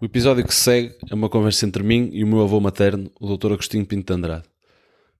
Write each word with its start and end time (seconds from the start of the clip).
O 0.00 0.06
episódio 0.06 0.46
que 0.46 0.54
segue 0.54 0.94
é 1.10 1.14
uma 1.14 1.28
conversa 1.28 1.66
entre 1.66 1.82
mim 1.82 2.08
e 2.14 2.24
o 2.24 2.26
meu 2.26 2.40
avô 2.40 2.58
materno, 2.58 3.12
o 3.20 3.36
Dr. 3.36 3.52
Agostinho 3.52 3.84
Pinto 3.84 4.10
de 4.10 4.16
Andrade. 4.16 4.44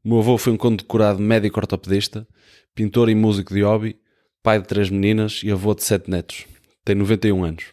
O 0.02 0.08
meu 0.08 0.20
avô 0.20 0.38
foi 0.38 0.54
um 0.54 0.56
condecorado 0.56 1.20
médico 1.20 1.60
ortopedista, 1.60 2.26
pintor 2.74 3.10
e 3.10 3.14
músico 3.14 3.52
de 3.52 3.60
hobby, 3.60 3.98
pai 4.42 4.58
de 4.58 4.66
três 4.66 4.88
meninas 4.88 5.42
e 5.44 5.50
avô 5.50 5.74
de 5.74 5.84
sete 5.84 6.10
netos. 6.10 6.46
Tem 6.82 6.94
91 6.94 7.44
anos. 7.44 7.64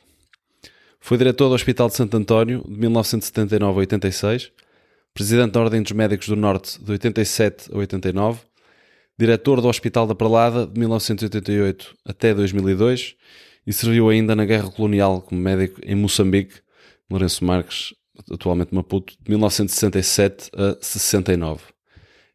Foi 1.00 1.18
diretor 1.18 1.48
do 1.48 1.56
Hospital 1.56 1.88
de 1.88 1.96
Santo 1.96 2.18
António 2.18 2.62
de 2.68 2.78
1979 2.78 3.78
a 3.78 3.80
86, 3.80 4.52
presidente 5.14 5.52
da 5.54 5.62
Ordem 5.62 5.82
dos 5.82 5.94
Médicos 5.94 6.28
do 6.28 6.36
Norte 6.36 6.78
de 6.84 6.92
87 6.92 7.72
a 7.72 7.78
89, 7.78 8.42
diretor 9.18 9.62
do 9.62 9.70
Hospital 9.70 10.06
da 10.08 10.14
Pralada 10.14 10.68
de 10.68 10.78
1988 10.78 11.96
até 12.04 12.34
2002 12.34 13.16
e 13.66 13.72
serviu 13.72 14.10
ainda 14.10 14.36
na 14.36 14.44
Guerra 14.44 14.70
Colonial 14.70 15.22
como 15.22 15.40
médico 15.40 15.80
em 15.86 15.96
Moçambique, 15.96 16.67
Lourenço 17.10 17.46
Marques, 17.46 17.94
atualmente 18.32 18.76
Maputo, 18.76 19.14
de 19.14 19.30
1967 19.30 20.50
a 20.54 20.78
69. 20.82 21.62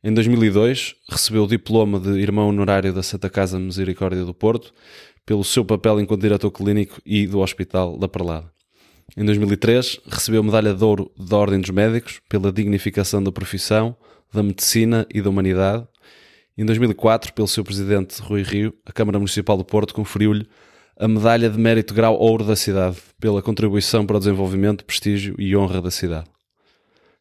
Em 0.02 0.12
2002, 0.12 0.94
recebeu 1.08 1.44
o 1.44 1.46
diploma 1.46 2.00
de 2.00 2.18
irmão 2.18 2.48
honorário 2.48 2.92
da 2.92 3.02
Santa 3.02 3.30
Casa 3.30 3.58
Misericórdia 3.58 4.24
do 4.24 4.34
Porto 4.34 4.72
pelo 5.24 5.44
seu 5.44 5.64
papel 5.64 6.00
enquanto 6.00 6.22
diretor 6.22 6.50
clínico 6.50 7.00
e 7.04 7.26
do 7.26 7.40
Hospital 7.40 7.98
da 7.98 8.08
Pralada. 8.08 8.50
Em 9.16 9.24
2003, 9.24 10.00
recebeu 10.08 10.42
medalha 10.42 10.72
de 10.74 10.82
ouro 10.82 11.12
da 11.16 11.36
Ordem 11.36 11.60
dos 11.60 11.70
Médicos 11.70 12.20
pela 12.28 12.50
dignificação 12.50 13.22
da 13.22 13.30
profissão, 13.30 13.94
da 14.32 14.42
medicina 14.42 15.06
e 15.12 15.20
da 15.20 15.28
humanidade. 15.28 15.86
Em 16.56 16.64
2004, 16.64 17.32
pelo 17.34 17.46
seu 17.46 17.62
presidente 17.62 18.20
Rui 18.22 18.42
Rio, 18.42 18.74
a 18.86 18.92
Câmara 18.92 19.18
Municipal 19.18 19.56
do 19.56 19.64
Porto 19.64 19.94
conferiu-lhe 19.94 20.48
a 21.02 21.08
medalha 21.08 21.50
de 21.50 21.58
mérito 21.58 21.92
grau 21.92 22.16
ouro 22.16 22.44
da 22.44 22.54
cidade 22.54 22.96
pela 23.18 23.42
contribuição 23.42 24.06
para 24.06 24.18
o 24.18 24.20
desenvolvimento, 24.20 24.84
prestígio 24.84 25.34
e 25.36 25.56
honra 25.56 25.82
da 25.82 25.90
cidade. 25.90 26.26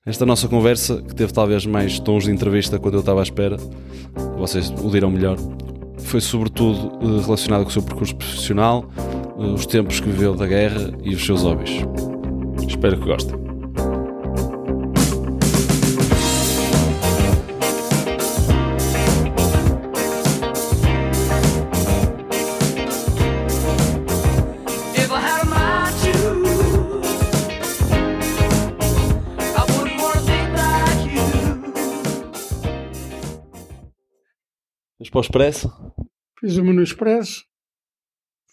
Esta 0.05 0.23
nossa 0.23 0.47
conversa, 0.47 1.01
que 1.01 1.15
teve 1.15 1.33
talvez 1.33 1.65
mais 1.65 1.97
tons 1.97 2.25
de 2.25 2.31
entrevista 2.31 2.77
quando 2.77 2.93
eu 2.93 2.99
estava 2.99 3.21
à 3.21 3.23
espera, 3.23 3.57
vocês 4.37 4.69
o 4.69 4.89
dirão 4.91 5.09
melhor, 5.09 5.35
foi 5.97 6.21
sobretudo 6.21 6.91
eh, 7.01 7.25
relacionada 7.25 7.63
com 7.63 7.71
o 7.71 7.73
seu 7.73 7.81
percurso 7.81 8.15
profissional, 8.15 8.87
eh, 9.39 9.45
os 9.47 9.65
tempos 9.65 9.99
que 9.99 10.09
viveu 10.09 10.35
da 10.35 10.45
guerra 10.45 10.93
e 11.03 11.15
os 11.15 11.25
seus 11.25 11.41
hobbies. 11.41 11.83
Espero 12.67 12.99
que 12.99 13.05
gostem. 13.05 13.50
Para 35.11 35.19
o 35.19 35.21
Expresso? 35.21 35.71
Fiz 36.39 36.57
uma 36.57 36.73
no 36.73 36.81
Expresso, 36.81 37.43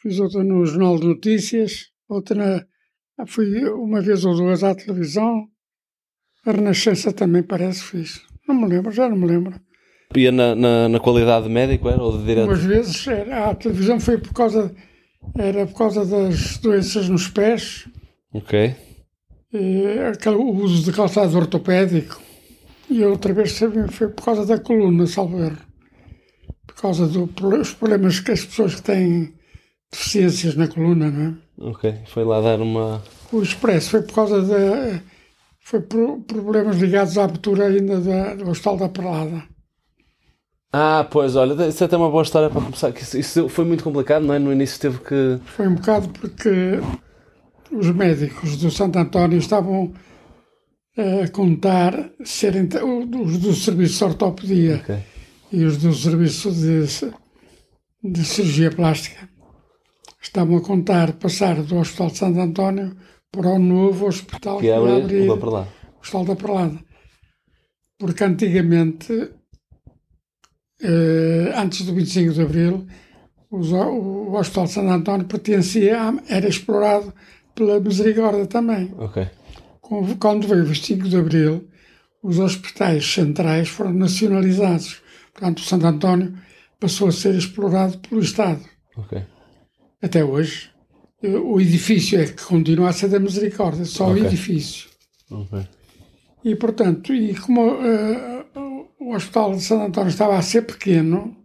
fiz 0.02 0.18
outra 0.20 0.44
no 0.44 0.66
Jornal 0.66 0.98
de 0.98 1.06
Notícias, 1.06 1.86
outra 2.08 2.34
na. 2.34 2.64
ah, 3.18 3.26
Fui 3.26 3.64
uma 3.70 4.00
vez 4.00 4.24
ou 4.24 4.34
duas 4.36 4.62
à 4.62 4.74
televisão. 4.74 5.46
A 6.46 6.52
Renascença 6.52 7.12
também 7.12 7.42
parece 7.42 7.82
que 7.82 7.88
fiz. 7.98 8.22
Não 8.46 8.54
me 8.54 8.66
lembro, 8.68 8.90
já 8.92 9.08
não 9.08 9.16
me 9.16 9.26
lembro. 9.26 9.58
Ia 10.16 10.32
na, 10.32 10.54
na, 10.54 10.88
na 10.88 11.00
qualidade 11.00 11.46
de 11.46 11.52
médico, 11.52 11.88
era? 11.88 12.02
Ou 12.02 12.16
de 12.18 12.24
direto? 12.24 12.46
Umas 12.48 12.64
vezes 12.64 13.06
era, 13.06 13.50
a 13.50 13.54
televisão 13.54 14.00
foi 14.00 14.18
por 14.18 14.32
causa. 14.32 14.74
Era 15.36 15.66
por 15.66 15.76
causa 15.76 16.04
das 16.06 16.56
doenças 16.58 17.08
nos 17.08 17.28
pés, 17.28 17.86
Ok. 18.32 18.74
e 19.52 19.82
aquele, 20.10 20.36
o 20.36 20.48
uso 20.54 20.84
de 20.84 20.96
calçado 20.96 21.36
ortopédico. 21.36 22.18
E 22.88 23.02
outra 23.04 23.34
vez 23.34 23.58
foi 23.90 24.08
por 24.08 24.24
causa 24.24 24.46
da 24.46 24.58
coluna, 24.58 25.06
salvo 25.06 25.38
erro. 25.42 25.58
Por 26.78 26.82
causa 26.82 27.08
dos 27.08 27.74
problemas 27.74 28.20
que 28.20 28.30
as 28.30 28.44
pessoas 28.44 28.76
que 28.76 28.82
têm 28.82 29.34
deficiências 29.90 30.54
na 30.54 30.68
coluna, 30.68 31.10
não 31.10 31.26
é? 31.26 31.70
Ok. 31.70 31.92
Foi 32.06 32.22
lá 32.22 32.40
dar 32.40 32.60
uma. 32.60 33.02
O 33.32 33.42
Expresso 33.42 33.90
foi 33.90 34.02
por 34.02 34.14
causa 34.14 34.40
de. 34.42 35.02
Foi 35.58 35.80
por 35.80 36.20
problemas 36.20 36.76
ligados 36.76 37.18
à 37.18 37.24
abertura 37.24 37.66
ainda 37.66 38.00
da, 38.00 38.34
do 38.36 38.48
Hospital 38.48 38.76
da 38.76 38.88
Prelada. 38.88 39.42
Ah, 40.72 41.04
pois, 41.10 41.34
olha, 41.34 41.66
isso 41.66 41.82
é 41.82 41.86
até 41.86 41.96
uma 41.96 42.10
boa 42.10 42.22
história 42.22 42.48
para 42.48 42.60
começar. 42.60 42.90
Isso, 42.90 43.18
isso 43.18 43.48
foi 43.48 43.64
muito 43.64 43.82
complicado, 43.82 44.22
não 44.24 44.34
é? 44.34 44.38
No 44.38 44.52
início 44.52 44.78
teve 44.78 44.98
que. 45.00 45.40
Foi 45.46 45.66
um 45.66 45.74
bocado 45.74 46.08
porque 46.10 46.78
os 47.72 47.90
médicos 47.90 48.56
do 48.56 48.70
Santo 48.70 49.00
António 49.00 49.38
estavam 49.38 49.92
eh, 50.96 51.24
a 51.24 51.28
contar 51.28 52.12
serem 52.24 52.68
os 53.20 53.38
do 53.38 53.52
serviço 53.52 53.98
de 53.98 54.04
ortopedia 54.04 54.76
Ok. 54.76 55.17
E 55.52 55.64
os 55.64 55.76
do 55.78 55.92
serviço 55.92 56.50
de, 56.52 56.84
de 58.10 58.24
cirurgia 58.24 58.70
plástica. 58.70 59.28
Estavam 60.20 60.56
a 60.56 60.60
contar 60.60 61.12
passar 61.14 61.62
do 61.62 61.76
Hospital 61.78 62.08
de 62.08 62.18
Santo 62.18 62.40
António 62.40 62.96
para 63.30 63.48
o 63.48 63.58
novo 63.58 64.06
hospital 64.06 64.58
Que 64.58 64.70
abrir. 64.70 65.26
para 65.38 65.50
lá. 65.50 65.68
o 65.96 66.00
Hospital 66.00 66.24
da 66.24 66.36
Prelada. 66.36 66.78
Porque 67.98 68.24
antigamente, 68.24 69.30
eh, 70.82 71.52
antes 71.56 71.84
do 71.84 71.94
25 71.94 72.32
de 72.32 72.42
Abril, 72.42 72.86
os- 73.50 73.72
o 73.72 74.32
Hospital 74.34 74.64
de 74.64 74.70
Santo 74.72 74.90
António 74.90 75.26
pertencia, 75.26 76.00
a- 76.00 76.14
era 76.28 76.48
explorado 76.48 77.12
pela 77.54 77.80
Misericórdia 77.80 78.46
também. 78.46 78.92
Ok. 78.98 79.26
Com- 79.80 80.16
Quando 80.16 80.46
veio 80.46 80.62
o 80.62 80.66
25 80.66 81.08
de 81.08 81.16
Abril, 81.16 81.68
os 82.22 82.38
hospitais 82.38 83.06
centrais 83.10 83.68
foram 83.68 83.92
nacionalizados. 83.92 85.00
Portanto, 85.38 85.58
o 85.58 85.62
Santo 85.62 85.86
António 85.86 86.36
passou 86.80 87.08
a 87.08 87.12
ser 87.12 87.34
explorado 87.36 87.96
pelo 87.98 88.20
Estado. 88.20 88.60
Ok. 88.96 89.22
Até 90.02 90.24
hoje. 90.24 90.70
Eh, 91.22 91.36
O 91.36 91.60
edifício 91.60 92.20
é 92.20 92.26
que 92.26 92.42
continua 92.42 92.88
a 92.88 92.92
ser 92.92 93.08
da 93.08 93.20
Misericórdia, 93.20 93.84
só 93.84 94.08
Ok. 94.10 94.20
o 94.22 94.26
edifício. 94.26 94.88
Ok. 95.30 95.60
E, 96.44 96.56
portanto, 96.56 97.14
e 97.14 97.34
como 97.36 97.70
eh, 97.84 98.44
o 99.00 99.14
Hospital 99.14 99.54
de 99.54 99.62
Santo 99.62 99.84
António 99.86 100.10
estava 100.10 100.36
a 100.36 100.42
ser 100.42 100.62
pequeno, 100.62 101.36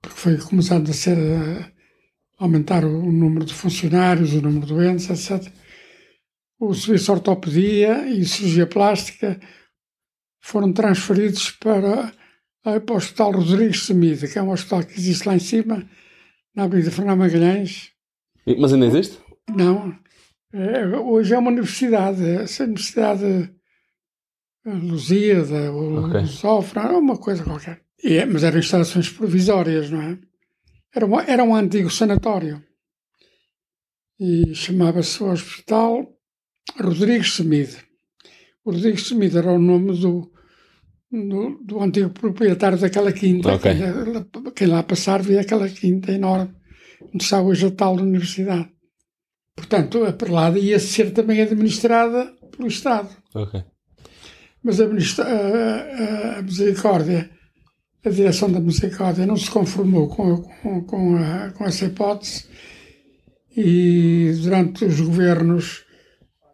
porque 0.00 0.16
foi 0.20 0.36
começando 0.38 0.88
a 0.90 0.92
ser 0.92 1.18
eh, 1.18 1.72
aumentar 2.38 2.84
o 2.84 3.10
número 3.10 3.44
de 3.44 3.54
funcionários, 3.54 4.32
o 4.34 4.40
número 4.40 4.66
de 4.66 4.72
doentes, 4.72 5.10
etc. 5.10 5.52
O 6.60 6.72
serviço 6.74 7.06
de 7.06 7.10
ortopedia 7.10 8.06
e 8.08 8.24
cirurgia 8.24 8.66
plástica 8.68 9.40
foram 10.40 10.72
transferidos 10.72 11.50
para, 11.50 12.12
eh, 12.64 12.80
para 12.80 12.94
o 12.94 12.96
Hospital 12.96 13.32
Rodrigues 13.32 13.84
Semida, 13.86 14.26
que 14.28 14.38
é 14.38 14.42
um 14.42 14.50
hospital 14.50 14.84
que 14.84 14.98
existe 14.98 15.26
lá 15.26 15.34
em 15.34 15.38
cima, 15.40 15.88
na 16.54 16.64
Avenida 16.64 16.90
Fernando 16.90 17.18
Magalhães, 17.18 17.90
Mas 18.58 18.72
ainda 18.72 18.86
existe? 18.86 19.18
não. 19.48 19.96
É, 20.52 20.86
hoje 20.86 21.34
é 21.34 21.38
uma 21.38 21.50
universidade. 21.50 22.22
Essa 22.24 22.62
universidade 22.64 23.50
Lusíada 24.64 25.72
ou 25.72 26.04
Ok. 26.06 26.20
Lusófona, 26.20 26.88
é 26.88 26.92
uma 26.96 27.16
coisa 27.18 27.42
qualquer. 27.44 27.82
É- 28.02 28.24
mas 28.24 28.44
eram 28.44 28.58
instalações 28.60 29.08
provisórias, 29.10 29.90
não 29.90 30.00
é? 30.00 30.18
Era, 30.94 31.06
um- 31.06 31.20
era 31.20 31.42
um 31.44 31.54
antigo 31.56 31.90
sanatório. 31.90 32.62
E 34.18 34.54
chamava-se 34.54 35.22
o 35.22 35.26
Hospital 35.30 36.06
Rodrigues 36.80 37.34
Semide. 37.34 37.76
O 38.64 38.70
Rodrigues 38.70 39.06
Semide 39.08 39.36
era 39.36 39.50
o 39.52 39.58
nome 39.58 39.98
do, 39.98 40.32
do, 41.28 41.58
do 41.64 41.80
antigo 41.80 42.10
proprietário 42.10 42.78
daquela 42.78 43.12
quinta. 43.12 43.54
Ok. 43.54 43.72
Quem, 43.72 44.52
quem 44.54 44.66
lá 44.66 44.82
passar 44.82 45.22
via 45.22 45.40
aquela 45.40 45.68
quinta 45.68 46.10
enorme, 46.12 46.52
onde 47.12 47.22
está 47.24 47.40
hoje 47.40 47.66
a 47.66 47.70
tal 47.70 47.94
universidade. 47.96 48.68
Portanto, 49.56 50.04
a 50.04 50.12
Perlada 50.12 50.58
ia 50.58 50.78
ser 50.80 51.12
também 51.12 51.40
administrada 51.40 52.32
pelo 52.56 52.66
Estado. 52.68 53.08
Ok. 53.34 53.62
Mas 54.62 54.80
a, 54.80 54.84
a- 54.84 56.38
a- 56.38 56.42
Misericórdia, 56.42 57.30
a 58.04 58.10
direção 58.10 58.50
da 58.50 58.58
Misericórdia, 58.60 59.26
não 59.26 59.36
se 59.36 59.50
conformou 59.50 60.08
com, 60.08 60.38
com, 60.42 60.84
com, 60.84 61.16
a- 61.16 61.50
com 61.52 61.64
essa 61.64 61.84
hipótese 61.84 62.44
e 63.56 64.32
durante 64.42 64.84
os 64.84 65.00
governos, 65.00 65.84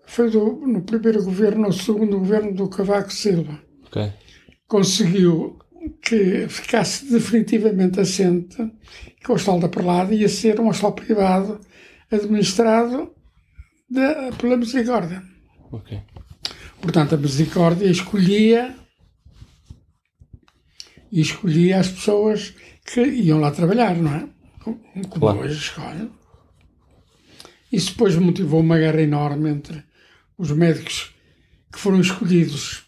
foi 0.07 0.31
do- 0.31 0.57
no 0.67 0.83
primeiro 0.83 1.23
governo 1.25 1.67
ou 1.67 1.73
segundo 1.73 2.19
governo 2.19 2.53
do 2.53 2.69
Cavaco 2.69 3.13
Silva, 3.13 3.59
Ok. 3.87 4.13
Conseguiu 4.71 5.59
que 6.01 6.47
ficasse 6.49 7.07
definitivamente 7.11 7.99
assente 8.01 8.57
que 9.21 9.31
o 9.31 9.35
Hospital 9.35 9.59
da 9.61 9.69
Perlada 9.69 10.15
ia 10.15 10.29
ser 10.29 10.61
um 10.61 10.69
hospital 10.69 10.93
privado 10.93 11.61
administrado 12.11 13.13
da- 13.91 14.31
pela 14.39 14.57
Misericórdia. 14.57 15.23
Ok. 15.73 16.01
Portanto, 16.81 17.15
a 17.15 17.19
Misericórdia 17.19 17.87
escolhia 17.91 18.77
e 21.11 21.21
escolhia 21.21 21.81
as 21.81 21.89
pessoas 21.89 22.55
que 22.87 23.01
iam 23.03 23.41
lá 23.41 23.51
trabalhar, 23.51 23.97
não 23.97 24.15
é? 24.15 24.29
Como 24.63 24.79
como 25.09 25.21
Claro. 25.21 25.41
hoje 25.41 25.59
escolhe. 25.59 26.11
Isso 27.73 27.91
depois 27.93 28.15
motivou 28.17 28.61
uma 28.61 28.79
guerra 28.79 29.03
enorme 29.03 29.51
entre 29.51 29.83
os 30.39 30.51
médicos 30.53 31.13
que 31.73 31.79
foram 31.79 32.01
escolhidos 32.01 32.85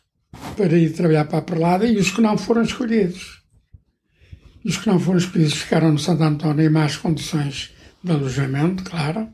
para 0.56 0.76
ir 0.76 0.92
trabalhar 0.92 1.24
para 1.26 1.38
a 1.38 1.42
Perlada 1.42 1.86
e 1.86 1.96
os 1.98 2.10
que 2.10 2.20
não 2.20 2.36
foram 2.38 2.62
escolhidos. 2.62 3.42
Os 4.64 4.76
que 4.76 4.86
não 4.88 4.98
foram 4.98 5.18
escolhidos 5.18 5.54
ficaram 5.54 5.90
no 5.92 5.98
Santo 5.98 6.22
António 6.22 6.64
em 6.64 6.70
más 6.70 6.96
condições 6.96 7.72
de 8.02 8.12
alojamento, 8.12 8.84
claro, 8.84 9.28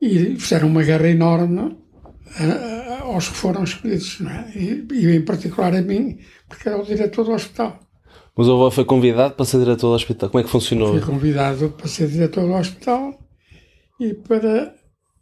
e 0.00 0.36
fizeram 0.36 0.68
uma 0.68 0.82
guerra 0.82 1.08
enorme 1.08 1.76
a- 2.36 2.44
a- 2.44 3.00
aos 3.02 3.28
que 3.28 3.34
foram 3.36 3.64
escolhidos, 3.64 4.18
é? 4.20 4.58
e, 4.58 4.86
e 4.92 5.16
em 5.16 5.22
particular 5.24 5.74
a 5.74 5.80
mim, 5.82 6.18
porque 6.48 6.68
era 6.68 6.78
o 6.80 6.84
diretor 6.84 7.24
do 7.24 7.32
hospital. 7.32 7.80
Mas 8.36 8.46
o 8.46 8.52
avô 8.54 8.70
foi 8.70 8.84
convidado 8.84 9.34
para 9.34 9.44
ser 9.44 9.58
diretor 9.58 9.88
do 9.88 9.94
hospital. 9.94 10.30
Como 10.30 10.40
é 10.40 10.44
que 10.44 10.50
funcionou? 10.50 10.92
Fui 10.92 11.00
convidado 11.00 11.70
para 11.70 11.88
ser 11.88 12.08
diretor 12.08 12.42
do 12.46 12.52
hospital 12.54 13.18
e 13.98 14.14
para, 14.14 14.74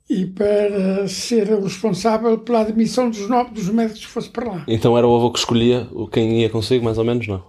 e 0.09 0.25
para 0.27 1.09
ser 1.09 1.51
o 1.53 1.65
responsável 1.65 2.39
pela 2.39 2.61
admissão 2.61 3.11
dos, 3.11 3.29
novos, 3.29 3.53
dos 3.53 3.69
médicos 3.69 4.05
que 4.07 4.11
fosse 4.13 4.31
para 4.31 4.49
lá. 4.51 4.65
Então 4.69 4.97
era 4.97 5.07
o 5.07 5.17
avô 5.17 5.31
que 5.33 5.39
escolhia 5.39 5.89
quem 6.13 6.41
ia 6.43 6.51
consigo, 6.51 6.85
mais 6.85 6.99
ou 6.99 7.05
menos, 7.05 7.27
não? 7.27 7.43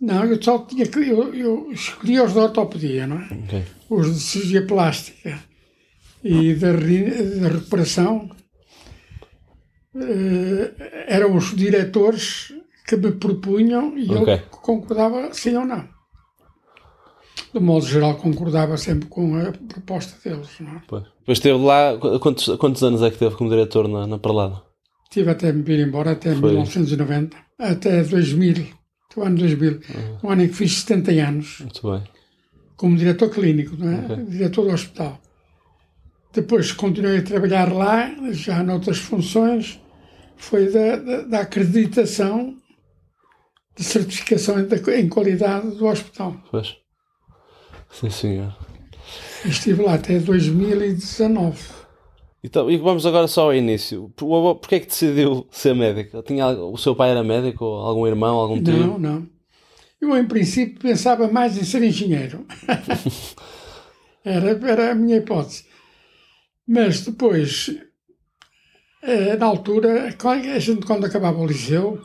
Não, 0.00 0.24
eu 0.24 0.40
só 0.42 0.58
tinha 0.58 0.86
que. 0.86 0.98
Eu, 0.98 1.34
eu 1.34 1.72
escolhi 1.72 2.20
os 2.20 2.32
da 2.34 2.42
ortopedia, 2.42 3.06
não 3.06 3.16
é? 3.18 3.28
Ok. 3.44 3.64
Os 3.90 4.14
de 4.14 4.20
cirurgia 4.20 4.66
plástica 4.66 5.38
e 6.22 6.54
da, 6.54 6.72
da 6.72 7.48
recuperação. 7.48 8.30
eh, 9.96 11.04
eram 11.08 11.36
os 11.36 11.54
diretores 11.54 12.52
que 12.86 12.96
me 12.96 13.12
propunham 13.12 13.96
e 13.96 14.10
Ok. 14.14 14.34
eu 14.34 14.40
concordava 14.60 15.32
sim 15.32 15.56
ou 15.56 15.64
não. 15.64 15.88
De 17.52 17.60
modo 17.60 17.86
geral, 17.86 18.16
concordava 18.16 18.76
sempre 18.76 19.08
com 19.08 19.36
a 19.36 19.52
proposta 19.52 20.16
deles. 20.28 20.50
Não 20.60 20.72
é? 20.72 20.82
Pois. 20.86 21.04
Depois 21.24 21.38
esteve 21.38 21.58
lá. 21.64 21.96
qu- 21.98 22.18
Quantos, 22.20 22.56
quantos 22.58 22.82
anos 22.82 23.02
é 23.02 23.10
que 23.10 23.18
teve 23.18 23.34
como 23.36 23.48
diretor 23.50 23.88
na, 23.88 24.06
na 24.06 24.18
Parlada? 24.18 24.62
Tive 25.10 25.30
até 25.30 25.52
me 25.52 25.62
vir 25.62 25.86
embora, 25.86 26.12
até 26.12 26.34
Foi. 26.34 26.50
1990, 26.50 27.36
até 27.58 28.02
2000, 28.02 28.66
o 29.16 29.22
ano 29.22 29.38
2000, 29.38 29.80
o 30.22 30.28
ano 30.30 30.42
em 30.42 30.48
que 30.48 30.54
fiz 30.54 30.72
70 30.82 31.12
anos. 31.12 31.60
Muito 31.60 31.90
bem. 31.90 32.02
como 32.76 32.96
diretor 32.96 33.30
clínico, 33.30 33.76
não 33.78 33.90
é? 33.92 34.16
diretor 34.24 34.64
do 34.66 34.72
hospital. 34.72 35.18
Depois 36.32 36.72
continuei 36.72 37.18
a 37.18 37.22
trabalhar 37.22 37.72
lá, 37.72 38.12
já 38.32 38.62
noutras 38.64 38.98
funções, 38.98 39.80
foi 40.36 40.70
da, 40.70 40.96
da, 40.96 41.22
da 41.22 41.40
acreditação 41.40 42.56
de 43.76 43.84
certificação 43.84 44.58
em, 44.58 44.66
da- 44.66 44.96
em 44.98 45.08
qualidade 45.08 45.70
do 45.76 45.86
hospital. 45.86 46.36
Pois. 46.50 46.74
Sim, 47.90 48.10
senhor. 48.10 48.52
Estive 49.44 49.82
lá 49.82 49.94
até 49.94 50.18
2019. 50.18 51.84
Então, 52.42 52.70
e 52.70 52.76
vamos 52.78 53.04
agora 53.04 53.26
só 53.26 53.44
ao 53.44 53.54
início. 53.54 54.12
O 54.20 54.36
avô, 54.36 54.54
porquê 54.54 54.76
é 54.76 54.80
que 54.80 54.86
decidiu 54.86 55.46
ser 55.50 55.74
médico? 55.74 56.22
Tinha, 56.22 56.48
o 56.48 56.76
seu 56.78 56.96
pai 56.96 57.10
era 57.10 57.22
médico? 57.22 57.64
Ou 57.64 57.86
algum 57.86 58.06
irmão? 58.06 58.36
Algum 58.36 58.62
tio? 58.62 58.76
Não, 58.76 58.98
não. 58.98 59.28
Eu, 60.00 60.16
em 60.16 60.26
princípio, 60.26 60.78
pensava 60.78 61.28
mais 61.28 61.56
em 61.58 61.64
ser 61.64 61.82
engenheiro. 61.82 62.46
era, 64.24 64.50
era 64.50 64.92
a 64.92 64.94
minha 64.94 65.18
hipótese. 65.18 65.64
Mas 66.66 67.02
depois, 67.02 67.74
eh, 69.02 69.36
na 69.36 69.46
altura, 69.46 70.14
a 70.22 70.58
gente, 70.58 70.86
quando 70.86 71.04
acabava 71.04 71.38
o 71.38 71.46
liceu, 71.46 72.02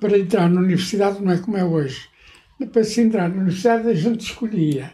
para 0.00 0.18
entrar 0.18 0.48
na 0.48 0.60
universidade, 0.60 1.22
não 1.22 1.32
é 1.32 1.38
como 1.38 1.56
é 1.56 1.64
hoje. 1.64 2.08
Para 2.70 2.84
se 2.84 3.00
entrar 3.00 3.28
na 3.28 3.36
universidade, 3.36 3.88
a 3.88 3.94
gente 3.94 4.20
escolhia 4.20 4.92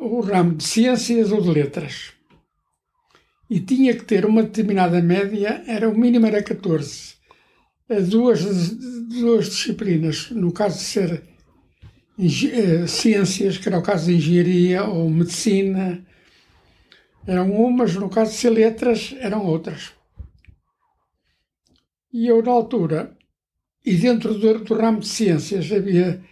o 0.00 0.20
ramo 0.20 0.54
de 0.54 0.64
ciências 0.64 1.32
ou 1.32 1.40
de 1.40 1.50
letras. 1.50 2.12
E 3.50 3.60
tinha 3.60 3.94
que 3.94 4.04
ter 4.04 4.26
uma 4.26 4.42
determinada 4.42 5.00
média, 5.00 5.62
era 5.66 5.88
o 5.88 5.98
mínimo 5.98 6.26
era 6.26 6.42
14 6.42 7.18
a 7.88 8.00
duas, 8.00 8.44
duas 9.08 9.46
disciplinas, 9.46 10.30
no 10.30 10.52
caso 10.52 10.78
de 10.78 10.84
ser 10.84 11.22
eh, 12.18 12.86
ciências, 12.86 13.56
que 13.56 13.68
era 13.68 13.78
o 13.78 13.82
caso 13.82 14.06
de 14.06 14.16
engenharia 14.16 14.84
ou 14.84 15.08
medicina, 15.08 16.04
eram 17.26 17.50
umas, 17.52 17.94
no 17.94 18.10
caso 18.10 18.32
de 18.32 18.36
ser 18.36 18.50
letras, 18.50 19.14
eram 19.18 19.44
outras. 19.44 19.92
E 22.12 22.26
eu, 22.26 22.42
na 22.42 22.50
altura, 22.50 23.16
e 23.84 23.94
dentro 23.96 24.34
do, 24.34 24.58
do 24.64 24.74
ramo 24.74 25.00
de 25.00 25.08
ciências 25.08 25.70
havia 25.72 26.22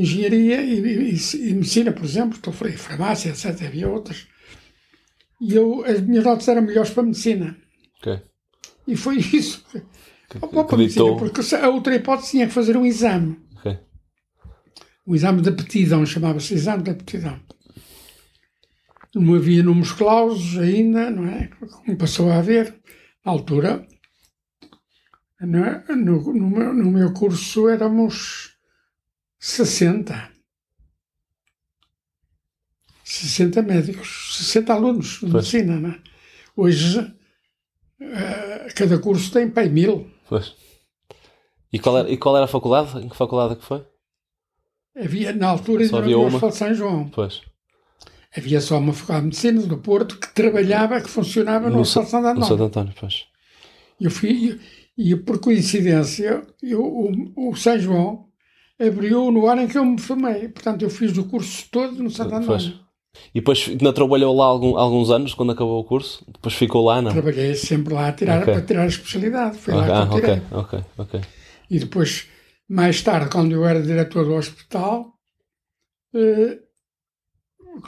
engenharia 0.00 0.62
e, 0.62 0.78
e- 1.14 1.48
e 1.50 1.54
medicina, 1.54 1.92
por 1.92 2.04
exemplo, 2.04 2.36
estou 2.36 2.52
em 2.68 2.76
farmácia, 2.76 3.30
etc. 3.30 3.62
Havia 3.66 3.88
outras. 3.88 4.26
E 5.40 5.54
eu, 5.54 5.84
as 5.84 6.00
minhas 6.00 6.24
notas 6.24 6.48
eram 6.48 6.62
melhores 6.62 6.90
para 6.90 7.02
a 7.02 7.06
medicina. 7.06 7.56
Ok. 8.00 8.20
E 8.88 8.96
foi 8.96 9.18
isso. 9.18 9.64
Que, 10.28 10.38
Ou 10.40 10.48
para 10.64 10.74
a 10.74 10.78
medicina, 10.78 11.16
porque 11.16 11.54
a 11.54 11.68
outra 11.68 11.94
hipótese 11.94 12.30
tinha 12.32 12.46
que 12.46 12.52
fazer 12.52 12.76
um 12.76 12.84
exame. 12.86 13.38
Ok. 13.56 13.78
Um 15.06 15.14
exame 15.14 15.40
de 15.42 15.48
aptidão, 15.50 16.04
chamava-se 16.06 16.54
exame 16.54 16.82
de 16.82 16.90
aptidão. 16.90 17.38
Não 19.14 19.34
havia 19.34 19.62
números 19.62 19.92
clausos 19.92 20.58
ainda, 20.58 21.10
não 21.10 21.26
é? 21.26 21.48
Como 21.84 21.96
passou 21.96 22.30
a 22.30 22.36
haver, 22.38 22.74
na 23.24 23.32
altura. 23.32 23.86
No, 25.40 25.94
no 25.94 26.72
no 26.72 26.90
meu 26.90 27.12
curso 27.12 27.68
éramos 27.68 28.55
60. 29.38 30.32
60 33.04 33.62
médicos, 33.62 34.36
60 34.38 34.72
alunos 34.74 35.06
de 35.06 35.20
Pois. 35.20 35.32
medicina, 35.32 35.80
não 35.80 35.90
é? 35.90 36.00
Hoje, 36.56 37.14
eh, 38.00 38.68
cada 38.74 38.98
curso 38.98 39.30
tem 39.30 39.48
pai 39.48 39.68
mil. 39.68 40.10
Pois. 40.28 40.54
E 41.72 41.78
qual, 41.78 41.98
era, 41.98 42.10
e 42.10 42.16
qual 42.16 42.36
era 42.36 42.46
a 42.46 42.48
faculdade? 42.48 42.98
Em 42.98 43.08
que 43.08 43.16
faculdade 43.16 43.52
é 43.52 43.56
que 43.56 43.64
foi? 43.64 43.86
Havia, 44.96 45.32
na 45.32 45.48
altura, 45.48 45.86
Só 45.86 45.98
havia 45.98 46.18
uma? 46.18 46.40
De 46.40 46.56
São 46.56 46.74
João. 46.74 47.08
Pois. 47.10 47.42
Havia 48.36 48.60
só 48.60 48.78
uma 48.78 48.92
faculdade 48.92 49.20
de 49.20 49.26
medicina 49.26 49.62
do 49.62 49.78
Porto 49.78 50.18
que 50.18 50.34
trabalhava, 50.34 51.00
que 51.00 51.08
funcionava 51.08 51.70
no, 51.70 51.82
de 51.82 51.88
Santo 51.88 52.10
no 52.12 52.18
António. 52.18 52.44
Santo 52.44 52.62
António, 52.64 52.94
pois. 52.98 53.26
Eu 54.00 54.10
fui, 54.10 54.58
e 54.96 55.14
por 55.14 55.38
coincidência, 55.38 56.46
eu, 56.62 56.82
o, 56.82 57.50
o 57.50 57.56
São 57.56 57.78
João 57.78 58.25
abriu 58.80 59.30
no 59.30 59.46
ano 59.46 59.62
em 59.62 59.68
que 59.68 59.78
eu 59.78 59.84
me 59.84 60.00
formei. 60.00 60.48
Portanto, 60.48 60.82
eu 60.82 60.90
fiz 60.90 61.16
o 61.16 61.24
curso 61.24 61.66
todo 61.70 62.02
no 62.02 62.10
Santo. 62.10 62.34
António. 62.34 62.80
E 63.34 63.40
depois 63.40 63.66
ainda 63.68 63.92
trabalhou 63.94 64.36
lá 64.36 64.44
algum- 64.44 64.76
alguns 64.76 65.10
anos, 65.10 65.32
quando 65.32 65.52
acabou 65.52 65.80
o 65.80 65.84
curso? 65.84 66.22
Depois 66.30 66.54
ficou 66.54 66.84
lá, 66.84 67.00
não? 67.00 67.10
Trabalhei 67.12 67.54
sempre 67.54 67.94
lá 67.94 68.08
a 68.08 68.12
tirar, 68.12 68.42
Ok. 68.42 68.52
para 68.52 68.62
tirar 68.62 68.82
a 68.82 68.86
especialidade. 68.86 69.56
Foi 69.56 69.72
Ah, 69.72 69.76
lá 69.78 70.06
que 70.06 70.14
eu 70.14 70.20
tirei. 70.20 70.34
ok, 70.34 70.48
ok, 70.52 70.84
ok. 70.98 71.20
E 71.70 71.78
depois, 71.78 72.28
mais 72.68 73.00
tarde, 73.02 73.30
quando 73.30 73.52
eu 73.52 73.64
era 73.66 73.80
diretor 73.80 74.24
do 74.26 74.34
hospital, 74.34 75.14
eh, 76.14 76.58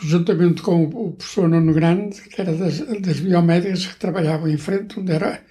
juntamente 0.00 0.62
com 0.62 0.84
o 0.84 1.12
professor 1.12 1.48
Nuno 1.48 1.72
Grande, 1.74 2.20
que 2.22 2.40
era 2.40 2.52
das, 2.54 2.78
das 2.78 3.20
biomédicas 3.20 3.86
que 3.86 3.96
trabalhavam 3.96 4.48
em 4.48 4.56
frente, 4.56 4.98
onde 4.98 5.12
era 5.12 5.42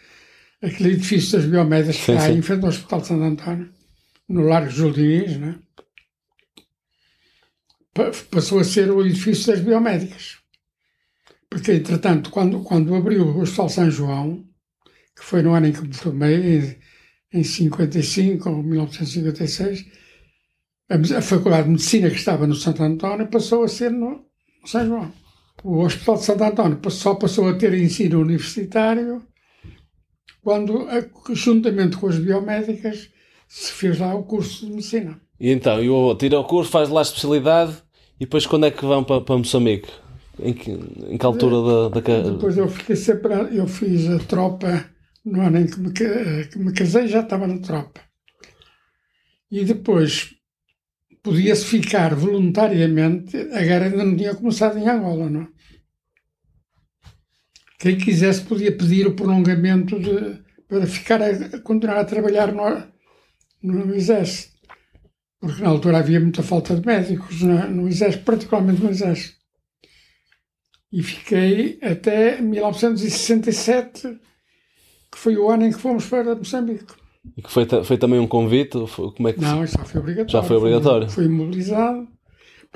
aquele 0.61 0.93
edifício 0.93 1.37
das 1.37 1.47
biomédicas 1.47 1.97
que 1.97 2.03
Sim, 2.03 2.13
está 2.13 2.27
sim. 2.27 2.33
em 2.33 2.41
frente 2.41 2.63
ao 2.63 2.69
Hospital 2.69 3.01
de 3.01 3.07
Santo 3.07 3.23
António, 3.23 3.69
no 4.27 4.41
Largo 4.43 4.91
Diniz, 4.93 5.37
né? 5.37 5.59
Pa- 7.93 8.11
passou 8.31 8.59
a 8.59 8.63
ser 8.63 8.91
o 8.91 9.05
edifício 9.05 9.47
das 9.51 9.61
biomédicas. 9.61 10.37
Porque, 11.49 11.71
entretanto, 11.73 12.29
quando, 12.29 12.61
quando 12.63 12.95
abriu 12.95 13.23
o 13.25 13.39
Hospital 13.41 13.69
São 13.69 13.91
João, 13.91 14.45
que 15.15 15.23
foi 15.23 15.41
no 15.41 15.53
ano 15.53 15.67
em 15.67 15.73
que 15.73 15.81
me 15.81 15.93
formei, 15.93 16.59
em, 17.33 17.39
em 17.39 17.43
55 17.43 18.49
ou 18.49 18.63
1956, 18.63 19.85
a, 20.89 21.21
Faculdade 21.21 21.63
de 21.65 21.71
Medicina 21.71 22.09
que 22.09 22.15
estava 22.15 22.47
no 22.47 22.55
Santo 22.55 22.83
António 22.83 23.27
passou 23.27 23.63
a 23.63 23.67
ser 23.67 23.91
no, 23.91 24.25
São 24.65 24.85
João. 24.85 25.13
O 25.63 25.79
Hospital 25.83 26.15
de 26.17 26.23
Santo 26.25 26.43
António 26.43 26.91
só 26.91 27.15
passou 27.15 27.49
a 27.49 27.57
ter 27.57 27.73
ensino 27.73 28.21
universitário 28.21 29.25
quando, 30.41 30.87
juntamente 31.33 31.97
com 31.97 32.07
as 32.07 32.17
biomédicas, 32.17 33.09
fez 33.47 33.99
lá 33.99 34.13
o 34.15 34.23
curso 34.23 34.65
de 34.65 34.71
Medicina. 34.71 35.19
E 35.39 35.51
então, 35.51 35.83
e 35.83 35.89
o 35.89 35.95
avô 35.95 36.15
tira 36.15 36.39
o 36.39 36.43
curso, 36.43 36.71
faz 36.71 36.89
lá 36.89 37.01
a 37.01 37.03
especialidade 37.03 37.73
e 38.19 38.25
depois 38.25 38.45
quando 38.45 38.65
é 38.65 38.71
que 38.71 38.85
vão 38.85 39.03
para, 39.03 39.21
para 39.21 39.37
Moçambique? 39.37 39.89
Em 40.39 40.53
que, 40.53 40.71
em 40.71 41.17
que 41.17 41.25
altura 41.25 41.55
da, 41.61 41.89
da 41.95 42.01
ca- 42.01 42.29
Depois 42.29 42.57
eu 42.57 42.67
fiquei 42.69 42.95
sempre, 42.95 43.33
eu 43.57 43.67
fiz 43.67 44.07
a 44.09 44.19
tropa 44.19 44.85
no 45.25 45.41
ano 45.41 45.59
em 45.59 45.65
que 45.67 45.79
me, 45.79 45.91
que 45.91 46.57
me 46.59 46.71
casei, 46.73 47.07
já 47.07 47.21
estava 47.21 47.47
na 47.47 47.59
tropa. 47.59 48.01
E 49.51 49.63
depois 49.63 50.33
podia-se 51.23 51.65
ficar 51.65 52.13
voluntariamente, 52.15 53.35
a 53.37 53.61
guerra 53.61 53.85
ainda 53.85 54.05
não 54.05 54.15
tinha 54.15 54.35
começado 54.35 54.77
em 54.77 54.87
Angola, 54.87 55.29
não 55.29 55.41
é? 55.41 55.47
Quem 57.79 57.97
quisesse 57.97 58.41
podia 58.41 58.75
pedir 58.75 59.05
o 59.07 59.15
prolongamento 59.15 59.99
de, 59.99 60.39
para 60.67 60.85
ficar 60.87 61.21
a, 61.21 61.27
a 61.29 61.59
continuar 61.61 61.99
a 61.99 62.05
trabalhar 62.05 62.51
no, 62.51 62.63
no 63.61 63.93
Exército. 63.93 64.57
Porque 65.39 65.61
na 65.61 65.69
altura 65.69 65.99
havia 65.99 66.19
muita 66.19 66.41
falta 66.41 66.75
de 66.75 66.85
médicos 66.85 67.41
no, 67.41 67.67
no 67.69 67.87
Exército, 67.87 68.23
particularmente 68.23 68.81
no 68.81 68.89
Exército. 68.89 69.37
E 70.91 71.03
fiquei 71.03 71.79
até 71.81 72.41
1967, 72.41 74.19
que 75.11 75.17
foi 75.17 75.37
o 75.37 75.49
ano 75.49 75.65
em 75.65 75.71
que 75.71 75.79
fomos 75.79 76.05
para 76.05 76.35
Moçambique. 76.35 76.93
E 77.35 77.41
que 77.41 77.51
foi, 77.51 77.67
foi 77.83 77.97
também 77.97 78.19
um 78.19 78.27
convite? 78.27 78.77
Como 78.95 79.27
é 79.27 79.33
que 79.33 79.41
Não, 79.41 79.65
já 79.65 79.83
foi 79.83 79.99
obrigatório. 79.99 80.31
Já 80.31 80.43
foi 80.43 80.57
obrigatório. 80.57 81.09
Fui 81.09 81.27
mobilizado 81.27 82.07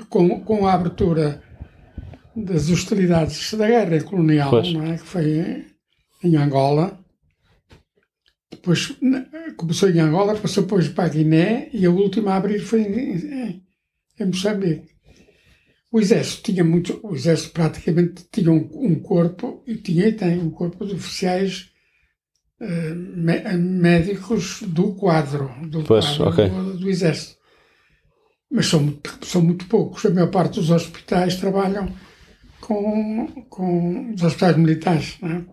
com, 0.08 0.40
com 0.40 0.66
a 0.66 0.74
abertura 0.74 1.42
das 2.36 2.70
hostilidades 2.70 3.52
da 3.54 3.66
guerra 3.66 4.02
colonial, 4.02 4.52
é? 4.58 4.96
que 4.98 5.06
foi 5.06 5.66
em 6.22 6.36
Angola. 6.36 7.01
Depois 8.52 8.94
começou 9.56 9.90
em 9.90 9.98
Angola, 9.98 10.36
passou 10.36 10.62
depois 10.62 10.88
para 10.88 11.04
a 11.04 11.08
Guiné 11.08 11.68
e 11.72 11.84
a 11.84 11.90
última 11.90 12.32
a 12.32 12.36
abrir 12.36 12.60
foi 12.60 12.82
em, 12.82 13.62
em, 14.20 14.26
Moçambique. 14.26 14.92
O 15.90 15.98
exército 16.00 16.44
tinha 16.52 16.62
muito, 16.64 17.00
o 17.02 17.14
exército 17.14 17.52
praticamente 17.52 18.24
tinha 18.30 18.50
um, 18.52 18.68
um 18.72 18.94
corpo 18.94 19.62
e 19.66 19.74
tinha 19.76 20.06
e 20.08 20.12
tem 20.12 20.38
um 20.38 20.50
corpo 20.50 20.86
de 20.86 20.94
oficiais 20.94 21.70
eh, 22.60 22.94
mé- 22.94 23.52
médicos 23.56 24.62
do 24.62 24.94
quadro, 24.94 25.50
do, 25.68 25.82
Pois, 25.82 26.16
quadro 26.16 26.28
ok. 26.28 26.48
do, 26.48 26.78
do 26.78 26.88
exército. 26.90 27.36
Mas 28.50 28.66
são, 28.66 28.80
muito- 28.82 29.18
são 29.26 29.42
muito 29.42 29.66
poucos. 29.66 30.04
A 30.06 30.10
maior 30.10 30.30
parte 30.30 30.54
dos 30.60 30.70
hospitais 30.70 31.36
trabalham 31.36 31.92
com, 32.60 33.26
com 33.48 34.12
os 34.14 34.22
hospitais 34.22 34.56
militares, 34.56 35.16
não 35.20 35.30
é? 35.30 35.44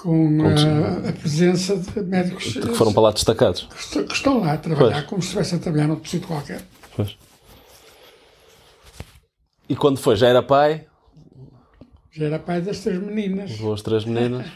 Com 0.00 0.38
a, 0.44 1.08
a 1.08 1.12
presença 1.12 1.76
de 1.76 2.00
médicos 2.02 2.52
que 2.54 2.74
foram 2.74 2.92
para 2.92 3.02
lá 3.02 3.10
destacados? 3.10 3.68
que 3.92 4.04
que 4.04 4.12
estão 4.14 4.38
lá 4.40 4.52
a 4.52 4.56
trabalhar 4.58 4.92
Pois. 4.94 5.06
como 5.06 5.20
se 5.22 5.28
estivessem 5.28 5.58
a 5.58 5.62
trabalhar 5.62 5.86
noutro 5.88 6.08
sítio 6.08 6.28
qualquer. 6.28 6.62
Pois. 6.96 7.16
E 9.68 9.76
quando 9.76 9.98
foi? 9.98 10.16
Já 10.16 10.28
era 10.28 10.42
pai? 10.42 10.86
Já 12.12 12.26
era 12.26 12.38
pai 12.38 12.60
das 12.62 12.80
três 12.80 12.98
meninas. 13.00 13.50
Levou 13.50 13.74
as 13.74 13.82
três 13.82 14.04
meninas. 14.04 14.46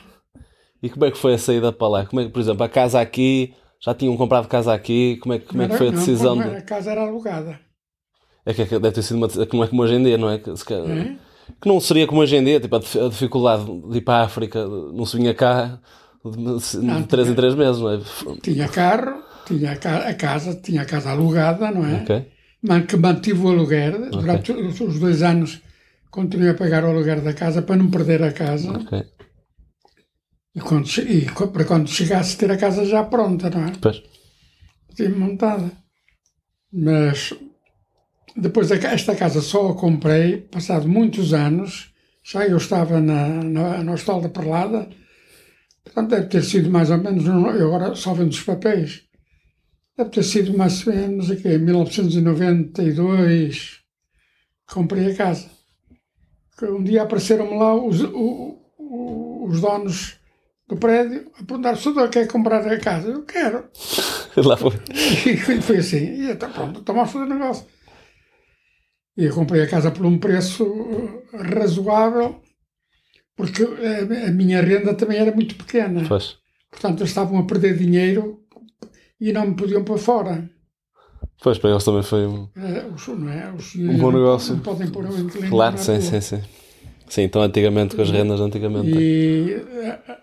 E 0.83 0.89
como 0.89 1.05
é 1.05 1.11
que 1.11 1.19
foi 1.19 1.35
a 1.35 1.39
saída 1.39 1.73
para 1.73 1.89
lá? 1.89 2.07
Como 2.07 2.21
é 2.21 2.25
que, 2.25 2.31
por 2.31 2.41
exemplo, 2.41 2.63
a 2.65 2.69
casa 2.69 3.01
aqui, 3.01 3.55
já 3.81 3.95
tinham 3.95 4.17
comprado 4.17 4.49
casa 4.49 4.73
aqui? 4.73 5.17
Como 5.19 5.35
é, 5.35 5.39
que- 5.39 5.47
como 5.47 5.63
é 5.63 5.69
que 5.69 5.77
foi 5.77 5.89
a 5.89 5.93
decisão? 5.93 6.35
não 6.35 6.49
de- 6.51 6.57
A 6.57 6.63
casa 6.63 6.91
era 6.91 7.03
alugada. 7.03 7.61
É 8.45 8.53
que 8.55 8.63
é 8.63 8.67
que 8.67 8.79
deve 8.79 8.95
ter 8.95 9.03
sido 9.03 9.17
uma 9.19 9.27
decisão, 9.29 9.47
como 9.47 9.63
é 9.65 9.69
como 9.69 9.83
hoje 9.83 9.95
em 9.95 10.03
dia, 10.03 10.19
não 10.19 10.29
é? 10.31 10.39
Se 10.39 10.73
É? 10.75 11.17
Que 11.61 11.69
não 11.69 11.81
seria 11.81 12.07
como 12.07 12.21
hoje 12.21 12.37
em 12.37 12.45
dia, 12.45 12.61
tipo, 12.61 12.75
a, 12.77 12.79
dif- 12.79 12.99
a 12.99 13.09
dificuldade 13.09 13.65
de 13.65 13.99
ir 13.99 14.01
para 14.03 14.23
a 14.23 14.25
África, 14.25 14.67
não 14.67 15.05
se 15.07 15.17
vinha 15.17 15.35
cá 15.35 15.81
de, 16.25 16.77
Não, 16.79 17.03
3 17.05 17.29
em 17.29 17.35
3 17.35 17.55
meses, 17.55 17.81
não 17.81 17.91
é? 17.91 18.01
Tinha 18.43 18.69
carro, 18.69 19.23
tinha 19.47 19.73
a, 19.73 19.77
ca- 19.77 20.09
a 20.09 20.15
casa, 20.15 20.55
tinha 20.55 20.83
a 20.83 20.85
casa 20.87 21.11
alugada, 21.11 21.71
não 21.71 21.85
é? 21.87 22.03
Ok. 22.03 22.27
Man- 22.63 22.83
que 22.87 22.97
mantive 22.97 23.41
o 23.45 23.49
aluguer 23.49 24.11
durante 24.11 24.53
os 24.53 24.81
os 24.81 24.99
dois 25.01 25.23
anos. 25.23 25.61
Continuei 26.11 26.51
a 26.51 26.55
pagar 26.55 26.85
o 26.85 26.89
aluguer 26.91 27.21
da 27.23 27.33
casa 27.33 27.63
para 27.63 27.77
não 27.77 27.91
perder 27.91 28.23
a 28.23 28.31
casa. 28.33 28.71
Ok. 28.71 29.03
E, 30.55 30.61
quando, 30.61 30.87
e 31.09 31.25
para 31.51 31.65
quando 31.65 31.89
chegasse 31.89 32.37
ter 32.37 32.51
a 32.51 32.57
casa 32.59 32.85
já 32.85 33.03
pronta, 33.03 33.49
não 33.51 33.65
é? 33.67 33.73
Pois. 33.81 34.03
Tinha 34.95 35.09
montada. 35.11 35.73
Mas 36.73 37.33
depois 38.37 38.71
a 38.73 38.77
esta 38.77 39.15
casa 39.15 39.41
só 39.41 39.71
a 39.71 39.75
comprei, 39.75 40.39
passado 40.39 40.89
muitos 40.89 41.33
anos, 41.35 41.93
já 42.23 42.47
eu 42.47 42.57
estava 42.57 43.01
na, 43.01 43.29
na, 43.43 43.83
no 43.83 43.93
Hospital 43.93 44.21
da 44.23 44.29
Perlada, 44.29 44.89
portanto 45.85 46.11
deve 46.11 46.27
ter 46.29 46.43
sido 46.43 46.71
mais 46.71 46.91
ou 46.91 46.99
menos, 46.99 47.25
eu 47.27 47.75
agora 47.75 47.95
só 47.95 48.15
vendo 48.15 48.31
os 48.31 48.41
papéis, 48.43 49.03
deve 49.97 50.11
ter 50.11 50.23
sido 50.23 50.57
mais 50.57 50.87
ou 50.87 50.95
menos 50.95 51.31
aqui, 51.31 51.49
em 51.49 51.59
1992 51.59 53.81
comprei 54.67 55.13
a 55.13 55.17
casa. 55.17 55.51
Um 56.63 56.83
dia 56.83 57.03
apareceram-me 57.03 57.59
lá 57.59 57.75
os, 57.75 58.01
o- 58.03 58.59
o- 58.79 59.47
os 59.49 59.61
donos 59.61 60.17
do 60.69 60.77
prédio 60.77 61.31
a 61.39 61.45
perguntar 61.45 61.77
se 61.77 61.89
eu 61.89 62.09
quer 62.09 62.27
comprar 62.29 62.67
a 62.67 62.79
casa. 62.79 63.09
Eu 63.09 63.23
quero. 63.25 63.65
Lá 64.37 64.57
foi. 64.57 64.73
E 65.27 65.37
foi 65.61 65.79
assim, 65.79 66.23
e 66.23 66.31
então 66.31 66.51
pronto, 66.53 66.81
então 66.81 66.95
vamos 66.95 67.11
fazer 67.11 67.27
negócio. 67.27 67.67
E 69.17 69.25
eu 69.25 69.35
comprei 69.35 69.63
a 69.63 69.69
casa 69.69 69.91
por 69.91 70.07
um 70.07 70.19
preço 70.19 70.65
eh, 71.35 71.37
razoável, 71.59 72.41
porque 73.37 73.63
a, 73.63 74.31
minha 74.31 74.61
renda 74.63 74.95
também 74.95 75.19
era 75.19 75.33
muito 75.35 75.55
pequena. 75.55 76.05
Pois. 76.09 76.37
Portanto, 76.71 77.01
eles 77.01 77.11
estavam 77.11 77.39
a 77.39 77.47
perder 77.47 77.77
dinheiro 77.77 78.41
e 79.21 79.33
não 79.33 79.47
me 79.49 79.55
podiam 79.55 79.85
pôr 79.85 79.99
fora. 79.99 80.49
Pois, 81.43 81.59
para 81.59 81.71
eles 81.71 81.85
também 81.85 82.03
foi 82.03 82.27
um. 82.27 82.49
Eh, 82.57 82.87
Os, 82.95 83.09
é? 83.09 83.53
Os, 83.53 83.75
Um 83.75 83.99
bom 83.99 84.13
negócio. 84.13 84.55
Não 84.55 84.63
podem 84.63 84.91
pôr 84.91 85.05
inquilino 85.07 85.51
Claro, 85.51 85.77
sim, 85.79 86.01
sim, 86.01 86.21
sim. 86.21 86.43
Sim, 87.09 87.23
então 87.23 87.43
antigamente, 87.43 87.95
com 87.95 88.01
as 88.01 88.11
rendas 88.11 88.41
antigamente. 88.41 88.91
E 88.99 89.55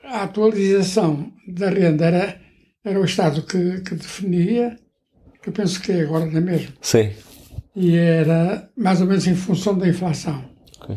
a- 0.03 0.17
a 0.17 0.24
atualização 0.24 1.31
da 1.48 1.69
renda 1.69 2.05
era, 2.05 2.41
era 2.84 3.00
o 3.00 3.05
Estado 3.05 3.43
que, 3.43 3.81
que 3.81 3.93
definia, 3.93 4.75
que 5.43 5.50
eu 5.50 5.53
penso 5.53 5.79
que 5.81 5.91
é 5.91 6.01
agora 6.01 6.25
não 6.25 6.38
é 6.38 6.41
mesmo. 6.41 6.74
Sim. 6.81 7.12
E 7.80 7.96
era 7.96 8.70
mais 8.78 9.02
ou 9.02 9.08
menos 9.08 9.26
em 9.28 9.36
função 9.36 9.78
da 9.78 9.88
inflação. 9.88 10.44
Ok. 10.82 10.96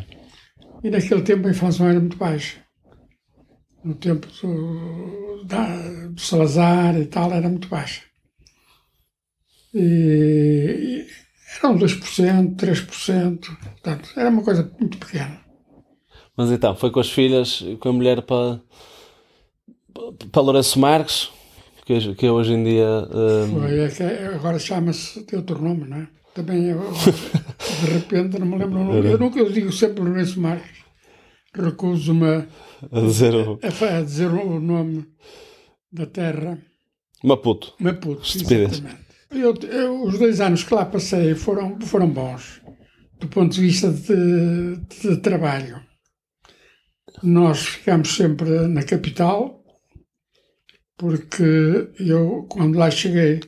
E 0.85 0.91
naquele 0.91 1.23
tempo 1.23 1.47
a 1.47 1.51
inflação 1.51 1.89
era 1.89 2.01
muito 2.01 2.17
baixa. 2.17 2.59
No 3.85 3.95
tempo 3.95 4.27
do, 4.41 5.45
da- 5.45 6.07
do 6.09 6.21
Salazar 6.21 6.97
e 7.01 7.07
tal, 7.07 7.33
era 7.33 7.49
muito 7.49 7.69
baixa. 7.69 8.03
E, 9.75 11.07
e 11.07 11.07
eram 11.59 11.77
2%, 11.77 12.57
3%, 12.57 13.47
portanto, 13.73 14.11
era 14.17 14.29
uma 14.31 14.43
coisa 14.43 14.71
muito 14.79 14.99
pequena. 14.99 15.41
Mas 16.37 16.51
então, 16.51 16.75
foi 16.75 16.91
com 16.91 17.01
as 17.01 17.11
filhas, 17.11 17.62
com 17.81 17.89
a 17.89 17.93
mulher 17.93 18.23
para, 18.23 18.61
para 20.31 20.43
Lourenço 20.43 20.79
Marques, 20.79 21.31
que, 21.85 22.15
que 22.15 22.29
hoje 22.29 22.53
em 22.55 22.65
dia. 22.65 23.09
hum, 23.12 23.61
Foi, 23.61 23.79
é 23.81 23.89
que 23.89 24.03
agora 24.03 24.59
chama-se 24.59 25.25
de 25.25 25.37
outro 25.37 25.61
nome, 25.62 25.89
não 25.89 25.99
é? 25.99 26.09
Também 26.35 26.67
eu, 26.71 26.81
de 26.81 27.91
repente 27.93 28.39
não 28.39 28.47
me 28.47 28.59
lembro 28.59 28.81
o 28.81 28.85
nome. 28.85 29.11
Eu 29.11 29.19
nunca 29.19 29.39
eu 29.39 29.51
digo 29.53 29.71
sempre 29.73 30.03
Lourenço 30.03 30.41
Marques. 30.41 30.83
Recuso-me 31.55 32.27
a- 32.27 33.01
dizer 33.03 33.35
o 33.35 33.59
a, 33.62 33.99
a 33.99 34.03
dizer 34.03 34.29
o 34.29 34.59
nome 34.59 35.07
da 35.93 36.07
terra. 36.07 36.59
Maputo. 37.23 37.75
Maputo, 37.79 38.23
exatamente. 38.71 39.03
Eu, 39.31 39.55
eu- 39.71 40.03
os 40.05 40.19
dois 40.19 40.41
anos 40.41 40.65
que 40.65 40.75
lá 40.75 40.85
passei 40.87 41.35
foram, 41.35 41.79
foram 41.83 42.09
bons, 42.09 42.62
do 43.21 43.29
ponto 43.29 43.53
de 43.55 43.61
vista 43.61 43.91
de, 43.93 44.77
de 45.01 45.17
trabalho. 45.21 45.83
Nós 47.23 47.61
ficámos 47.67 48.15
sempre 48.17 48.49
na 48.69 48.83
capital, 48.83 49.62
porque 50.97 51.43
eu, 51.99 52.47
quando 52.49 52.79
lá 52.79 52.91
cheguei, 52.91 53.41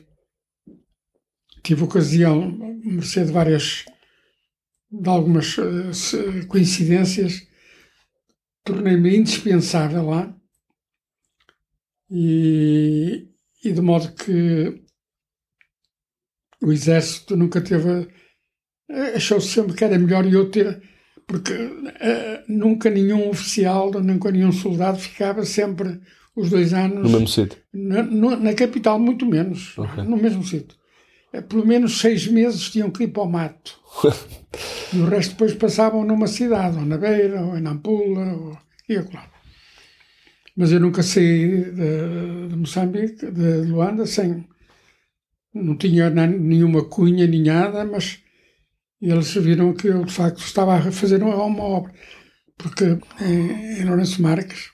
tive 1.65 1.83
ocasião, 1.83 2.51
mercê 2.83 3.25
de 3.25 3.31
várias, 3.31 3.85
de 4.91 5.09
algumas 5.09 5.57
eh, 5.57 6.45
coincidências, 6.47 7.47
tornei-me 8.63 9.17
indispensável 9.17 10.05
lá. 10.05 10.33
E, 12.09 13.27
e 13.63 13.71
de 13.71 13.81
modo 13.81 14.13
que 14.13 14.83
o 16.61 16.71
exército 16.71 17.35
nunca 17.35 17.59
teve 17.61 18.07
eh, 18.89 19.15
achou 19.15 19.41
sempre 19.41 19.75
que 19.75 19.83
era 19.83 19.97
melhor 19.97 20.25
eu 20.31 20.49
ter 20.51 20.81
porque 21.27 21.53
eh, 21.99 22.43
nunca 22.47 22.89
nenhum 22.91 23.27
oficial 23.29 23.91
nunca 23.91 24.31
nenhum 24.31 24.51
soldado 24.51 24.99
ficava 24.99 25.43
sempre 25.43 25.99
os 26.35 26.49
dois 26.51 26.73
anos 26.73 27.03
No 27.03 27.09
mesmo 27.09 27.27
sítio. 27.27 27.57
na, 27.73 28.03
no- 28.03 28.37
na 28.37 28.53
capital 28.53 28.99
muito 28.99 29.25
menos 29.25 29.75
Ok. 29.77 30.03
no 30.03 30.17
mesmo 30.17 30.43
sítio 30.43 30.77
pelo 31.41 31.65
menos 31.65 31.99
seis 31.99 32.27
meses 32.27 32.69
tinham 32.69 32.91
que 32.91 33.03
ir 33.03 33.07
para 33.09 33.23
o 33.23 33.29
mato. 33.29 33.79
E 34.93 34.99
o 34.99 35.05
resto 35.05 35.31
depois 35.31 35.53
passavam 35.53 36.05
numa 36.05 36.27
cidade 36.27 36.77
ou 36.77 36.85
na 36.85 36.97
Beira 36.97 37.41
ou 37.41 37.57
em 37.57 37.61
Nampula 37.61 38.33
ou 38.35 38.57
e 38.87 38.95
acolá. 38.95 39.29
mas 40.55 40.71
eu 40.71 40.79
nunca 40.79 41.03
saí 41.03 41.71
de, 41.73 42.47
de 42.47 42.55
Moçambique 42.55 43.29
de 43.29 43.67
Luanda 43.67 44.05
sem 44.05 44.47
não 45.53 45.75
tinha 45.75 46.09
nenhuma 46.09 46.85
cunha 46.85 47.27
nem 47.27 47.43
nada 47.43 47.83
mas 47.83 48.23
eles 49.01 49.33
viram 49.33 49.73
que 49.73 49.87
eu 49.87 50.05
de 50.05 50.13
facto 50.13 50.39
estava 50.39 50.75
a 50.75 50.91
fazer 50.91 51.21
uma, 51.21 51.35
uma 51.35 51.63
obra. 51.63 51.93
Porque 52.57 52.97
em, 53.21 53.81
em 53.81 53.85
Lourenço 53.85 54.21
Marques 54.21 54.71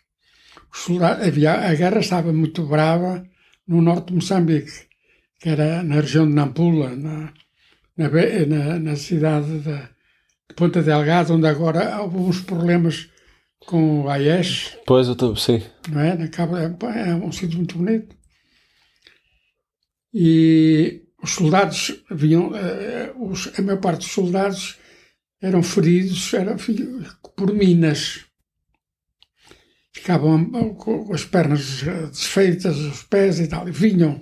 soldados, 0.73 1.27
havia, 1.27 1.53
a 1.53 1.73
guerra 1.73 1.99
estava 1.99 2.31
muito 2.31 2.65
brava 2.65 3.25
no 3.67 3.81
norte 3.81 4.07
de 4.07 4.15
Moçambique, 4.15 4.71
que 5.41 5.49
era 5.49 5.81
na 5.81 5.95
região 5.95 6.27
de 6.27 6.35
Nampula, 6.35 6.95
na, 6.95 7.33
na, 7.97 8.79
na, 8.79 8.95
cidade 8.95 9.59
de, 9.59 9.73
de 9.73 10.55
Ponta 10.55 10.83
Delgada, 10.83 11.33
onde 11.33 11.47
agora 11.47 11.99
houve 11.99 12.17
uns 12.17 12.41
problemas 12.41 13.09
com 13.65 14.03
o 14.03 14.09
AES, 14.09 14.77
Pois, 14.85 15.07
eu 15.07 15.13
estou. 15.13 15.35
Sim. 15.35 15.63
não 15.89 15.99
é? 15.99 16.15
Na 16.15 16.27
Cabo, 16.27 16.55
é, 16.57 16.65
é 17.09 17.15
um 17.15 17.31
sítio 17.31 17.57
muito 17.57 17.77
bonito. 17.77 18.15
E 20.13 21.03
os 21.23 21.31
soldados 21.31 22.03
vinham, 22.11 22.55
eh, 22.55 23.11
os, 23.17 23.51
a 23.57 23.61
maior 23.63 23.79
parte 23.79 23.99
dos 23.99 24.11
soldados 24.11 24.77
eram 25.41 25.63
feridos, 25.63 26.33
eram, 26.33 26.55
por 27.35 27.53
minas. 27.53 28.25
Ficavam 29.93 30.73
com 30.75 31.13
as 31.13 31.25
pernas 31.25 31.83
desfeitas, 32.11 32.77
os 32.77 33.03
pés 33.03 33.39
e 33.39 33.47
tal, 33.47 33.67
e 33.67 33.71
vinham 33.71 34.21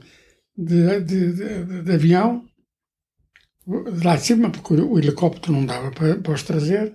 de, 0.59 0.99
de, 1.01 1.33
de, 1.33 1.81
de 1.83 1.91
avião, 1.93 2.43
lá 4.03 4.15
de 4.17 4.21
cima, 4.21 4.49
porque 4.49 4.73
o, 4.73 4.97
helicóptero 4.97 5.53
não 5.53 5.65
dava 5.65 5.91
para, 5.91 6.17
para 6.17 6.33
os 6.33 6.43
trazer, 6.43 6.93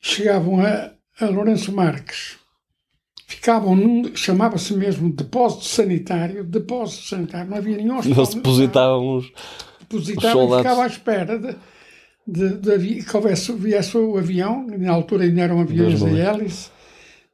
chegavam 0.00 0.60
a, 0.60 0.92
a 1.20 1.26
Lourenço 1.26 1.72
Marques. 1.72 2.36
Ficavam 3.26 3.74
num, 3.74 4.14
chamava-se 4.14 4.74
mesmo 4.74 5.10
depósito 5.10 5.64
sanitário, 5.64 6.44
depósito 6.44 7.04
sanitário, 7.04 7.50
não 7.50 7.56
havia 7.56 7.76
nenhum 7.78 7.96
hospital. 7.96 8.24
Eles 8.24 8.34
depositavam 8.34 9.16
os. 9.16 9.32
depositava 9.80 10.28
e 10.28 10.32
soldados. 10.32 10.62
ficava 10.62 10.82
à 10.82 10.86
espera 10.86 11.38
de, 11.38 11.56
de, 12.26 12.78
de 12.78 13.04
que 13.04 13.16
houvesse, 13.16 13.52
viesse 13.52 13.96
o 13.96 14.18
avião, 14.18 14.66
na 14.66 14.92
altura 14.92 15.24
ainda 15.24 15.40
eram 15.40 15.60
aviões 15.60 16.00
de 16.00 16.20
hélice, 16.20 16.70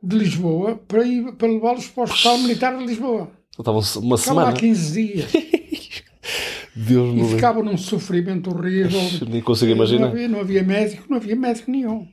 de 0.01 0.17
Lisboa, 0.17 0.77
para, 0.77 1.05
ir, 1.05 1.33
para 1.33 1.49
levá-los 1.49 1.89
para 1.89 2.03
o 2.03 2.05
Hospital 2.05 2.39
Militar 2.39 2.79
de 2.79 2.87
Lisboa. 2.87 3.38
Estavam 3.59 3.81
uma 4.03 4.17
Ficavam 4.19 4.37
lá 4.45 4.45
semana. 4.47 4.53
15 4.53 4.93
dias 5.03 5.33
Deus 6.77 7.09
me 7.13 7.19
e 7.19 7.23
livre. 7.23 7.35
ficavam 7.35 7.65
num 7.65 7.77
sofrimento 7.77 8.51
horrível. 8.51 9.01
Nem 9.29 9.43
consigo 9.43 9.71
Não 9.71 9.77
imaginar. 9.77 10.07
havia, 10.09 10.29
não 10.29 10.41
havia 10.41 10.63
médico, 10.63 11.05
não 11.09 11.17
havia 11.17 11.35
médico 11.35 11.71
nenhum. 11.71 12.07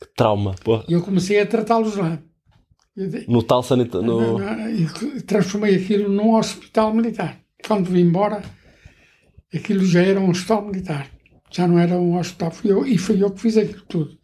Que 0.00 0.06
trauma. 0.16 0.54
Porra. 0.62 0.84
E 0.88 0.92
eu 0.92 1.02
comecei 1.02 1.40
a 1.40 1.46
tratá-los 1.46 1.96
lá. 1.96 2.18
No 3.26 3.42
tal 3.42 3.62
sanitário. 3.62 4.06
No... 4.06 4.38
E 4.70 5.22
transformei 5.22 5.76
aquilo 5.76 6.08
num 6.08 6.34
hospital 6.34 6.94
militar. 6.94 7.40
Quando 7.66 7.90
vim 7.90 8.00
embora, 8.02 8.42
aquilo 9.52 9.84
já 9.84 10.02
era 10.02 10.20
um 10.20 10.30
hospital 10.30 10.64
militar. 10.66 11.10
Já 11.50 11.66
não 11.66 11.78
era 11.78 11.94
um 11.94 12.18
hospital. 12.18 12.50
Fui 12.50 12.70
eu, 12.70 12.86
e 12.86 12.96
fui 12.98 13.22
eu 13.22 13.30
que 13.30 13.40
fiz 13.40 13.56
aquilo 13.56 13.82
tudo. 13.88 14.18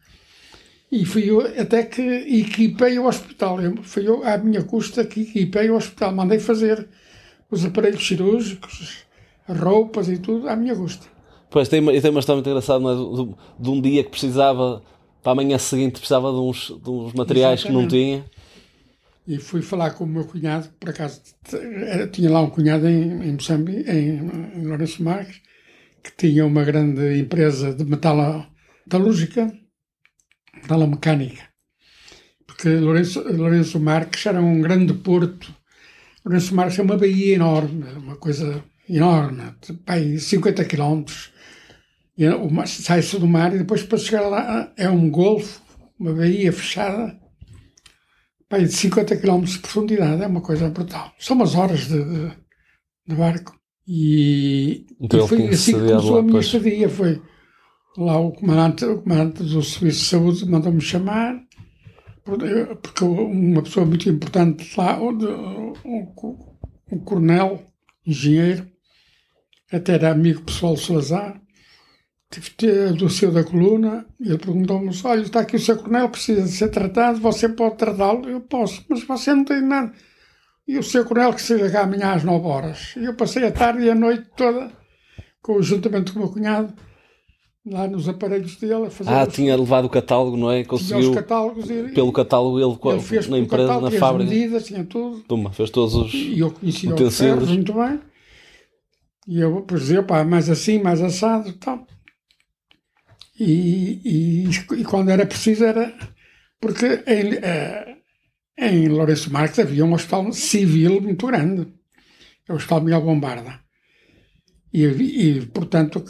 E 0.90 1.04
fui 1.04 1.28
eu 1.30 1.40
até 1.40 1.82
que 1.82 2.00
equipei 2.00 2.98
o 2.98 3.06
hospital. 3.06 3.60
Eu, 3.60 3.82
fui 3.82 4.08
eu, 4.08 4.24
à 4.24 4.38
minha 4.38 4.62
custa, 4.62 5.04
que 5.04 5.20
equipei 5.22 5.68
o 5.70 5.76
hospital. 5.76 6.14
Mandei 6.14 6.38
fazer 6.38 6.88
os 7.50 7.64
aparelhos 7.64 8.06
cirúrgicos, 8.06 9.04
as 9.46 9.58
roupas 9.58 10.08
e 10.08 10.18
tudo, 10.18 10.48
à 10.48 10.56
minha 10.56 10.74
custa. 10.74 11.06
Pois 11.50 11.68
tem, 11.68 11.86
e 11.90 12.00
tem 12.00 12.10
uma 12.10 12.20
história 12.20 12.38
muito 12.38 12.48
engraçada, 12.48 12.84
é? 12.84 12.94
De, 12.94 13.62
de- 13.64 13.70
um 13.70 13.80
dia 13.80 14.04
que 14.04 14.10
precisava, 14.10 14.82
para 15.22 15.32
a 15.32 15.34
manhã 15.34 15.58
seguinte, 15.58 15.92
precisava 15.92 16.30
de 16.30 16.38
uns, 16.38 16.74
de 16.82 16.90
uns 16.90 17.12
materiais 17.12 17.62
que 17.62 17.72
não 17.72 17.86
tinha. 17.88 18.24
E 19.26 19.36
fui 19.38 19.60
falar 19.60 19.90
com 19.90 20.04
o 20.04 20.06
meu 20.06 20.24
cunhado, 20.24 20.68
por 20.80 20.88
acaso 20.88 21.20
era- 21.52 22.06
tinha 22.08 22.30
lá 22.30 22.40
um 22.40 22.48
cunhado 22.50 22.86
em, 22.88 23.28
em 23.28 23.32
Moçambique, 23.32 23.90
em, 23.90 24.20
em 24.56 24.66
Lourenço 24.66 25.02
Marques, 25.02 25.40
que 26.02 26.12
tinha 26.16 26.46
uma 26.46 26.64
grande 26.64 27.18
empresa 27.18 27.74
de 27.74 27.84
metalo- 27.84 28.46
metalúrgica, 28.86 29.52
metalomecânica. 30.62 31.42
Porque 32.46 32.68
Lourenço, 32.68 33.20
Lourenço 33.30 33.78
Marques 33.80 34.26
era 34.26 34.40
um 34.40 34.60
grande 34.60 34.92
porto. 34.94 35.54
Lourenço 36.24 36.54
Marques 36.54 36.78
é 36.78 36.82
uma 36.82 36.96
baía 36.96 37.34
enorme, 37.34 37.84
uma 37.92 38.16
coisa 38.16 38.64
enorme, 38.88 39.54
pai, 39.84 40.18
50 40.18 40.64
quilómetros. 40.64 41.32
Sai-se 42.66 43.18
do 43.18 43.28
mar 43.28 43.54
e 43.54 43.58
depois 43.58 43.82
para 43.82 43.98
chegar 43.98 44.28
lá 44.28 44.72
é 44.76 44.88
um 44.90 45.08
golfo, 45.08 45.62
uma 45.98 46.12
baía 46.12 46.52
fechada 46.52 47.16
Pai, 48.48 48.64
de 48.64 48.72
50 48.72 49.16
km 49.18 49.42
de 49.44 49.58
profundidade, 49.58 50.22
é 50.22 50.26
uma 50.26 50.40
coisa 50.40 50.70
brutal. 50.70 51.12
São 51.18 51.36
umas 51.36 51.54
horas 51.54 51.80
de, 51.80 52.02
de, 52.02 52.32
de 53.06 53.14
barco. 53.14 53.54
E, 53.86 54.86
Então 54.98 55.24
e 55.24 55.28
foi 55.28 55.48
assim 55.48 55.74
que 55.74 55.80
começou 55.80 56.14
lá, 56.14 56.20
a 56.20 56.22
minha 56.22 56.32
pois. 56.32 56.46
estadia. 56.46 56.88
Foi 56.88 57.20
lá 57.98 58.18
o 58.18 58.32
comandante, 58.32 58.84
o 58.84 59.02
comandante 59.02 59.42
do 59.42 59.62
Serviço 59.62 60.00
de 60.00 60.06
Saúde 60.06 60.46
mandou-me 60.46 60.80
chamar, 60.80 61.42
porque 62.24 63.04
uma 63.04 63.62
pessoa 63.62 63.84
muito 63.84 64.08
importante 64.08 64.72
lá, 64.76 65.00
um, 65.00 65.72
um 66.92 66.98
coronel, 67.00 67.64
engenheiro, 68.06 68.70
até 69.72 69.94
era 69.94 70.12
amigo 70.12 70.42
pessoal 70.42 70.74
do 70.74 70.80
Salazar, 70.80 71.40
adoeceu 72.90 73.32
da 73.32 73.42
coluna, 73.42 74.06
ele 74.20 74.38
perguntou-me, 74.38 74.90
olha, 75.04 75.22
está 75.22 75.40
aqui 75.40 75.56
o 75.56 75.60
seu 75.60 75.76
coronel, 75.76 76.08
precisa 76.08 76.42
de 76.42 76.50
ser 76.50 76.68
tratado, 76.68 77.18
você 77.18 77.48
pode 77.48 77.78
tratá-lo? 77.78 78.28
Eu 78.28 78.40
posso, 78.42 78.84
mas 78.88 79.02
você 79.02 79.34
não 79.34 79.44
tem 79.44 79.60
nada. 79.60 79.92
E 80.66 80.78
o 80.78 80.82
seu 80.82 81.04
coronel 81.04 81.32
que 81.32 81.40
chega 81.40 81.70
cá 81.70 81.82
amanhã 81.82 82.12
às 82.12 82.22
9 82.22 82.46
horas. 82.46 82.94
E 82.96 83.06
eu 83.06 83.14
passei 83.14 83.46
a 83.46 83.50
tarde 83.50 83.84
e 83.84 83.90
a 83.90 83.94
noite 83.94 84.28
toda, 84.36 84.70
conjuntamente 85.40 86.12
com 86.12 86.18
o 86.18 86.22
meu 86.22 86.30
cunhado, 86.30 86.74
lá 87.66 87.86
nos 87.86 88.08
aparelhos 88.08 88.56
dele, 88.56 88.86
a 88.86 88.90
fazer 88.90 89.10
Ah, 89.10 89.26
os, 89.26 89.34
tinha 89.34 89.56
levado 89.56 89.84
o 89.84 89.90
catálogo, 89.90 90.36
não 90.36 90.50
é? 90.50 90.64
Conseguiu, 90.64 91.12
catálogos 91.12 91.70
e 91.70 91.88
pelo 91.88 92.12
catálogo, 92.12 92.58
ele, 92.58 92.94
ele 92.94 93.02
fez 93.02 93.28
na 93.28 93.38
empresa, 93.38 93.68
catálogo, 93.68 93.90
na 93.92 93.98
fábrica. 93.98 94.30
as 94.30 94.36
medidas, 94.36 94.66
tinha 94.66 94.84
tudo. 94.84 95.20
Toma, 95.20 95.52
fez 95.52 95.70
todos 95.70 95.94
os. 95.94 96.14
E 96.14 96.38
eu 96.38 96.50
conhecia 96.50 96.88
os 96.88 96.94
Utensílios. 96.94 97.18
ferros 97.18 97.48
muito 97.50 97.72
bem. 97.72 98.00
E 99.26 99.40
eu, 99.40 99.62
pois 99.62 99.82
dizia, 99.82 100.02
pá, 100.02 100.24
mais 100.24 100.48
assim, 100.48 100.80
mais 100.80 101.02
assado 101.02 101.48
e 101.50 101.52
tal. 101.52 101.86
E, 103.38 104.46
e, 104.48 104.84
quando 104.84 105.10
era 105.10 105.24
preciso 105.24 105.64
era... 105.64 105.94
Porque 106.60 106.86
em, 107.06 107.34
eh, 107.34 107.96
em 108.58 108.88
Lourenço 108.88 109.32
Marques 109.32 109.60
havia 109.60 109.84
um 109.84 109.92
hospital 109.92 110.32
civil 110.32 111.00
muito 111.00 111.26
grande. 111.26 111.68
É 112.48 112.52
o 112.52 112.56
Hospital 112.56 112.80
Miguel 112.80 113.02
Bombarda. 113.02 113.60
E, 114.72 114.84
e, 114.84 115.46
portanto, 115.46 116.02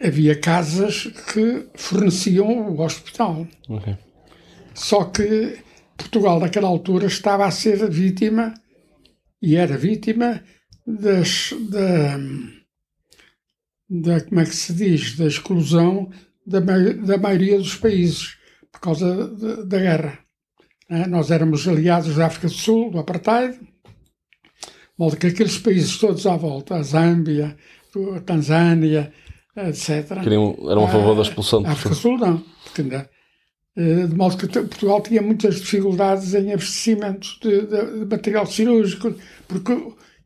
havia 0.00 0.38
casas 0.38 1.08
que 1.32 1.68
forneciam 1.74 2.68
o 2.68 2.80
hospital. 2.80 3.46
Ok. 3.68 3.96
Só 4.74 5.04
que 5.04 5.58
Portugal, 5.96 6.38
naquela 6.38 6.68
altura, 6.68 7.06
estava 7.06 7.46
a 7.46 7.50
ser 7.50 7.88
vítima, 7.90 8.54
e 9.42 9.56
era 9.56 9.76
vítima, 9.76 10.42
das, 10.86 11.52
da, 11.70 12.16
da. 13.88 14.20
Como 14.24 14.40
é 14.40 14.44
que 14.44 14.54
se 14.54 14.72
diz? 14.72 15.16
Da 15.16 15.26
exclusão 15.26 16.10
da, 16.46 16.60
da 16.60 17.18
maioria 17.18 17.58
dos 17.58 17.74
países, 17.74 18.36
por 18.72 18.80
causa 18.80 19.28
da, 19.36 19.64
da 19.64 19.78
guerra. 19.78 20.18
né? 20.88 21.06
Nós 21.06 21.30
éramos 21.30 21.66
aliados 21.66 22.16
da 22.16 22.26
África 22.26 22.46
do 22.46 22.54
Sul, 22.54 22.90
do 22.90 22.98
Apartheid, 22.98 23.58
modo 24.96 25.16
que 25.16 25.26
aqueles 25.26 25.58
países 25.58 25.98
todos 25.98 26.26
à 26.26 26.36
volta, 26.36 26.76
a 26.76 26.82
Zâmbia, 26.82 27.56
a 28.16 28.20
Tanzânia, 28.20 29.12
etc. 29.56 30.20
Queriam, 30.22 30.56
eram 30.70 30.84
a 30.84 30.88
favor 30.88 31.14
da 31.16 31.22
expulsão 31.22 31.62
de 31.62 31.68
África. 31.68 31.94
Sul 31.94 32.18
não, 32.18 32.38
porque 32.64 32.82
ainda, 32.82 33.10
eh, 33.76 34.06
de 34.06 34.14
modo 34.14 34.36
que 34.36 34.46
Portugal 34.48 35.00
tinha 35.02 35.22
muitas 35.22 35.56
dificuldades 35.60 36.34
em 36.34 36.52
abastecimentos 36.52 37.38
de, 37.42 37.66
de- 37.66 37.98
de 38.00 38.04
material 38.06 38.46
cirúrgico, 38.46 39.14
porque 39.46 39.72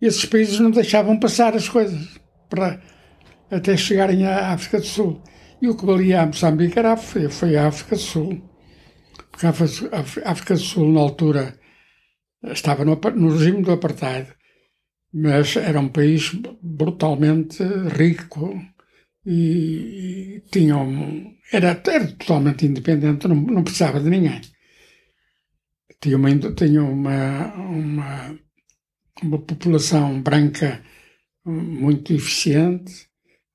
esses 0.00 0.24
países 0.26 0.58
não 0.61 0.70
deixavam 0.70 1.18
passar 1.18 1.54
as 1.56 1.68
coisas 1.68 2.20
para 2.50 2.82
até 3.50 3.76
chegarem 3.76 4.26
à 4.26 4.52
África 4.52 4.78
do 4.80 4.87
Sul. 4.87 5.22
E 5.61 5.68
o 5.68 5.76
que 5.76 5.87
valia 5.87 6.22
a 6.22 6.26
Moçambique 6.26 6.78
era, 6.78 6.96
foi, 6.96 7.28
foi 7.28 7.56
a 7.56 7.68
África 7.68 7.94
do 7.96 8.00
Sul. 8.02 8.42
Porque 9.30 9.46
a 9.46 9.50
África, 10.30 10.54
do 10.54 10.61
Sul, 10.61 10.92
na 10.92 11.00
altura, 11.00 11.58
estava 12.42 12.85
no, 12.85 12.98
no 13.14 13.30
regime 13.37 13.62
do 13.62 13.72
Apartheid, 13.72 14.28
mas 15.14 15.56
era 15.56 15.78
um 15.80 15.88
país 15.88 16.32
brutalmente 16.61 17.62
rico 17.96 18.61
e, 19.26 20.37
e 20.37 20.40
tinha 20.50 20.76
um, 20.76 21.35
era, 21.52 21.70
era 21.87 22.06
totalmente 22.12 22.66
independente, 22.66 23.28
não, 23.28 23.37
não 23.37 23.64
precisava 23.64 24.00
de 24.00 24.11
ninguém. 24.11 24.40
Tinha 26.00 26.16
uma, 26.16 26.30
tinha 26.54 26.82
uma, 26.82 27.54
uma, 27.54 28.38
uma 29.22 29.38
população 29.38 30.20
branca 30.22 30.82
muito 31.44 32.12
eficiente, 32.12 32.92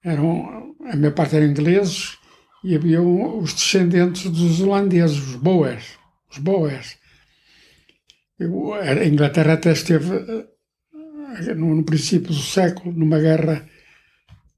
eram, 0.04 0.76
a 0.86 0.96
maior 0.96 1.14
parte 1.14 1.36
eram 1.36 1.48
ingleses 1.48 2.18
e 2.64 2.76
havia 2.76 3.02
os 3.02 3.54
descendentes 3.54 4.30
dos 4.32 4.62
holandeses, 4.62 5.18
os 5.18 5.36
Boers. 5.36 5.98
Os 6.32 6.38
Boers. 6.38 6.98
Eu- 8.40 8.74
A 8.74 9.06
Inglaterra 9.06 9.54
até 9.54 9.72
esteve 9.74 10.12
eh, 10.16 11.54
no, 11.56 11.76
no 11.76 11.84
princípio 11.84 12.30
do 12.30 12.42
século 12.58 12.92
numa 12.94 13.20
guerra 13.20 13.68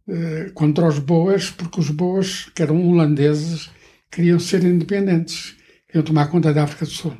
eh, 0.09 0.51
contra 0.53 0.87
os 0.87 0.99
Boas, 0.99 1.49
porque 1.51 1.79
os 1.79 1.89
Boas, 1.89 2.49
que 2.55 2.61
eram 2.63 2.87
holandeses, 2.89 3.69
queriam 4.11 4.39
ser 4.39 4.63
independentes, 4.63 5.55
queriam 5.87 6.03
tomar 6.05 6.27
conta 6.29 6.53
da 6.53 6.63
África 6.63 6.85
do 6.85 6.91
Sul. 6.91 7.17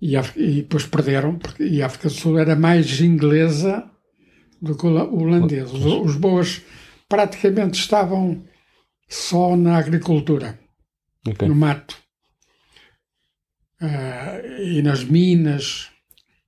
E, 0.00 0.16
e 0.36 0.62
depois 0.62 0.86
perderam, 0.86 1.38
porque, 1.38 1.64
e 1.64 1.82
a 1.82 1.86
África 1.86 2.08
do 2.08 2.14
Sul 2.14 2.38
era 2.38 2.56
mais 2.56 3.00
inglesa 3.00 3.88
do 4.60 4.76
que 4.76 4.86
hola- 4.86 5.04
holandesa. 5.10 5.72
Os, 5.74 5.84
os 5.84 6.16
Boas 6.16 6.62
praticamente 7.08 7.78
estavam 7.78 8.44
só 9.08 9.56
na 9.56 9.76
agricultura 9.76 10.58
Ok. 11.26 11.46
no 11.48 11.54
mato. 11.54 11.96
Ah, 13.80 14.40
e 14.60 14.80
nas 14.82 15.04
minas, 15.04 15.90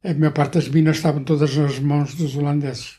a 0.03 0.14
maior 0.14 0.33
parte 0.33 0.55
das 0.55 0.68
minas 0.68 0.96
estavam 0.96 1.22
todas 1.25 1.55
nas 1.57 1.79
mãos 1.79 2.14
dos 2.14 2.37
holandeses. 2.37 2.96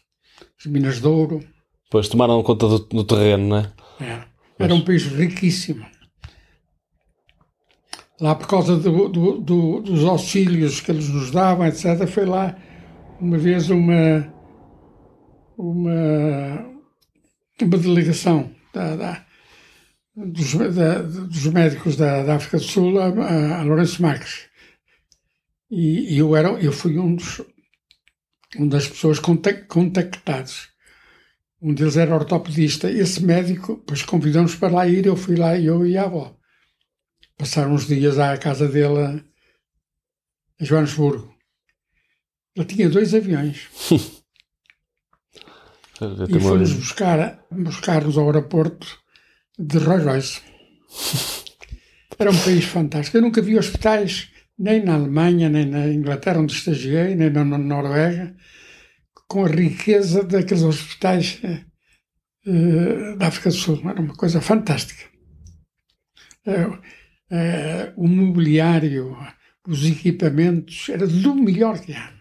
As 0.59 0.65
minas 0.65 0.99
de 1.01 1.07
ouro. 1.07 1.43
Depois 1.87 2.09
tomaram 2.09 2.43
conta 2.43 2.67
do, 2.67 2.79
do 2.79 3.03
terreno, 3.03 3.47
não 3.47 3.57
é? 3.57 3.71
Era, 3.99 4.27
era 4.59 4.73
um 4.75 4.83
país 4.83 5.03
riquíssimo. 5.05 5.85
lá 8.19 8.35
por 8.35 8.47
causa 8.47 8.75
do- 8.77 9.07
do- 9.09 9.37
do- 9.39 9.81
dos 9.81 10.03
auxílios 10.03 10.81
que 10.81 10.91
eles 10.91 11.07
nos 11.09 11.31
davam, 11.31 11.65
etc., 11.65 12.05
foi 12.07 12.25
lá 12.25 12.57
uma 13.21 13.37
vez 13.37 13.69
uma, 13.69 14.33
uma, 15.57 16.65
uma 17.61 17.77
delegação 17.77 18.53
da, 18.73 18.95
da- 18.95 19.25
dos, 20.15 20.53
da- 20.55 21.01
dos 21.03 21.45
médicos 21.47 21.95
da, 21.95 22.23
África 22.35 22.57
do 22.57 22.63
Sul 22.63 22.99
a, 22.99 23.05
a, 23.59 23.63
Lourenço 23.63 24.01
Marques. 24.01 24.47
E, 25.69 26.15
e 26.15 26.17
eu, 26.17 26.35
era, 26.35 26.49
eu 26.61 26.71
fui 26.71 26.97
um 26.97 27.15
dos, 27.15 27.41
uma 28.57 28.67
das 28.67 28.87
pessoas 28.87 29.19
contac- 29.19 29.67
contactadas. 29.67 30.69
Um 31.61 31.73
deles 31.73 31.97
era 31.97 32.13
ortopedista. 32.13 32.89
Esse 32.89 33.23
médico, 33.23 33.75
depois 33.77 34.03
convidou-nos 34.03 34.55
para 34.55 34.73
lá 34.73 34.87
ir. 34.87 35.05
Eu 35.05 35.15
fui 35.15 35.35
lá, 35.35 35.57
eu 35.59 35.85
e 35.85 35.97
a 35.97 36.03
avó. 36.03 36.35
Passaram 37.37 37.73
uns 37.73 37.87
dias 37.87 38.19
à 38.19 38.37
casa 38.37 38.67
dele 38.67 39.23
em 40.59 40.65
Joanesburgo. 40.65 41.33
Ele 42.55 42.65
tinha 42.65 42.89
dois 42.89 43.13
aviões 43.13 43.67
e 46.27 46.39
foi-nos 46.39 46.73
buscar, 46.73 47.45
buscar-nos 47.51 48.17
ao 48.17 48.25
aeroporto 48.25 48.87
de 49.59 49.77
Rolls 49.77 50.05
Royce. 50.05 50.41
Era 52.17 52.31
um 52.31 52.37
país 52.39 52.65
fantástico. 52.65 53.17
Eu 53.17 53.21
nunca 53.21 53.41
vi 53.43 53.57
hospitais, 53.57 54.29
nem 54.57 54.83
na 54.83 54.95
Alemanha, 54.95 55.49
nem 55.49 55.65
na 55.65 55.87
Inglaterra, 55.87 56.39
onde 56.39 56.53
estagiei, 56.53 57.13
nem 57.15 57.29
na 57.29 57.43
Noruega, 57.45 58.35
com 59.27 59.45
a 59.45 59.49
riqueza 59.49 60.23
daqueles 60.23 60.63
hospitais 60.63 61.39
eh, 61.43 61.65
eh, 62.45 63.15
da 63.17 63.27
África 63.27 63.49
do 63.49 63.55
Sul. 63.55 63.81
Era 63.89 64.01
uma 64.01 64.15
coisa 64.15 64.39
fantástica. 64.41 65.03
Eh, 66.45 66.79
eh, 67.29 67.93
o 67.97 68.07
mobiliário, 68.07 69.17
os 69.67 69.85
equipamentos, 69.85 70.89
era 70.89 71.05
do 71.05 71.35
melhor 71.35 71.79
que 71.79 71.93
há. 71.93 72.13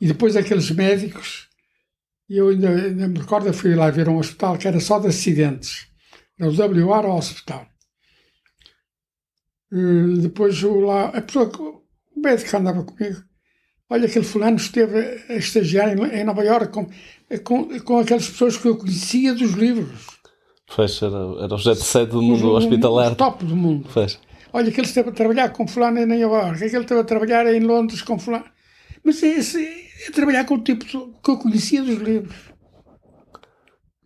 E 0.00 0.06
depois 0.06 0.36
aqueles 0.36 0.70
médicos, 0.70 1.48
e 2.28 2.36
eu 2.36 2.48
ainda, 2.48 2.68
ainda 2.70 3.08
me 3.08 3.18
recordo, 3.18 3.52
fui 3.52 3.74
lá 3.74 3.90
ver 3.90 4.08
um 4.08 4.18
hospital 4.18 4.56
que 4.56 4.68
era 4.68 4.80
só 4.80 4.98
de 4.98 5.08
acidentes. 5.08 5.88
Era 6.38 6.48
o 6.48 6.52
WR 6.52 7.06
Hospital. 7.06 7.68
Depois 10.20 10.60
lá, 10.62 11.08
a 11.08 11.22
pessoa, 11.22 11.50
o 12.14 12.20
médico 12.20 12.50
que 12.50 12.56
andava 12.56 12.84
comigo, 12.84 13.22
olha, 13.92 14.06
aquele 14.06 14.24
fulano 14.24 14.56
esteve 14.56 15.22
a 15.28 15.34
estagiar 15.34 15.88
em, 15.96 16.20
em 16.20 16.24
Nova 16.24 16.42
Iorque 16.44 16.72
com, 16.72 16.86
com, 17.44 17.80
com 17.80 17.98
aquelas 17.98 18.28
pessoas 18.28 18.56
que 18.56 18.66
eu 18.66 18.76
conhecia 18.76 19.34
dos 19.34 19.52
livros. 19.52 20.06
Pois, 20.74 21.00
era, 21.02 21.16
era 21.44 21.54
o 21.54 21.58
jet 21.58 21.78
set 21.80 22.08
do 22.10 22.22
mundo 22.22 22.46
os- 22.56 22.64
hospitalar. 22.64 23.10
os 23.12 23.16
top 23.16 23.44
do 23.44 23.54
mundo. 23.54 23.88
Pois. 23.92 24.18
Olha, 24.52 24.70
que 24.70 24.80
ele 24.80 24.86
esteve 24.86 25.10
a 25.10 25.12
trabalhar 25.12 25.48
com 25.50 25.66
fulano 25.66 25.98
em 25.98 26.06
Nova 26.06 26.46
Iorque, 26.46 26.64
aquele 26.64 26.82
esteve 26.82 27.00
a 27.00 27.04
trabalhar 27.04 27.46
em 27.54 27.60
Londres 27.60 28.02
com 28.02 28.18
fulano. 28.18 28.44
Mas 29.04 29.22
esse 29.22 29.62
é 30.06 30.10
trabalhar 30.10 30.44
com 30.44 30.54
o 30.54 30.62
tipo 30.62 30.84
que 30.84 31.30
eu 31.30 31.36
conhecia 31.38 31.82
dos 31.82 31.98
livros. 31.98 32.34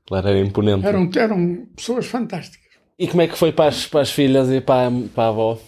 Claro, 0.07 0.29
era 0.29 0.38
imponente. 0.38 0.87
Eram, 0.87 1.11
eram 1.16 1.66
pessoas 1.77 2.07
fantásticas. 2.07 2.66
E 2.99 3.07
como 3.09 3.22
é 3.22 3.27
que 3.29 3.37
foi 3.37 3.53
para 3.53 3.68
as, 3.68 3.87
para 3.87 4.01
as 4.01 4.11
filhas 4.11 4.49
e 4.51 4.61
para, 4.61 4.90
para 5.14 5.25
a 5.25 5.29
avó 5.29 5.59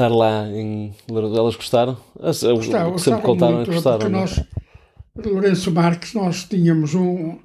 estar 0.00 0.08
lá 0.14 0.46
em 0.48 0.94
Lourenço? 1.08 1.38
Elas 1.38 1.56
gostaram? 1.56 1.96
As- 2.20 2.42
Gostava, 2.42 2.88
o 2.90 2.94
que 2.94 3.00
sempre 3.00 3.22
contaram 3.22 3.52
é 3.52 3.56
muito, 3.56 3.72
gostaram. 3.72 3.98
porque 3.98 4.12
não 4.12 4.18
é? 4.20 4.22
nós, 4.22 4.44
Lourenço 5.26 5.70
Marques, 5.72 6.14
nós 6.14 6.44
tínhamos 6.44 6.94
um. 6.94 7.38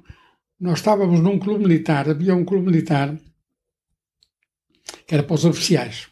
Nós 0.58 0.78
estávamos 0.78 1.20
num 1.20 1.38
clube 1.38 1.64
militar, 1.64 2.08
havia 2.08 2.34
um 2.34 2.44
clube 2.44 2.66
militar 2.66 3.14
que 5.06 5.14
era 5.14 5.22
para 5.22 5.34
os 5.34 5.44
oficiais. 5.44 6.08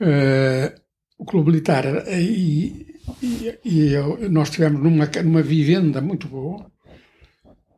Eh, 0.00 0.74
o 1.18 1.24
clube 1.26 1.50
militar 1.50 1.84
e, 2.08 2.96
e, 3.22 3.58
e 3.64 3.92
eu- 3.92 4.30
nós 4.30 4.48
estivemos 4.48 4.82
numa, 4.82 5.04
numa 5.22 5.42
vivenda 5.42 6.00
muito 6.00 6.26
boa. 6.28 6.70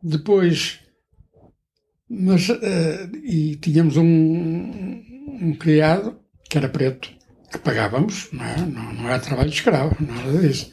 Depois, 0.00 0.78
mas, 2.08 2.48
eh, 2.48 3.08
e 3.24 3.56
tínhamos 3.56 3.96
um, 3.96 4.04
um 4.04 5.54
criado 5.58 6.20
que 6.52 6.58
era 6.58 6.68
preto, 6.68 7.08
que 7.50 7.58
pagávamos, 7.60 8.28
não, 8.30 8.44
é? 8.44 8.58
não, 8.58 8.92
não 8.92 9.08
era 9.08 9.18
trabalho 9.18 9.48
de 9.48 9.56
escravo, 9.56 9.96
nada 9.98 10.38
disso. 10.38 10.70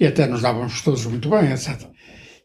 E 0.00 0.06
até 0.06 0.26
nos 0.26 0.40
dávamos 0.40 0.80
todos 0.80 1.04
muito 1.04 1.28
bem, 1.28 1.52
etc. 1.52 1.82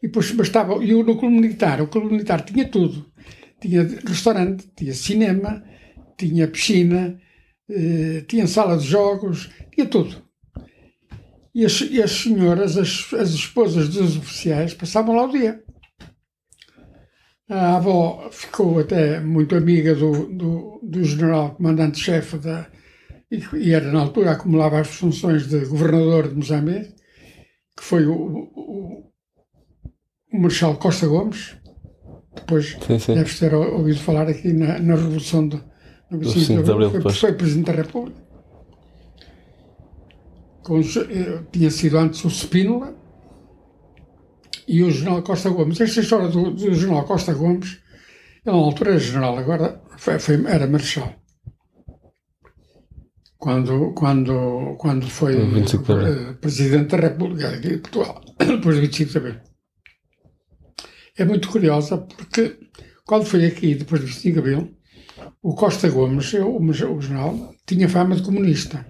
E 0.02 0.06
depois 0.06 0.30
bastava, 0.32 0.74
e 0.84 0.92
no 0.92 1.16
clube 1.16 1.34
militar, 1.34 1.80
o 1.80 1.86
clube 1.86 2.08
militar 2.12 2.42
tinha 2.42 2.68
tudo. 2.68 3.10
Tinha 3.58 3.84
restaurante, 4.06 4.70
tinha 4.76 4.92
cinema, 4.92 5.64
tinha 6.18 6.46
piscina, 6.46 7.18
eh, 7.70 8.22
tinha 8.28 8.46
sala 8.46 8.76
de 8.76 8.84
jogos, 8.86 9.48
tinha 9.72 9.86
tudo. 9.86 10.22
E 11.54 11.64
as, 11.64 11.80
e 11.80 12.02
as 12.02 12.10
senhoras, 12.10 12.76
as, 12.76 13.14
as 13.14 13.30
esposas 13.30 13.88
dos 13.88 14.18
oficiais, 14.18 14.74
passavam 14.74 15.16
lá 15.16 15.24
o 15.24 15.32
dia. 15.32 15.64
A 17.48 17.76
avó 17.76 18.28
ficou 18.30 18.78
até 18.78 19.20
muito 19.20 19.56
amiga 19.56 19.94
do, 19.94 20.26
do, 20.26 20.80
do 20.82 21.02
general 21.02 21.54
comandante-chefe 21.54 22.36
da. 22.36 22.73
E, 23.30 23.72
era 23.72 23.90
na 23.90 24.00
altura, 24.00 24.32
acumulava 24.32 24.80
as 24.80 24.88
funções 24.88 25.48
de 25.48 25.64
governador 25.66 26.28
de 26.28 26.34
Moçambique, 26.36 26.94
que 27.76 27.82
foi 27.82 28.06
o, 28.06 28.14
o, 28.14 29.12
o 30.32 30.38
Marechal 30.40 30.76
Costa 30.76 31.06
Gomes. 31.06 31.56
Depois 32.34 32.76
Sim, 32.86 32.98
sim. 32.98 33.14
deves 33.14 33.38
ter 33.38 33.54
ouvido 33.54 33.98
falar 33.98 34.28
aqui 34.28 34.52
na, 34.52 34.78
na 34.78 34.94
Revolução 34.94 35.46
do, 35.46 35.56
no 36.10 36.18
25 36.18 36.44
5 36.46 36.62
de 36.62 36.70
Abril, 36.72 36.90
foi, 37.02 37.12
foi 37.12 37.32
Presidente 37.32 37.66
da 37.66 37.72
República. 37.72 38.22
Com 40.62 40.80
eh, 40.80 41.42
tinha 41.52 41.70
sido 41.70 41.98
antes 41.98 42.24
o 42.24 42.30
Spínola 42.30 42.94
e 44.66 44.82
o 44.82 44.90
General 44.90 45.22
Costa 45.22 45.50
Gomes. 45.50 45.80
Esta 45.80 46.00
história 46.00 46.28
do, 46.28 46.50
do 46.52 46.74
General 46.74 47.04
Costa 47.04 47.34
Gomes, 47.34 47.78
ele 48.44 48.56
na 48.56 48.62
altura 48.62 48.90
era 48.90 48.98
general, 48.98 49.38
agora 49.38 49.80
foi, 49.96 50.18
foi- 50.18 50.44
era 50.46 50.66
marechal. 50.66 51.12
Quando, 53.44 53.92
quando, 53.92 54.74
quando 54.78 55.06
foi 55.06 55.36
O 55.36 55.50
25 55.50 55.84
de 55.84 55.92
Abril. 55.92 56.30
eh, 56.30 56.32
Presidente 56.32 56.96
da 56.96 56.96
República 56.96 57.50
de 57.60 57.76
Portugal, 57.76 58.22
depois 58.38 58.76
do 58.76 58.80
25 58.80 59.10
de 59.10 59.18
Abril. 59.18 59.36
É 61.18 61.24
muito 61.26 61.50
curiosa 61.50 61.98
porque 61.98 62.58
quando 63.04 63.26
foi 63.26 63.44
aqui, 63.44 63.74
depois 63.74 64.00
do 64.00 64.06
25 64.06 64.32
de 64.32 64.38
Abril, 64.38 64.76
o 65.42 65.54
Costa 65.54 65.90
Gomes, 65.90 66.32
eu, 66.32 66.56
o, 66.56 66.58
o 66.58 66.72
general, 67.02 67.54
tinha 67.66 67.86
fama 67.86 68.16
de 68.16 68.22
comunista. 68.22 68.86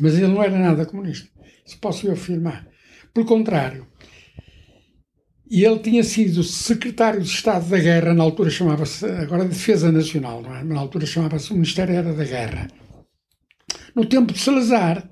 Mas 0.00 0.14
ele 0.14 0.26
não 0.26 0.42
era 0.42 0.58
nada 0.58 0.86
comunista. 0.86 1.28
Isso 1.64 1.78
posso 1.78 2.04
eu 2.08 2.14
afirmar. 2.14 2.66
Pelo 3.14 3.26
contrário, 3.26 3.86
e 5.48 5.64
ele 5.64 5.78
tinha 5.78 6.02
sido 6.02 6.42
secretário 6.42 7.20
de 7.20 7.28
Estado 7.28 7.68
da 7.68 7.78
Guerra, 7.78 8.14
na 8.14 8.22
altura 8.22 8.50
chamava-se, 8.50 9.04
agora 9.04 9.44
Defesa 9.44 9.92
Nacional, 9.92 10.42
não 10.42 10.54
é? 10.54 10.58
Mas 10.58 10.74
na 10.74 10.80
altura 10.80 11.06
chamava-se, 11.06 11.50
o 11.52 11.54
Ministério 11.54 11.94
era 11.94 12.12
da 12.12 12.24
Guerra. 12.24 12.68
No 13.94 14.04
tempo 14.04 14.32
de 14.32 14.40
Salazar, 14.40 15.08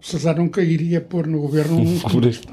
Salazar 0.00 0.36
nunca 0.36 0.62
iria 0.62 1.00
pôr 1.00 1.26
no 1.26 1.40
governo 1.40 1.80
um 1.80 1.98
Comunista. 1.98 2.52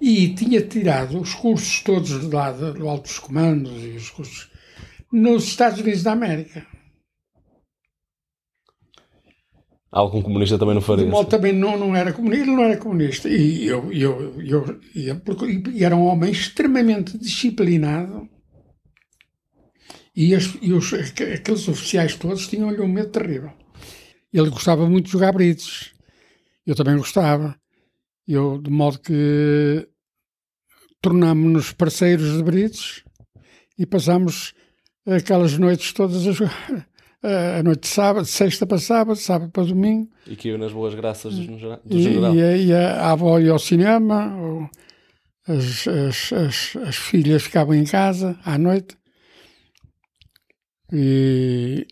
e 0.00 0.34
tinha 0.34 0.62
tirado 0.62 1.20
os 1.20 1.34
cursos 1.34 1.80
todos 1.80 2.20
de 2.20 2.34
lá 2.34 2.50
do 2.52 2.88
Altos 2.88 3.18
Comandos 3.18 3.84
e 3.84 3.90
os 3.90 4.10
cursos 4.10 4.50
nos 5.12 5.44
Estados 5.44 5.80
Unidos 5.80 6.02
da 6.02 6.12
América. 6.12 6.66
Algum 9.90 10.20
comunista 10.20 10.58
também 10.58 10.74
não 10.74 10.80
De 10.80 10.86
faria. 10.86 11.06
modo 11.06 11.28
também 11.28 11.52
não, 11.52 11.78
não 11.78 11.94
era 11.96 12.12
comunista, 12.12 12.42
ele 12.44 12.56
não 12.56 12.64
era 12.64 12.76
comunista. 12.76 13.28
E 13.28 13.66
eu, 13.66 13.90
eu, 13.92 14.40
eu, 14.42 14.80
e 14.94 15.10
e 15.78 15.84
era 15.84 15.96
um 15.96 16.04
homem 16.06 16.30
extremamente 16.30 17.16
disciplinado. 17.16 18.28
E, 20.14 20.34
as- 20.34 20.56
e 20.60 20.72
os, 20.72 20.92
aqu- 20.92 21.32
aqueles 21.34 21.68
oficiais 21.68 22.14
todos 22.16 22.48
tinham-lhe 22.48 22.80
um 22.80 22.88
medo 22.88 23.10
terrível. 23.10 23.52
Ele 24.32 24.50
gostava 24.50 24.88
muito 24.88 25.06
de 25.06 25.12
jogar 25.12 25.32
brides. 25.32 25.92
Eu 26.66 26.74
também 26.74 26.96
gostava. 26.96 27.56
Eu, 28.26 28.60
de 28.60 28.70
modo 28.70 28.98
que 28.98 29.86
tornámos-nos 31.00 31.72
parceiros 31.72 32.36
de 32.36 32.42
brides 32.42 33.04
e 33.78 33.86
passámos 33.86 34.52
aquelas 35.06 35.56
noites 35.58 35.92
todas 35.92 36.26
a 36.26 36.32
jogar. 36.32 36.88
A 37.22 37.62
noite 37.62 37.80
de 37.82 37.88
sábado, 37.88 38.24
de 38.24 38.30
sexta 38.30 38.66
para 38.66 38.78
sábado, 38.78 39.16
sábado 39.16 39.50
para 39.50 39.64
domingo. 39.64 40.08
E 40.26 40.36
que 40.36 40.48
eu 40.48 40.58
nas 40.58 40.72
boas 40.72 40.94
graças 40.94 41.34
do, 41.36 41.46
do 41.84 41.96
E, 41.96 42.02
general. 42.02 42.34
e, 42.34 42.42
a- 42.42 42.56
e 42.56 42.72
a, 42.72 43.00
a 43.02 43.10
avó 43.12 43.38
ia 43.40 43.50
ao 43.52 43.58
cinema, 43.58 44.36
ou 44.36 44.68
as, 45.48 45.88
as, 45.88 46.32
as, 46.32 46.76
as 46.88 46.96
filhas 46.96 47.42
ficavam 47.42 47.74
em 47.74 47.84
casa 47.84 48.38
à 48.44 48.56
noite. 48.58 48.96
E, 50.92 51.86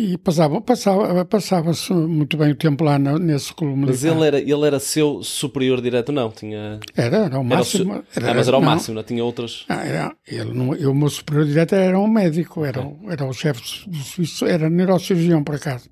E 0.00 0.16
passava, 0.16 0.60
passava, 0.60 1.24
passava-se 1.24 1.92
muito 1.92 2.36
bem 2.36 2.52
o 2.52 2.54
tempo 2.54 2.84
lá 2.84 3.00
no- 3.00 3.18
nesse 3.18 3.52
clube 3.52 3.86
Mas 3.86 4.04
ele 4.04 4.24
era, 4.24 4.38
ele 4.38 4.64
era 4.64 4.78
seu 4.78 5.24
superior 5.24 5.80
direto? 5.80 6.12
Não, 6.12 6.30
tinha... 6.30 6.78
Era, 6.96 7.16
era 7.24 7.36
o 7.36 7.40
Era 7.40 7.42
máximo. 7.56 8.04
seu- 8.08 8.28
ah, 8.28 8.34
mas 8.34 8.46
era 8.46 8.56
o 8.58 8.60
não, 8.60 8.66
máximo, 8.68 8.94
não 8.94 9.02
tinha 9.02 9.24
outras... 9.24 9.64
Ah, 9.68 9.84
era, 9.84 10.14
ele 10.24 10.54
não, 10.54 10.72
eu, 10.76 10.92
o 10.92 10.94
meu 10.94 11.08
superior 11.08 11.44
direto 11.46 11.74
era 11.74 11.98
um 11.98 12.06
médico, 12.06 12.64
era, 12.64 12.88
era 13.08 13.24
o 13.26 13.32
chefe 13.32 13.60
do 13.90 13.96
serviço, 13.98 14.46
era 14.46 14.70
neurocirurgião, 14.70 15.42
por 15.42 15.56
acaso. 15.56 15.90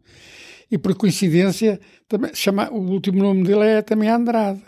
E 0.70 0.78
por 0.78 0.94
coincidência, 0.94 1.80
também, 2.08 2.32
chama, 2.32 2.70
o 2.70 2.78
último 2.90 3.18
nome 3.24 3.42
dele 3.42 3.64
é 3.64 3.82
também 3.82 4.08
Andrade. 4.08 4.62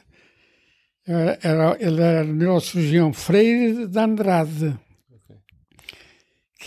Era, 1.07 1.39
era- 1.43 1.77
ele 1.79 2.01
era 2.01 2.25
neurocirurgião 2.25 3.13
Freire 3.13 3.87
de 3.87 3.99
Andrade. 4.01 4.77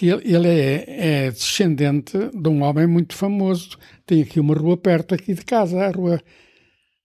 Que 0.02 0.10
ele, 0.10 0.36
ele 0.36 0.48
é, 0.48 1.26
é 1.26 1.30
descendente 1.30 2.18
de 2.34 2.50
um 2.50 2.64
homem 2.64 2.88
muito 2.88 3.14
famoso. 3.14 3.78
Tem 4.04 4.24
aqui 4.24 4.40
uma 4.40 4.56
rua 4.56 4.76
perto 4.76 5.14
aqui 5.14 5.32
de 5.36 5.46
casa, 5.46 5.80
a 5.80 5.92
rua, 5.92 6.20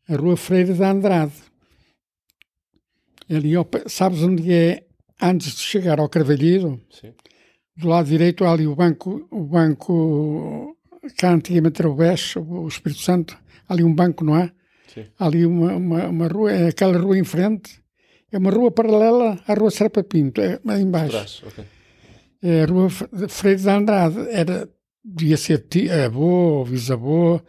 a 0.09 0.17
rua 0.17 0.35
Freire 0.35 0.73
de 0.73 0.83
Andrade. 0.83 1.35
Ali, 3.29 3.51
sabes 3.87 4.23
onde 4.23 4.51
é, 4.51 4.87
antes 5.21 5.57
de 5.57 5.61
chegar 5.61 6.01
ao 6.01 6.09
Carvalheiro, 6.09 6.81
Sim. 6.91 7.13
do 7.77 7.87
lado 7.87 8.09
direito 8.09 8.47
há 8.47 8.53
ali 8.53 8.67
o 8.67 8.75
banco, 8.75 9.29
o 9.31 9.45
banco 9.45 10.75
que 11.19 11.27
antigamente 11.27 11.83
era 11.83 11.91
o 11.91 11.95
BES, 11.95 12.37
o 12.37 12.67
Espírito 12.67 13.03
Santo, 13.03 13.37
há 13.69 13.75
ali 13.75 13.85
um 13.85 13.95
banco, 13.95 14.25
não 14.25 14.39
é? 14.39 14.51
Sim. 14.87 15.05
Há 15.19 15.27
ali 15.27 15.45
uma, 15.45 15.75
uma, 15.75 16.07
uma 16.07 16.29
rua, 16.29 16.51
é 16.51 16.69
aquela 16.69 16.97
rua 16.97 17.19
em 17.19 17.25
frente, 17.25 17.79
é 18.33 18.39
uma 18.39 18.51
rua 18.51 18.71
paralela 18.71 19.39
à 19.47 19.53
rua 19.53 19.71
Serpa 19.71 20.03
Pinto, 20.03 20.41
é 20.41 20.59
aí 20.67 20.81
embaixo. 20.81 21.11
Trás, 21.11 21.43
ok. 21.47 21.76
É 22.49 22.63
a 22.63 22.67
rua 22.67 22.89
Freire 23.29 23.61
de 23.61 23.69
Andrade, 23.69 24.19
era, 24.31 24.69
devia 25.05 25.37
ser 25.37 25.59
ti- 25.71 25.91
avô 25.91 26.59
ou 26.59 26.65
bisavô 26.65 27.41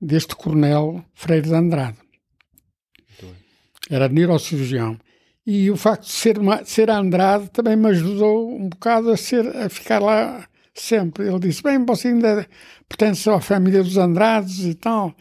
deste 0.00 0.34
coronel 0.40 1.04
Freire 1.14 1.48
de 1.48 1.54
Andrade. 1.54 1.98
Era 3.90 4.08
neurocirurgião. 4.08 4.98
E 5.46 5.70
o 5.70 5.76
facto 5.76 6.04
de 6.06 6.12
ser, 6.12 6.36
ser 6.64 6.90
Andrade 6.90 7.50
também 7.50 7.76
me 7.76 7.88
ajudou 7.88 8.50
um 8.50 8.68
bocado 8.68 9.10
a, 9.10 9.16
ser, 9.16 9.44
a 9.56 9.68
ficar 9.68 10.00
lá 10.00 10.48
sempre. 10.74 11.28
Ele 11.28 11.38
disse, 11.38 11.62
bem, 11.62 11.84
você 11.84 12.08
ainda 12.08 12.46
pertence 12.88 13.28
à 13.28 13.40
família 13.40 13.82
dos 13.82 13.96
Andrades 13.96 14.64
e 14.64 14.74
tal, 14.74 15.14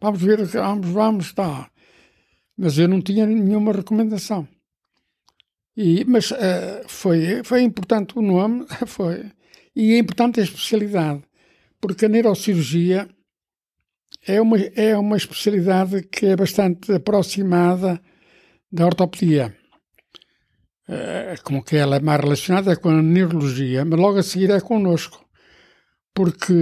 vamos 0.00 0.20
ver, 0.22 0.44
vamos, 0.44 0.88
vamos, 0.88 1.32
tal. 1.32 1.66
Mas 2.56 2.78
eu 2.78 2.86
não 2.86 3.00
tinha 3.00 3.26
nenhuma 3.26 3.72
recomendação. 3.72 4.46
E, 5.76 6.04
mas 6.04 6.32
eh, 6.32 6.82
foi, 6.86 7.42
foi 7.44 7.62
importante 7.62 8.18
o 8.18 8.22
nome, 8.22 8.66
foi. 8.86 9.30
E 9.74 9.94
é 9.94 9.98
importante 9.98 10.40
a 10.40 10.42
especialidade, 10.42 11.22
porque 11.80 12.04
a 12.04 12.08
neurocirurgia 12.08 13.08
é 14.26 14.40
uma, 14.40 14.58
é 14.58 14.96
uma 14.96 15.16
especialidade 15.16 16.02
que 16.02 16.26
é 16.26 16.36
bastante 16.36 16.92
aproximada 16.92 18.00
da 18.70 18.86
ortopedia. 18.86 19.56
Eh, 20.88 21.36
como 21.42 21.64
que 21.64 21.76
ela 21.76 21.96
é 21.96 22.00
mais 22.00 22.20
relacionada 22.20 22.76
com 22.76 22.90
a 22.90 23.02
neurologia, 23.02 23.84
mas 23.84 23.98
logo 23.98 24.18
a 24.18 24.22
seguir 24.22 24.50
é 24.50 24.60
connosco. 24.60 25.24
Porque 26.14 26.52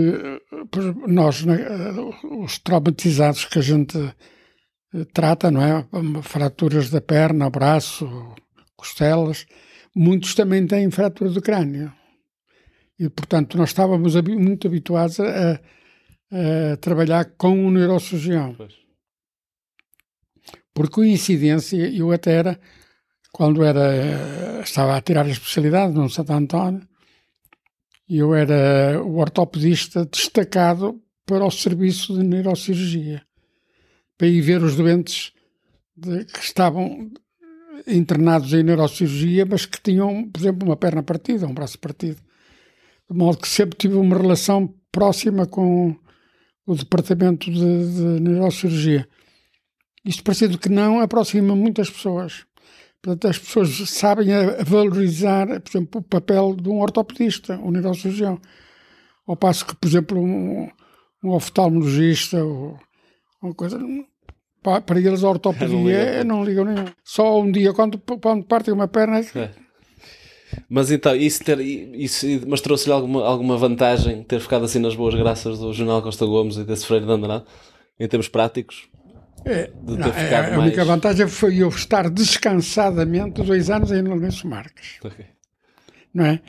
nós, 1.08 1.44
eh, 1.44 1.90
os 2.44 2.58
traumatizados 2.60 3.44
que 3.46 3.58
a 3.58 3.62
gente 3.62 3.98
trata, 5.12 5.50
não 5.50 5.62
é? 5.62 5.84
Fraturas 6.22 6.90
da 6.90 7.00
perna, 7.00 7.50
braço, 7.50 8.06
costelas, 8.80 9.46
muitos 9.94 10.34
também 10.34 10.66
têm 10.66 10.90
fratura 10.90 11.30
do 11.30 11.42
crânio. 11.42 11.92
E, 12.98 13.08
portanto, 13.08 13.56
nós 13.56 13.70
estávamos 13.70 14.14
muito 14.14 14.66
habituados 14.66 15.20
a, 15.20 15.60
a 16.32 16.76
trabalhar 16.78 17.24
com 17.36 17.66
o 17.66 17.70
neurocirurgião. 17.70 18.54
Pois. 18.54 18.74
Por 20.74 20.88
coincidência, 20.88 21.88
eu 21.94 22.10
até 22.12 22.32
era, 22.32 22.60
quando 23.32 23.62
era, 23.64 24.60
estava 24.62 24.96
a 24.96 25.00
tirar 25.00 25.26
a 25.26 25.30
especialidade 25.30 25.94
no 25.94 26.08
Santo 26.08 26.32
António, 26.32 26.88
eu 28.08 28.34
era 28.34 29.02
o 29.02 29.18
ortopedista 29.18 30.04
destacado 30.04 31.00
para 31.24 31.44
o 31.44 31.50
serviço 31.50 32.14
de 32.14 32.24
neurocirurgia, 32.24 33.22
para 34.18 34.26
ir 34.26 34.40
ver 34.40 34.62
os 34.62 34.74
doentes 34.76 35.32
de- 35.96 36.24
que 36.24 36.40
estavam 36.40 37.10
internados 37.90 38.52
em 38.52 38.62
neurocirurgia, 38.62 39.46
mas 39.46 39.66
que 39.66 39.80
tinham, 39.80 40.28
por 40.28 40.40
exemplo, 40.40 40.68
uma 40.68 40.76
perna 40.76 41.02
partida, 41.02 41.46
um 41.46 41.54
braço 41.54 41.78
partido. 41.78 42.20
De 43.10 43.16
modo 43.16 43.38
que 43.38 43.48
sempre 43.48 43.76
tive 43.76 43.94
uma 43.94 44.16
relação 44.16 44.72
próxima 44.92 45.46
com 45.46 45.96
o 46.66 46.74
departamento 46.74 47.50
de, 47.50 47.58
de 47.58 48.20
neurocirurgia. 48.20 49.08
Isto 50.04 50.22
parecido 50.22 50.58
que 50.58 50.68
não 50.68 51.00
aproxima 51.00 51.54
muitas 51.54 51.90
pessoas. 51.90 52.46
Portanto, 53.02 53.28
as 53.28 53.38
pessoas 53.38 53.90
sabem 53.90 54.28
valorizar, 54.64 55.46
por 55.60 55.70
exemplo, 55.70 56.00
o 56.00 56.04
papel 56.04 56.54
de 56.54 56.68
um 56.68 56.80
ortopedista, 56.80 57.58
um 57.58 57.70
neurocirurgião. 57.70 58.40
Ao 59.26 59.36
passo 59.36 59.66
que, 59.66 59.74
por 59.74 59.88
exemplo, 59.88 60.20
um, 60.20 60.68
um 61.24 61.30
oftalmologista 61.30 62.42
ou 62.44 62.78
uma 63.42 63.54
coisa. 63.54 63.78
Pa- 64.62 64.80
Para 64.80 64.98
eles, 65.00 65.22
a 65.24 65.28
ortopedia 65.28 65.68
ligam. 65.76 66.24
não 66.26 66.44
ligam 66.44 66.64
nenhum. 66.64 66.86
Só 67.04 67.40
um 67.40 67.50
dia, 67.50 67.72
quando, 67.72 67.98
quando 67.98 68.44
partem 68.44 68.72
uma 68.74 68.88
perna, 68.88 69.20
é. 69.20 69.50
Mas 70.68 70.90
então, 70.90 71.14
isso 71.14 71.44
ter, 71.44 71.60
isso, 71.60 72.26
mas 72.48 72.60
trouxe-lhe 72.60 72.92
alguma, 72.92 73.24
alguma 73.24 73.56
vantagem 73.56 74.22
ter 74.24 74.40
ficado 74.40 74.64
assim 74.64 74.80
nas 74.80 74.96
boas 74.96 75.14
graças 75.14 75.58
do 75.60 75.72
Jornal 75.72 76.02
Costa 76.02 76.26
Gomes 76.26 76.56
e 76.56 76.64
desse 76.64 76.86
Freire 76.86 77.06
de 77.06 77.12
Andrade, 77.12 77.44
em 77.98 78.08
termos 78.08 78.28
práticos? 78.28 78.88
É, 79.44 79.70
não, 79.82 80.08
é, 80.08 80.54
a 80.54 80.58
única 80.58 80.76
mais- 80.78 80.88
vantagem 80.88 81.28
foi 81.28 81.56
eu 81.62 81.68
estar 81.68 82.10
descansadamente 82.10 83.42
dois 83.42 83.70
anos 83.70 83.90
em 83.92 84.02
Lourenço 84.02 84.46
Marques, 84.48 84.98
Ok. 85.04 85.24
não 86.12 86.26
é? 86.26 86.40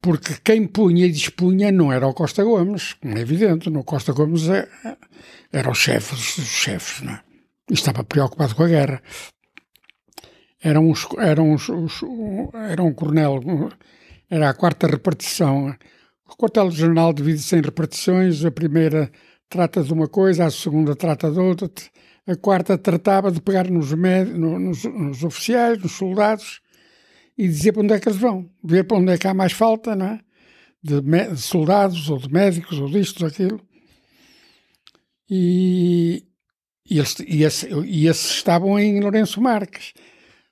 Porque 0.00 0.34
quem 0.42 0.66
punha 0.66 1.06
e 1.06 1.10
dispunha 1.12 1.70
não 1.70 1.92
era 1.92 2.06
o 2.06 2.14
Costa 2.14 2.42
Gomes, 2.42 2.94
como 2.94 3.18
é 3.18 3.20
evidente. 3.20 3.68
No 3.68 3.84
Costa 3.84 4.12
Gomes 4.12 4.48
é- 4.48 4.68
era 5.52 5.70
o 5.70 5.74
chefe 5.74 6.14
dos 6.14 6.22
chefes, 6.46 7.02
não 7.02 7.12
é? 7.12 7.22
E 7.70 7.74
estava 7.74 8.02
preocupado 8.02 8.54
com 8.54 8.62
a 8.62 8.68
guerra. 8.68 9.02
Era 10.62 10.80
es- 10.90 11.06
era 11.18 11.42
um, 11.42 11.56
era 12.54 12.92
coronel, 12.94 13.40
era 14.30 14.48
a 14.50 14.54
quarta 14.54 14.86
repartição. 14.86 15.74
O 16.26 16.36
quartel-general 16.36 17.12
divide-se 17.12 17.56
em 17.56 17.60
repartições. 17.62 18.44
A 18.44 18.50
primeira 18.50 19.10
trata 19.48 19.82
de 19.82 19.92
uma 19.92 20.08
coisa, 20.08 20.46
a 20.46 20.50
segunda 20.50 20.94
trata 20.96 21.30
de 21.30 21.38
outra. 21.38 21.68
A 22.26 22.36
quarta 22.36 22.78
tratava 22.78 23.30
de 23.32 23.40
pegar 23.40 23.68
nos, 23.70 23.92
no- 23.92 24.58
nos, 24.58 24.84
nos 24.84 25.24
oficiais, 25.24 25.78
nos 25.82 25.92
soldados, 25.92 26.60
e 27.40 27.48
dizer 27.48 27.72
para 27.72 27.82
onde 27.82 27.94
é 27.94 28.00
que 28.00 28.08
eles 28.08 28.18
vão. 28.18 28.48
Ver 28.62 28.84
para 28.84 28.96
onde 28.98 29.12
é 29.12 29.18
que 29.18 29.26
há 29.26 29.34
mais 29.34 29.52
falta, 29.52 29.96
não 29.96 30.06
é? 30.06 30.20
De, 30.82 31.00
soldados, 31.36 32.08
ou 32.10 32.18
de 32.18 32.30
médicos, 32.32 32.78
ou 32.78 32.88
disto, 32.88 33.22
ou 33.24 33.30
daquilo. 33.30 33.60
E, 35.28 36.24
e, 36.88 36.98
eles, 36.98 37.16
e, 37.20 37.42
esse- 37.44 37.68
e 37.86 38.06
esses 38.06 38.30
estavam 38.32 38.78
em 38.78 39.00
Lourenço 39.00 39.40
Marques. 39.40 39.92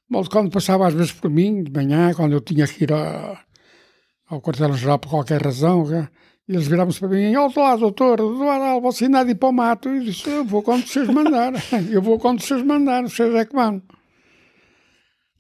Bom, 0.09 0.22
quando 0.24 0.51
passava 0.51 0.87
às 0.87 0.94
vezes 0.94 1.12
por 1.12 1.31
mim, 1.31 1.62
de 1.62 1.70
manhã, 1.72 2.12
quando 2.14 2.33
eu 2.33 2.40
tinha 2.40 2.66
que 2.66 2.85
ir 2.85 2.92
a- 2.92 3.42
ao 4.29 4.40
quartel-geral 4.40 4.98
por 4.98 5.11
qualquer 5.11 5.42
razão, 5.42 5.87
né, 5.87 6.09
eles 6.48 6.66
viravam-se 6.66 7.01
para 7.01 7.09
mim, 7.09 7.35
ó 7.37 7.51
lá, 7.55 7.77
doutor, 7.77 8.16
doutor, 8.18 8.81
você 8.81 9.09
de 9.24 9.33
ir 9.33 9.35
para 9.35 9.48
o 9.48 9.53
mato. 9.53 9.88
E 9.90 10.05
disse, 10.05 10.29
eu 10.31 10.44
vou 10.44 10.62
quando 10.62 10.87
vocês 10.87 11.09
mandarem, 11.09 11.61
eu 11.92 12.01
vou 12.01 12.18
quando 12.18 12.40
vocês 12.40 12.62
mandarem, 12.62 13.09
vocês 13.09 13.35
é 13.35 13.44
que 13.44 13.55
vão. 13.55 13.83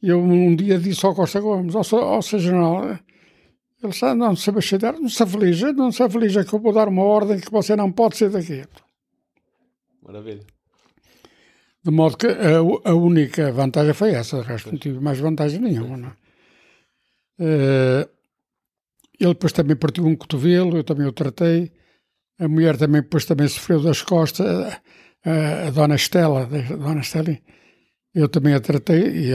E 0.02 0.08
eu 0.08 0.20
um 0.20 0.54
dia 0.54 0.78
disse 0.78 1.04
ao 1.04 1.14
Costa 1.14 1.40
Gomes, 1.40 1.74
ao, 1.74 1.98
ao 2.00 2.22
seu 2.22 2.38
general, 2.38 2.84
ele 2.84 2.98
disse, 3.90 4.04
"Ah, 4.04 4.14
não 4.14 4.36
se 4.36 4.50
abaixar, 4.50 4.94
não 4.94 5.08
se 5.08 5.22
aflija, 5.22 5.72
não 5.72 5.90
se 5.90 6.02
aflija 6.02 6.44
que 6.44 6.52
eu 6.52 6.60
vou 6.60 6.72
dar 6.72 6.88
uma 6.88 7.02
ordem 7.02 7.40
que 7.40 7.50
você 7.50 7.74
não 7.76 7.90
pode 7.90 8.16
ser 8.16 8.30
daqui. 8.30 8.64
Maravilha. 10.02 10.44
De 11.84 11.90
modo 11.90 12.16
que 12.16 12.26
a, 12.26 12.58
a 12.90 12.94
única 12.94 13.52
vantagem 13.52 13.94
foi 13.94 14.10
essa, 14.10 14.40
de 14.40 14.46
resto 14.46 14.70
não 14.70 14.78
tive 14.78 15.00
mais 15.00 15.18
vantagem 15.18 15.60
nenhuma. 15.60 16.16
Eh, 17.38 18.08
ele 19.20 19.34
depois 19.34 19.52
também 19.52 19.76
partiu 19.76 20.06
um 20.06 20.16
cotovelo, 20.16 20.76
eu 20.76 20.84
também 20.84 21.06
o 21.06 21.12
tratei. 21.12 21.72
A 22.38 22.48
mulher 22.48 22.76
também 22.76 23.02
depois 23.02 23.24
também 23.24 23.48
sofreu 23.48 23.82
das 23.82 24.02
costas, 24.02 24.46
a, 25.24 25.66
a 25.66 25.70
dona 25.70 25.96
Estela, 25.96 26.42
a 26.42 26.76
dona 26.76 27.00
Estela, 27.00 27.38
eu 28.18 28.28
também 28.28 28.52
a 28.52 28.60
tratei, 28.60 29.28
e 29.28 29.32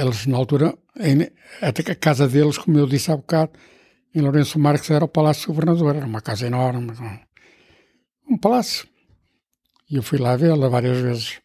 eles 0.00 0.24
na 0.26 0.36
altura, 0.36 0.78
em, 1.00 1.28
até 1.60 1.82
que 1.82 1.90
a 1.90 1.96
casa 1.96 2.28
deles, 2.28 2.56
como 2.58 2.78
eu 2.78 2.86
disse 2.86 3.10
há 3.10 3.16
bocado, 3.16 3.50
em 4.14 4.20
Lourenço 4.20 4.56
Marques 4.56 4.88
era 4.88 5.04
o 5.04 5.08
Palácio 5.08 5.48
Governador, 5.48 5.96
era 5.96 6.06
uma 6.06 6.20
casa 6.20 6.46
enorme, 6.46 6.92
um, 6.92 8.34
um 8.34 8.38
palácio. 8.38 8.86
E 9.90 9.96
eu 9.96 10.02
fui 10.04 10.18
lá 10.18 10.36
vê-la 10.36 10.68
várias 10.68 10.98
vezes. 10.98 11.40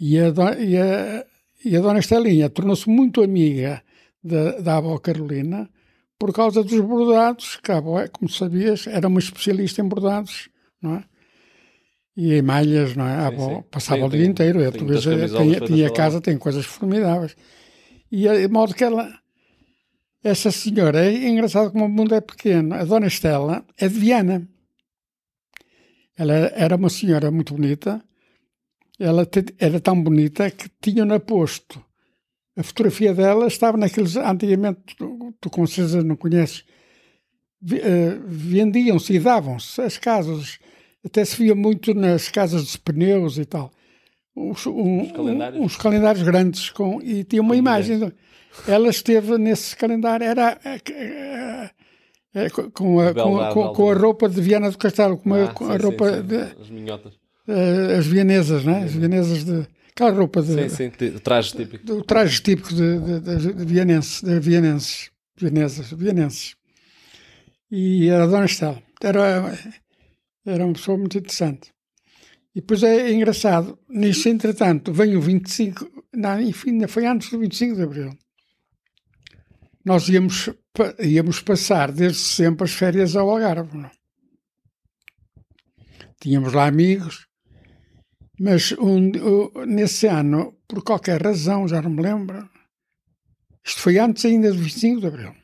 E 0.00 0.18
a, 0.18 0.28
e 0.58 0.78
a, 0.78 1.26
e 1.62 1.76
a 1.76 1.80
dona 1.80 1.98
Estelinha 1.98 2.48
tornou-se 2.48 2.88
muito 2.88 3.22
amiga 3.22 3.82
da, 4.24 4.60
da 4.60 4.76
avó 4.78 4.96
Carolina, 4.98 5.68
por 6.18 6.32
causa 6.32 6.62
dos 6.64 6.80
bordados, 6.80 7.56
que 7.62 7.70
a 7.70 7.76
avó, 7.76 8.02
como 8.08 8.30
sabias, 8.30 8.86
era 8.86 9.08
uma 9.08 9.20
especialista 9.20 9.82
em 9.82 9.88
bordados, 9.88 10.48
não 10.80 10.94
é? 10.94 11.04
E 12.16 12.32
em 12.34 12.42
malhas, 12.42 12.96
não 12.96 13.06
é? 13.06 13.14
A 13.14 13.30
Sim, 13.30 13.38
sim. 13.56 13.62
passava 13.70 13.98
Tem- 14.00 14.06
o 14.08 14.10
dia 14.10 14.26
inteiro. 14.26 14.60
Eu, 14.60 14.68
eh, 14.70 14.72
camisolas 14.72 15.30
tinha, 15.42 15.60
tinha 15.60 15.90
casa, 15.92 16.20
tem 16.20 16.38
coisas 16.38 16.64
formidáveis. 16.64 17.36
E 18.10 18.26
a- 18.26 18.36
de 18.36 18.48
modo 18.48 18.74
que 18.74 18.82
ela, 18.84 19.12
essa 20.24 20.50
senhora, 20.50 21.04
é 21.04 21.28
engraçado 21.28 21.70
como 21.70 21.84
o 21.84 21.88
mundo 21.88 22.14
é 22.14 22.20
pequeno. 22.20 22.74
A 22.74 22.84
dona 22.84 23.06
Estela 23.06 23.64
é 23.78 23.86
de 23.88 23.98
Viana. 23.98 24.48
Ela 26.16 26.34
era 26.54 26.76
uma 26.76 26.88
senhora 26.88 27.30
muito 27.30 27.52
bonita. 27.54 28.02
Ela 28.98 29.26
te- 29.26 29.54
era 29.58 29.78
tão 29.78 30.02
bonita 30.02 30.50
que 30.50 30.70
tinham-na 30.80 31.20
posto. 31.20 31.84
A 32.56 32.62
fotografia 32.62 33.12
dela 33.12 33.46
estava 33.46 33.76
naqueles. 33.76 34.16
Antigamente, 34.16 34.96
tu, 34.96 35.34
tu 35.38 35.50
com 35.50 35.66
certeza 35.66 36.02
não 36.02 36.16
conheces. 36.16 36.64
eh, 37.72 38.18
Vendiam-se 38.24 39.12
e 39.12 39.18
davam-se 39.20 39.82
as 39.82 39.98
casas. 39.98 40.58
Até 41.06 41.24
se 41.24 41.36
via 41.36 41.54
muito 41.54 41.94
nas 41.94 42.28
casas 42.28 42.62
dos 42.62 42.76
pneus 42.76 43.38
e 43.38 43.44
tal. 43.44 43.70
Uns, 44.36 44.66
um- 44.66 45.06
calendários. 45.14 45.60
uns 45.64 45.76
calendários 45.76 46.22
grandes 46.22 46.68
com, 46.70 47.00
e 47.02 47.24
tinha 47.24 47.40
uma 47.40 47.54
Com 47.54 47.58
imagem. 47.58 48.12
Ela 48.68 48.88
esteve 48.88 49.38
nesse 49.38 49.74
calendário. 49.76 50.26
Era. 50.26 50.58
eh, 50.64 51.70
eh, 52.34 52.50
com, 52.50 53.00
a, 53.00 53.14
com, 53.14 53.40
a, 53.40 53.52
com, 53.52 53.72
com 53.72 53.90
a 53.90 53.94
roupa 53.94 54.28
de 54.28 54.40
Viana 54.40 54.70
do 54.70 54.76
Castelo, 54.76 55.16
com, 55.16 55.32
a, 55.34 55.44
Ah, 55.44 55.48
com 55.48 55.66
sim, 55.66 55.72
a 55.72 55.76
sim, 55.78 55.82
roupa 55.84 56.12
sim. 56.12 56.22
de, 56.22 56.36
As 56.36 56.68
minhotas. 56.70 57.12
eh, 57.48 57.96
as 57.98 58.06
vienesas, 58.06 58.64
né? 58.64 58.84
As 58.84 58.92
vienesas 58.92 59.44
de. 59.44 59.66
Aquela 59.92 60.10
roupa 60.10 60.42
de. 60.42 60.52
Sim, 60.52 60.68
sim. 60.68 60.90
t- 60.90 61.10
Trajes 61.20 61.52
típicos. 61.52 61.86
do 61.86 62.02
traje 62.04 62.42
típico 62.42 62.74
de, 62.74 62.98
de, 62.98 63.20
de, 63.38 63.52
de 63.54 63.64
vienense, 63.64 64.22
de 64.24 64.38
vienenses, 64.40 65.10
vienesas, 65.40 65.90
vienenses. 65.92 66.56
E 67.70 68.08
era 68.08 68.24
a 68.24 68.26
Dona 68.26 68.44
Estela. 68.44 68.82
Era, 69.02 69.58
era 70.46 70.64
uma 70.64 70.72
pessoa 70.72 70.96
muito 70.96 71.18
interessante. 71.18 71.72
E 72.54 72.60
depois 72.60 72.82
é 72.82 73.12
engraçado, 73.12 73.78
nisso, 73.88 74.28
entretanto, 74.28 74.92
vem 74.92 75.14
o 75.14 75.20
25, 75.20 76.04
não, 76.14 76.40
enfim, 76.40 76.86
foi 76.86 77.04
antes 77.04 77.30
do 77.30 77.38
25 77.38 77.76
de 77.76 77.82
Abril. 77.82 78.18
Nós 79.84 80.08
íamos, 80.08 80.48
íamos 80.98 81.40
passar 81.40 81.92
desde 81.92 82.18
sempre 82.18 82.64
as 82.64 82.72
férias 82.72 83.14
ao 83.14 83.28
Algarve. 83.28 83.76
Não? 83.76 83.90
Tínhamos 86.18 86.54
lá 86.54 86.66
amigos, 86.66 87.26
mas 88.40 88.72
um, 88.72 89.12
nesse 89.66 90.06
ano, 90.06 90.56
por 90.66 90.82
qualquer 90.82 91.22
razão, 91.22 91.68
já 91.68 91.82
não 91.82 91.90
me 91.90 92.02
lembro, 92.02 92.48
isto 93.62 93.80
foi 93.80 93.98
antes 93.98 94.24
ainda 94.24 94.50
do 94.50 94.58
25 94.58 95.00
de 95.00 95.06
Abril, 95.06 95.34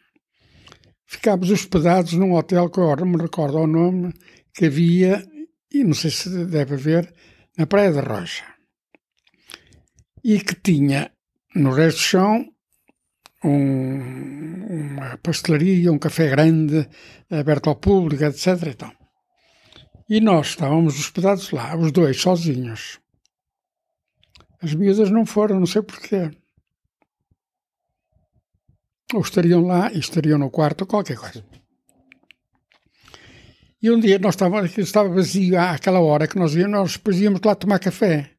ficámos 1.06 1.50
hospedados 1.50 2.14
num 2.14 2.34
hotel 2.34 2.70
que 2.70 2.80
agora 2.80 3.04
não 3.04 3.12
me 3.12 3.22
recordo 3.22 3.58
o 3.58 3.66
nome, 3.66 4.14
que 4.54 4.66
havia, 4.66 5.26
e 5.72 5.84
não 5.84 5.94
sei 5.94 6.10
se 6.10 6.44
deve 6.46 6.74
haver, 6.74 7.12
na 7.56 7.66
Praia 7.66 7.92
da 7.92 8.00
Rocha. 8.02 8.44
E 10.24 10.40
que 10.40 10.54
tinha 10.54 11.10
no 11.54 11.70
resto 11.72 11.98
do 11.98 12.02
chão 12.02 12.48
um- 13.44 14.66
uma 14.94 15.16
pastelaria, 15.18 15.92
um 15.92 15.98
café 15.98 16.28
grande, 16.30 16.88
aberto 17.30 17.68
ao 17.68 17.76
público, 17.76 18.24
etc. 18.24 18.46
E, 18.70 18.74
tal. 18.74 18.92
e 20.08 20.20
nós 20.20 20.48
estávamos 20.48 20.98
hospedados 20.98 21.50
lá, 21.50 21.76
os 21.76 21.90
dois, 21.90 22.20
sozinhos. 22.20 23.00
As 24.60 24.74
miúdas 24.74 25.10
não 25.10 25.26
foram, 25.26 25.58
não 25.58 25.66
sei 25.66 25.82
porquê. 25.82 26.30
Ou 29.12 29.20
estariam 29.20 29.62
lá 29.66 29.92
e 29.92 29.98
estariam 29.98 30.38
no 30.38 30.50
quarto, 30.50 30.86
qualquer 30.86 31.16
coisa. 31.18 31.44
E 33.82 33.90
um 33.90 33.98
dia 33.98 34.18
nós 34.18 34.36
aquilo 34.40 34.84
estava 34.84 35.08
vazio 35.08 35.58
àquela 35.58 36.00
hora 36.00 36.28
que 36.28 36.38
nós 36.38 36.54
íamos, 36.54 36.70
nós 36.72 36.92
depois 36.92 37.20
íamos 37.20 37.40
lá 37.44 37.54
tomar 37.56 37.80
café. 37.80 38.30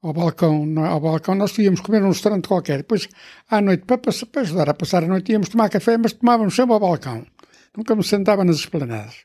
Ao 0.00 0.12
balcão, 0.12 0.64
é? 0.84 0.86
ao 0.86 1.00
balcão 1.00 1.34
nós 1.34 1.56
íamos 1.58 1.80
comer 1.80 2.00
num 2.00 2.10
restaurante 2.10 2.46
qualquer. 2.46 2.78
Depois, 2.78 3.08
à 3.50 3.60
noite, 3.60 3.84
para, 3.84 3.98
passar- 3.98 4.26
para 4.26 4.42
ajudar 4.42 4.68
a 4.70 4.74
passar 4.74 5.02
a 5.02 5.08
noite, 5.08 5.32
íamos 5.32 5.48
tomar 5.48 5.68
café, 5.68 5.96
mas 5.98 6.12
tomávamos 6.12 6.54
sempre 6.54 6.74
ao 6.74 6.80
balcão. 6.80 7.26
Nunca 7.76 7.96
me 7.96 8.04
sentava 8.04 8.44
nas 8.44 8.56
esplanadas. 8.56 9.24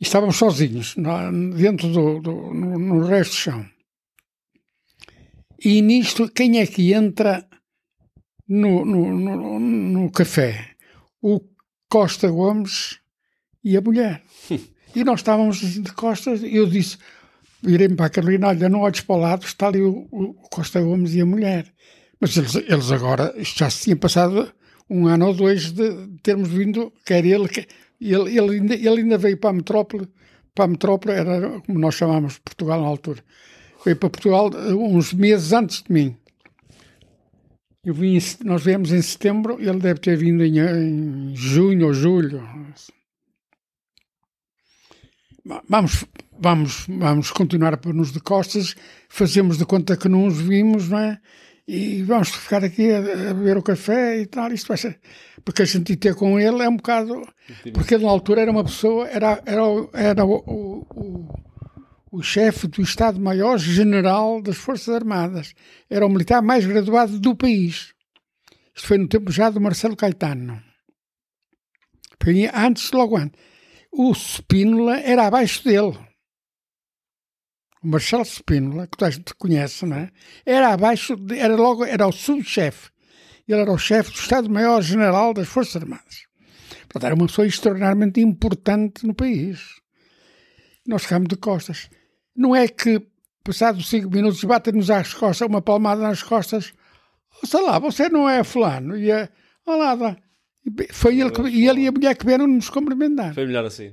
E 0.00 0.04
estávamos 0.04 0.36
sozinhos, 0.36 0.94
na- 0.96 1.30
dentro 1.32 1.88
do, 1.88 2.20
do 2.20 2.32
no, 2.54 2.78
no 2.78 3.04
resto 3.06 3.32
do 3.32 3.36
chão. 3.36 3.66
E 5.64 5.82
nisto, 5.82 6.28
quem 6.30 6.60
é 6.60 6.66
que 6.66 6.92
entra 6.92 7.44
no, 8.46 8.84
no, 8.84 9.18
no, 9.18 9.58
no 9.58 10.12
café? 10.12 10.76
O 11.20 11.40
Costa 11.90 12.30
Gomes 12.30 12.97
e 13.68 13.76
a 13.76 13.80
mulher. 13.80 14.22
E 14.96 15.04
nós 15.04 15.20
estávamos 15.20 15.58
de 15.58 15.92
costas 15.92 16.42
e 16.42 16.56
eu 16.56 16.66
disse, 16.66 16.96
virei-me 17.62 17.94
para 17.94 18.06
a 18.06 18.10
Carolina, 18.10 18.48
olha, 18.48 18.70
não 18.70 18.80
olhes 18.80 19.02
para 19.02 19.16
o 19.16 19.18
lado, 19.18 19.44
está 19.44 19.68
ali 19.68 19.82
o, 19.82 20.08
o 20.10 20.32
Costa 20.50 20.80
Gomes 20.80 21.14
e 21.14 21.20
a 21.20 21.26
mulher. 21.26 21.66
Mas 22.18 22.34
eles, 22.36 22.54
eles 22.54 22.90
agora, 22.90 23.34
isto 23.36 23.58
já 23.58 23.68
se 23.68 23.84
tinha 23.84 23.96
passado 23.96 24.50
um 24.88 25.06
ano 25.06 25.26
ou 25.26 25.34
dois 25.34 25.72
de, 25.72 26.08
termos 26.22 26.48
vindo, 26.48 26.90
quer 27.04 27.24
ele, 27.24 27.48
quer, 27.48 27.66
ele, 28.00 28.36
ele, 28.36 28.56
ainda, 28.56 28.74
ele 28.74 29.02
ainda 29.02 29.18
veio 29.18 29.36
para 29.36 29.50
a 29.50 29.52
metrópole, 29.52 30.08
para 30.54 30.64
a 30.64 30.68
metrópole, 30.68 31.14
era 31.14 31.60
como 31.60 31.78
nós 31.78 31.94
chamávamos 31.94 32.38
Portugal 32.38 32.80
na 32.80 32.88
altura. 32.88 33.22
Veio 33.84 33.96
para 33.96 34.10
Portugal 34.10 34.50
eh, 34.54 34.74
uns 34.74 35.12
meses 35.12 35.52
antes 35.52 35.82
de 35.82 35.92
mim. 35.92 36.16
Eu 37.84 37.94
vim, 37.94 38.18
nós 38.44 38.64
viemos 38.64 38.92
em 38.92 39.00
setembro, 39.00 39.58
ele 39.60 39.78
deve 39.78 40.00
ter 40.00 40.16
vindo 40.16 40.42
em, 40.44 40.58
em 40.58 41.36
junho 41.36 41.86
ou 41.86 41.94
julho. 41.94 42.42
Vamos, 45.68 46.04
vamos, 46.38 46.86
vamos 46.88 47.30
continuar 47.30 47.72
a 47.74 47.76
pôr-nos 47.78 48.12
de 48.12 48.20
costas, 48.20 48.74
fazemos 49.08 49.56
de 49.56 49.64
conta 49.64 49.96
que 49.96 50.08
não 50.08 50.26
os 50.26 50.38
vimos, 50.40 50.88
não 50.88 50.98
é? 50.98 51.18
E 51.66 52.02
vamos 52.02 52.30
ficar 52.30 52.64
aqui 52.64 52.90
a, 52.92 52.98
a 52.98 53.34
beber 53.34 53.56
o 53.58 53.62
café 53.62 54.20
e 54.20 54.26
tal. 54.26 54.50
Isto 54.52 54.68
vai 54.68 54.76
ser. 54.78 54.98
Porque 55.44 55.62
a 55.62 55.64
gente 55.66 55.96
ter 55.96 56.14
com 56.14 56.38
ele 56.40 56.62
é 56.62 56.68
um 56.68 56.76
bocado. 56.76 57.22
Porque 57.72 57.98
na 57.98 58.08
altura, 58.08 58.40
era 58.42 58.50
uma 58.50 58.64
pessoa, 58.64 59.06
era, 59.08 59.42
era, 59.44 59.64
o- 59.66 59.90
era 59.92 60.24
o, 60.24 60.34
o, 60.46 60.86
o, 60.94 62.18
o 62.18 62.22
chefe 62.22 62.66
do 62.68 62.80
Estado-Maior 62.82 63.58
General 63.58 64.40
das 64.40 64.56
Forças 64.56 64.94
Armadas. 64.94 65.52
Era 65.90 66.06
o 66.06 66.10
militar 66.10 66.40
mais 66.42 66.64
graduado 66.66 67.18
do 67.20 67.36
país. 67.36 67.92
Isto 68.74 68.88
foi 68.88 68.96
no 68.98 69.06
tempo 69.08 69.30
já 69.30 69.50
do 69.50 69.60
Marcelo 69.60 69.94
Caetano. 69.96 70.62
Foi 72.22 72.48
antes, 72.52 72.90
logo 72.92 73.16
antes. 73.16 73.38
O 73.98 74.12
Spínola 74.14 74.94
era 75.00 75.26
abaixo 75.26 75.64
dele. 75.64 75.98
O 77.82 77.88
Marcelo 77.88 78.24
Spínola, 78.24 78.86
que 78.86 78.96
toda 78.96 79.08
a 79.08 79.10
gente 79.10 79.34
conhece, 79.34 79.84
não 79.86 79.96
é? 79.96 80.10
Era 80.46 80.72
abaixo, 80.72 81.16
de- 81.16 81.38
era 81.38 81.54
logo, 81.56 81.84
era 81.84 82.06
o 82.06 82.12
subchefe. 82.12 82.90
Ele 83.46 83.60
era 83.60 83.72
o 83.72 83.78
chefe 83.78 84.10
do 84.12 84.18
Estado-Maior 84.18 84.82
General 84.82 85.32
das 85.34 85.48
Forças 85.48 85.76
Armadas. 85.82 86.26
Portanto, 86.82 87.06
era 87.06 87.14
uma 87.14 87.26
pessoa 87.26 87.46
extraordinariamente 87.46 88.20
importante 88.20 89.06
no 89.06 89.14
país. 89.14 89.60
Nós 90.86 91.02
ficámos 91.02 91.28
de 91.28 91.36
costas. 91.36 91.88
Não 92.36 92.54
é 92.54 92.68
que, 92.68 93.00
passados 93.44 93.88
cinco 93.88 94.10
minutos, 94.10 94.42
batem-nos 94.44 94.90
às 94.90 95.12
costas, 95.14 95.48
uma 95.48 95.62
palmada 95.62 96.02
nas 96.02 96.22
costas. 96.22 96.72
"Oh, 97.42 97.46
Sei 97.46 97.60
lá, 97.62 97.78
você 97.78 98.08
não 98.08 98.28
é 98.28 98.44
fulano. 98.44 98.96
E 98.96 99.10
é, 99.10 99.28
olá, 99.66 100.16
Foi 100.90 101.20
ele, 101.20 101.30
que, 101.30 101.42
e 101.42 101.68
ele 101.68 101.82
e 101.82 101.88
a 101.88 101.92
mulher 101.92 102.16
que 102.16 102.24
vieram 102.26 102.46
nos 102.46 102.68
cumprimentar. 102.70 103.34
Foi 103.34 103.46
melhor 103.46 103.64
assim. 103.64 103.92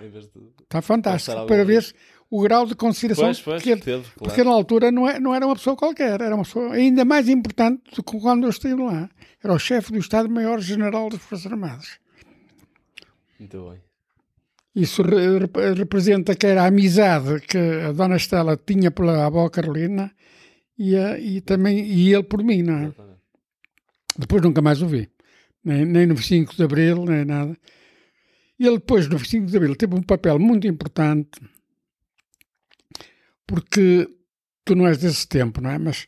De... 0.00 0.18
Está 0.62 0.80
fantástico. 0.82 1.46
Para 1.46 1.64
ver 1.64 1.84
o 2.30 2.42
grau 2.42 2.66
de 2.66 2.74
consideração 2.74 3.24
Pois, 3.24 3.40
pois, 3.40 3.62
que 3.62 3.70
ele, 3.70 3.80
teve, 3.80 4.02
claro. 4.02 4.18
porque 4.18 4.44
na 4.44 4.50
altura 4.50 4.92
não, 4.92 5.08
é, 5.08 5.18
não 5.18 5.34
era 5.34 5.46
uma 5.46 5.56
pessoa 5.56 5.74
qualquer, 5.74 6.20
era 6.20 6.34
uma 6.34 6.44
pessoa 6.44 6.72
ainda 6.74 7.04
mais 7.04 7.28
importante 7.28 7.82
do 7.96 8.02
que 8.02 8.20
quando 8.20 8.44
eu 8.44 8.50
estive 8.50 8.82
lá. 8.82 9.08
Era 9.42 9.52
o 9.54 9.58
chefe 9.58 9.92
do 9.92 9.98
Estado-Maior-General 9.98 11.08
das 11.08 11.20
Forças 11.20 11.50
Armadas. 11.50 11.98
Muito 13.40 13.70
bem. 13.70 13.80
Isso 14.74 15.02
re- 15.02 15.38
rep- 15.38 15.74
representa 15.76 16.34
que 16.36 16.46
era 16.46 16.62
a 16.62 16.66
amizade 16.66 17.40
que 17.40 17.56
a 17.58 17.92
Dona 17.92 18.16
Estela 18.16 18.56
tinha 18.56 18.90
pela 18.90 19.26
avó 19.26 19.48
Carolina 19.48 20.12
e, 20.78 20.94
a- 20.96 21.18
e 21.18 21.40
também 21.40 21.78
e 21.84 22.12
ele 22.14 22.22
por 22.22 22.44
mim, 22.44 22.62
não 22.62 22.78
é? 22.78 22.92
Depois 24.16 24.42
nunca 24.42 24.60
mais 24.60 24.82
o 24.82 24.86
vi. 24.86 25.08
Nem, 25.64 25.84
nem 25.84 26.06
no 26.06 26.14
25 26.14 26.56
de 26.56 26.62
Abril, 26.62 27.04
nem 27.04 27.24
nada. 27.24 27.56
Ele 28.58 28.78
depois, 28.78 29.08
no 29.08 29.18
25 29.18 29.46
de 29.46 29.56
Abril, 29.56 29.76
teve 29.76 29.94
um 29.94 30.02
papel 30.02 30.38
muito 30.38 30.66
importante 30.66 31.40
porque 33.46 34.06
tu 34.64 34.74
não 34.76 34.86
és 34.86 34.98
desse 34.98 35.26
tempo, 35.26 35.60
não 35.60 35.70
é? 35.70 35.78
Mas 35.78 36.06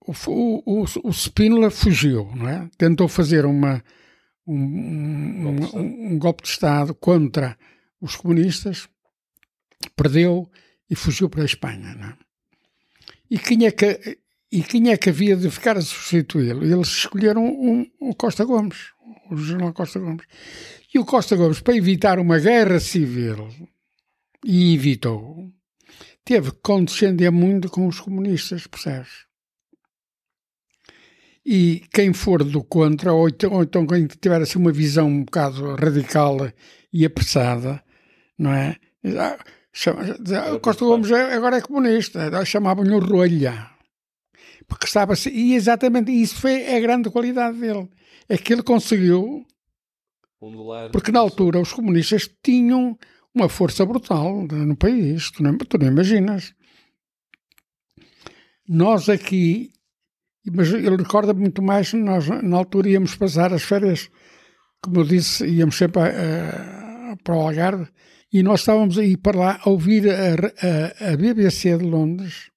o, 0.00 0.62
o, 0.64 0.84
o, 1.04 1.12
Spínola 1.12 1.70
fugiu, 1.70 2.34
não 2.34 2.48
é? 2.48 2.70
Tentou 2.78 3.06
fazer 3.08 3.44
uma, 3.44 3.84
um, 4.46 4.54
um, 4.54 5.44
Golpe 5.44 5.62
de 5.62 5.68
Estado. 5.68 5.78
um- 5.78 6.14
um 6.14 6.18
golpe 6.18 6.42
de 6.42 6.48
Estado 6.48 6.94
contra 6.94 7.58
os 8.00 8.16
comunistas, 8.16 8.88
perdeu 9.94 10.50
e 10.88 10.94
fugiu 10.96 11.28
para 11.28 11.42
a 11.42 11.44
Espanha, 11.44 11.94
não 11.94 12.08
é? 12.08 12.18
E 13.30 13.38
quem 13.38 13.66
é 13.66 13.70
que... 13.70 14.18
e 14.50 14.62
quem 14.62 14.90
é 14.90 14.96
que 14.96 15.10
havia 15.10 15.36
de 15.36 15.50
ficar 15.50 15.76
a 15.76 15.82
substituí-lo? 15.82 16.64
Eles 16.64 16.88
escolheram 16.88 17.44
um, 17.44 17.86
o 18.00 18.14
Costa 18.14 18.44
Gomes, 18.44 18.92
o 19.30 19.36
general 19.36 19.72
Costa 19.72 19.98
Gomes. 19.98 20.26
E 20.94 20.98
o 20.98 21.04
Costa 21.04 21.36
Gomes, 21.36 21.60
para 21.60 21.76
evitar 21.76 22.18
uma 22.18 22.38
guerra 22.38 22.80
civil, 22.80 23.48
e 24.44 24.74
evitou, 24.74 25.52
teve 26.24 26.50
que 26.52 26.58
condescender 26.62 27.30
muito 27.30 27.68
com 27.68 27.86
os 27.86 28.00
comunistas, 28.00 28.66
percebes? 28.66 29.26
E 31.44 31.82
quem 31.92 32.12
for 32.12 32.44
do 32.44 32.62
contra, 32.62 33.12
ou 33.12 33.28
então, 33.28 33.52
ou 33.52 33.62
então 33.62 33.86
quem 33.86 34.06
tiver 34.06 34.40
assim 34.42 34.58
uma 34.58 34.72
visão 34.72 35.08
um 35.08 35.24
bocado 35.24 35.74
radical 35.76 36.36
e 36.92 37.04
apressada, 37.06 37.82
não 38.38 38.52
é? 38.52 38.76
Ah, 39.18 39.38
chama- 39.72 40.04
Costa 40.60 40.84
Gomes 40.84 41.10
é- 41.10 41.34
agora 41.34 41.56
é 41.56 41.60
comunista, 41.62 42.44
chamavam-lhe 42.44 42.94
o 42.94 42.98
rolha. 42.98 43.70
Porque 44.68 44.86
estava 44.86 45.14
assim, 45.14 45.30
e 45.30 45.54
exatamente 45.54 46.12
isso 46.12 46.36
foi 46.36 46.76
a 46.76 46.78
grande 46.80 47.10
qualidade 47.10 47.58
dele. 47.58 47.88
É 48.28 48.36
que 48.36 48.52
ele 48.52 48.62
conseguiu, 48.62 49.44
porque 50.92 51.10
na 51.10 51.18
altura 51.20 51.58
os 51.58 51.72
comunistas 51.72 52.30
tinham 52.42 52.96
uma 53.34 53.48
força 53.48 53.84
brutal 53.86 54.42
no 54.46 54.76
país, 54.76 55.30
tu 55.30 55.42
não, 55.42 55.56
tu 55.56 55.78
não 55.78 55.86
imaginas. 55.88 56.54
Nós 58.68 59.08
aqui, 59.08 59.70
mas 60.52 60.72
ele 60.72 60.96
recorda 60.96 61.32
muito 61.32 61.62
mais, 61.62 61.92
nós 61.94 62.28
na 62.28 62.56
altura 62.56 62.90
íamos 62.90 63.14
passar 63.16 63.52
as 63.52 63.62
férias, 63.62 64.10
como 64.82 65.00
eu 65.00 65.04
disse, 65.04 65.46
íamos 65.46 65.76
sempre 65.76 66.02
a- 66.02 67.12
a- 67.12 67.16
para 67.24 67.34
o 67.34 67.40
Algarve, 67.40 67.88
e 68.32 68.42
nós 68.42 68.60
estávamos 68.60 68.98
a 68.98 69.04
ir 69.04 69.16
para 69.16 69.38
lá 69.38 69.60
a 69.64 69.70
ouvir 69.70 70.04
a, 70.10 71.12
a 71.12 71.16
BBC 71.16 71.78
de 71.78 71.84
Londres, 71.84 72.50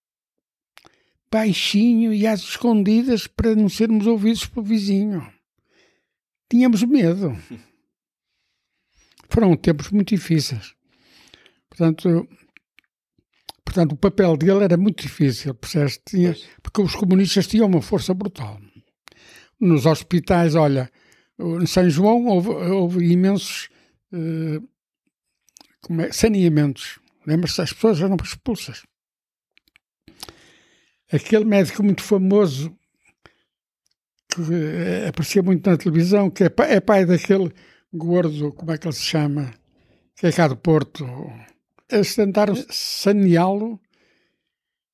baixinho 1.31 2.13
e 2.13 2.27
às 2.27 2.41
escondidas 2.41 3.25
para 3.25 3.55
não 3.55 3.69
sermos 3.69 4.05
ouvidos 4.05 4.45
pelo 4.45 4.65
vizinho. 4.65 5.25
Tínhamos 6.49 6.83
medo. 6.83 7.37
Foram 9.29 9.55
tempos 9.55 9.89
muito 9.91 10.09
difíceis. 10.09 10.75
Portanto, 11.69 12.27
portanto 13.63 13.93
o 13.93 13.97
papel 13.97 14.35
dele 14.35 14.65
era 14.65 14.75
muito 14.75 15.01
difícil? 15.01 15.57
Tinha, 16.05 16.35
porque 16.61 16.81
os 16.81 16.93
comunistas 16.93 17.47
tinham 17.47 17.67
uma 17.67 17.81
força 17.81 18.13
brutal. 18.13 18.59
Nos 19.57 19.85
hospitais, 19.85 20.55
olha, 20.55 20.91
em 21.39 21.65
São 21.65 21.89
João 21.89 22.25
houve, 22.25 22.49
houve 22.49 23.05
imensos 23.09 23.69
eh, 24.11 24.59
é, 26.03 26.11
saneamentos. 26.11 26.99
Lembra-se, 27.25 27.61
as 27.61 27.71
pessoas 27.71 28.01
eram 28.01 28.17
expulsas. 28.21 28.83
Aquele 31.11 31.45
médico 31.45 31.83
muito 31.83 32.01
famoso 32.03 32.75
que 34.33 34.41
eh, 34.53 35.07
aparecia 35.09 35.43
muito 35.43 35.69
na 35.69 35.77
televisão, 35.77 36.29
que 36.29 36.45
é, 36.45 36.49
pa- 36.49 36.65
é 36.67 36.79
pai 36.79 37.05
daquele 37.05 37.51
gordo, 37.93 38.53
como 38.53 38.71
é 38.71 38.77
que 38.77 38.87
ele 38.87 38.95
se 38.95 39.03
chama? 39.03 39.51
Que 40.15 40.27
é 40.27 40.31
cá 40.31 40.47
do 40.47 40.55
Porto. 40.55 41.05
Eles 41.89 42.15
tentaram 42.15 42.55
saneá-lo. 42.69 43.79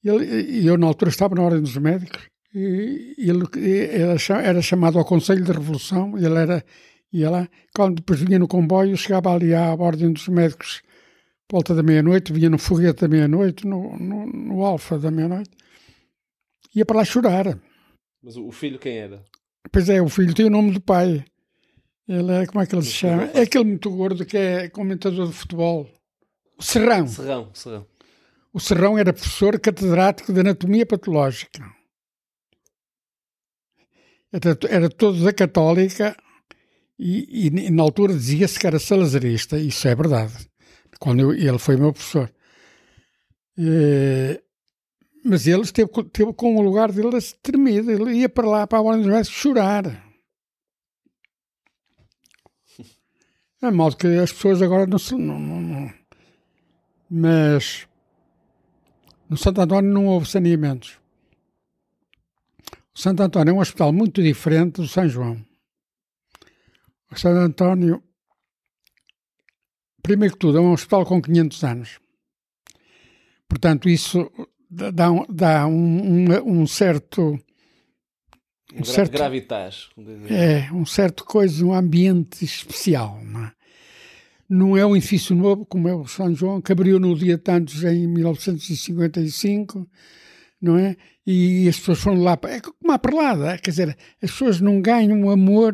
Ele- 0.04 0.60
E 0.62 0.66
eu, 0.68 0.78
na 0.78 0.88
altura, 0.88 1.10
estava 1.12 1.36
na 1.36 1.44
Ordem 1.44 1.62
dos 1.62 1.78
Médicos. 1.78 2.24
E 2.56 3.16
ele, 3.30 3.46
era 4.44 4.62
chamado 4.62 4.98
ao 4.98 5.06
Conselho 5.06 5.44
de 5.44 5.52
Revolução. 5.52 6.18
e 6.18 6.26
Ele 6.26 6.40
era, 6.40 6.66
ia 7.14 7.30
lá. 7.30 7.48
Quando 7.76 7.98
depois 7.98 8.20
vinha 8.22 8.40
no 8.40 8.48
comboio, 8.48 8.98
chegava 8.98 9.32
ali 9.36 9.54
à 9.54 9.72
Ordem 9.76 10.12
dos 10.12 10.28
Médicos, 10.30 10.82
volta 11.52 11.76
da 11.76 11.84
meia-noite. 11.84 12.34
Vinha 12.34 12.50
no 12.50 12.58
foguete 12.58 13.02
da 13.02 13.08
meia-noite, 13.08 13.68
no, 13.68 13.96
no, 14.00 14.26
no 14.26 14.64
Alfa 14.66 14.98
da 14.98 15.12
meia-noite. 15.12 15.52
Ia 16.78 16.86
para 16.86 16.98
lá 16.98 17.06
chorar. 17.06 17.60
Mas 18.22 18.38
o 18.38 18.52
filho 18.52 18.78
quem 18.78 18.98
era? 19.00 19.24
Pois 19.72 19.90
é, 19.90 20.00
o 20.00 20.08
filho 20.08 20.34
tem 20.36 20.46
o 20.46 20.50
nome 20.52 20.72
do 20.72 20.80
pai. 20.80 21.26
Ele 22.08 22.32
é, 22.32 22.46
como 22.46 22.62
é 22.62 22.68
que 22.68 22.76
ele 22.76 22.84
se 22.84 22.92
chama? 22.92 23.24
É 23.34 23.42
aquele 23.42 23.64
muito 23.64 23.90
gordo 23.90 24.24
que 24.24 24.38
é 24.38 24.70
comentador 24.70 25.28
de 25.28 25.34
futebol. 25.34 25.90
O 26.56 26.62
Serrão. 26.64 27.08
Serrão, 27.08 27.50
Serrão. 27.54 27.88
O 28.54 28.60
Serrão 28.60 28.96
era 28.98 29.12
professor 29.12 29.60
catedrático 29.60 30.32
de 30.32 30.40
anatomia 30.40 30.86
patológica. 30.86 31.64
Era, 34.32 34.58
era 34.70 34.90
todo 34.90 35.24
da 35.24 35.34
católica 35.34 36.16
e, 37.00 37.48
e 37.48 37.70
na 37.72 37.82
altura 37.82 38.14
dizia-se 38.14 38.60
que 38.60 38.68
era 38.68 38.78
salazarista. 38.80 39.58
Isso 39.58 39.88
é 39.88 39.96
verdade. 39.96 40.48
Quando 41.00 41.22
eu- 41.22 41.34
ele 41.34 41.58
foi 41.58 41.76
meu 41.76 41.92
professor. 41.92 42.32
Eh, 43.58 44.42
mas 45.28 45.46
ele 45.48 45.62
esteve, 45.62 45.90
co- 45.90 46.04
teve 46.04 46.34
com 46.34 46.56
o 46.56 46.62
lugar 46.62 46.92
dele 46.92 47.18
tremido. 47.42 47.92
Ele 47.92 48.20
ia 48.20 48.30
para 48.30 48.48
lá, 48.48 48.68
para 48.68 48.80
a 48.80 48.82
dos 48.98 49.06
Médicos, 49.06 49.30
chorar. 49.38 50.06
É 53.62 53.72
modo 53.72 53.98
que 53.98 54.08
as 54.08 54.32
pessoas 54.32 54.62
agora 54.62 54.86
não 54.86 55.00
se. 55.00 55.16
Não, 55.16 55.40
não- 55.40 55.62
não- 55.62 55.94
Mas 57.10 57.88
no 59.30 59.36
Santo 59.38 59.62
António 59.62 59.92
não 59.92 60.06
houve 60.08 60.30
saneamentos. 60.30 61.00
O 62.94 63.00
Santo 63.00 63.22
António 63.24 63.52
é 63.52 63.54
um 63.54 63.60
hospital 63.60 63.92
muito 63.94 64.22
diferente 64.22 64.82
do 64.82 64.88
São 64.88 65.08
João. 65.08 65.44
O 67.12 67.18
Santo 67.18 67.38
António, 67.40 68.04
primeiro 70.02 70.34
que 70.34 70.40
tudo, 70.40 70.58
é 70.58 70.62
um 70.62 70.74
hospital 70.74 71.06
com 71.06 71.22
500 71.22 71.64
anos. 71.64 72.00
Portanto, 73.48 73.88
isso 73.90 74.30
dá, 74.70 75.12
um- 75.12 75.26
dá 75.30 75.68
um, 75.68 76.28
um- 76.30 76.62
um 76.62 76.68
certo 76.68 77.40
Um 78.76 78.84
certo- 78.84 79.14
Gravitas. 79.14 79.90
dizem. 79.98 80.38
é, 80.38 80.70
um 80.74 80.86
certo 80.86 81.24
coisa, 81.26 81.66
um 81.66 81.74
ambiente 81.74 82.44
especial. 82.44 83.20
Não 83.24 83.46
é? 83.46 83.52
Não 84.50 84.78
é 84.78 84.86
um 84.86 84.96
edifício 84.96 85.36
novo, 85.36 85.66
como 85.66 85.88
é 85.90 85.94
o 85.96 86.08
São 86.08 86.34
João, 86.34 86.62
que 86.62 86.72
abriu 86.72 87.00
no 87.00 87.16
dia 87.18 87.38
tantos 87.38 87.84
em 87.84 88.08
1955, 88.08 89.86
não 90.62 90.78
é? 90.78 90.96
E 91.26 91.68
as 91.68 91.78
pessoas 91.78 92.00
foram 92.00 92.22
lá, 92.24 92.38
é 92.44 92.62
como 92.62 92.94
a 92.94 92.98
perlada, 93.00 93.58
quer 93.58 93.72
dizer, 93.72 93.98
as 94.22 94.32
pessoas 94.32 94.62
não 94.62 94.82
ganham 94.82 95.30
amor. 95.30 95.74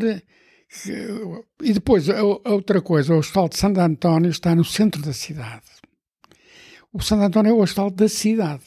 E 1.61 1.71
depois, 1.73 2.07
outra 2.43 2.81
coisa, 2.81 3.13
o 3.13 3.19
Hospital 3.19 3.49
de 3.49 3.57
Santo 3.57 3.79
António 3.79 4.31
está 4.31 4.55
no 4.55 4.65
centro 4.65 5.01
da 5.03 5.13
cidade. 5.13 5.61
O 6.93 7.01
Santo 7.01 7.23
António 7.23 7.49
é 7.49 7.53
o 7.53 7.61
hospital 7.61 7.89
da 7.89 8.07
cidade. 8.07 8.63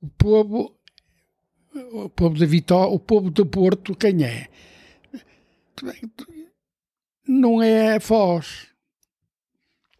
O 0.00 0.08
povo 0.08 0.76
o 1.92 2.08
povo 2.08 2.36
de 2.36 2.46
Vitória, 2.46 2.92
o 2.92 3.00
povo 3.00 3.30
do 3.30 3.44
Porto, 3.46 3.96
quem 3.96 4.24
é? 4.24 4.48
Não 7.26 7.60
é 7.62 7.98
Foz, 7.98 8.68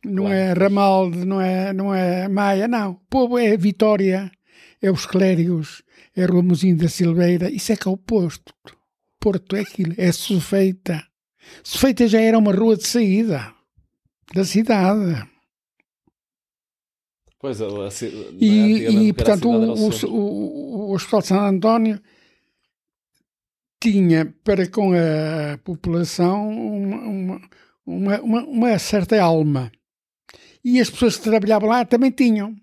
não 0.05 0.24
Claro. 0.24 0.34
é 0.34 0.52
Ramalde, 0.52 1.24
não 1.24 1.40
é, 1.40 1.72
não 1.72 1.94
é 1.94 2.28
Maia, 2.28 2.68
não. 2.68 2.92
O 2.92 3.00
povo 3.11 3.38
é 3.38 3.57
Vitória, 3.57 4.30
é 4.80 4.90
os 4.90 5.07
Clérigos, 5.07 5.82
é 6.14 6.24
Ramosinho 6.24 6.76
da 6.76 6.88
Silveira, 6.88 7.50
isso 7.50 7.72
é 7.72 7.76
que 7.76 7.88
é 7.88 7.90
o 7.90 7.96
posto. 7.96 8.55
Porto 9.18 9.57
é 9.57 9.61
aquilo, 9.61 9.94
é 9.96 10.12
Sufeita. 10.12 11.02
Sufeita 11.62 12.07
já 12.07 12.20
era 12.20 12.38
uma 12.38 12.52
rua 12.55 12.76
de 12.76 12.86
saída 12.86 13.52
da 14.34 14.44
cidade. 14.44 15.28
Pois, 17.45 17.61
a, 17.61 17.66
a, 17.66 17.90
E, 18.40 19.09
e, 19.09 19.12
portanto, 19.12 19.51
o, 19.51 19.74
o 20.09 20.88
o, 20.88 20.92
Hospital 20.95 21.20
de 21.20 21.26
Santo 21.26 21.42
António 21.42 22.01
tinha 23.78 24.34
para 24.42 24.66
com 24.66 24.95
a 24.95 25.59
população 25.59 26.49
uma, 26.49 27.40
uma, 27.84 28.20
uma, 28.22 28.42
uma- 28.45 28.78
certa 28.78 29.20
alma. 29.22 29.70
E 30.64 30.80
as 30.80 30.88
pessoas 30.88 31.18
que 31.18 31.24
trabalhavam 31.24 31.68
lá 31.68 31.84
também 31.84 32.11
tinham. 32.11 32.57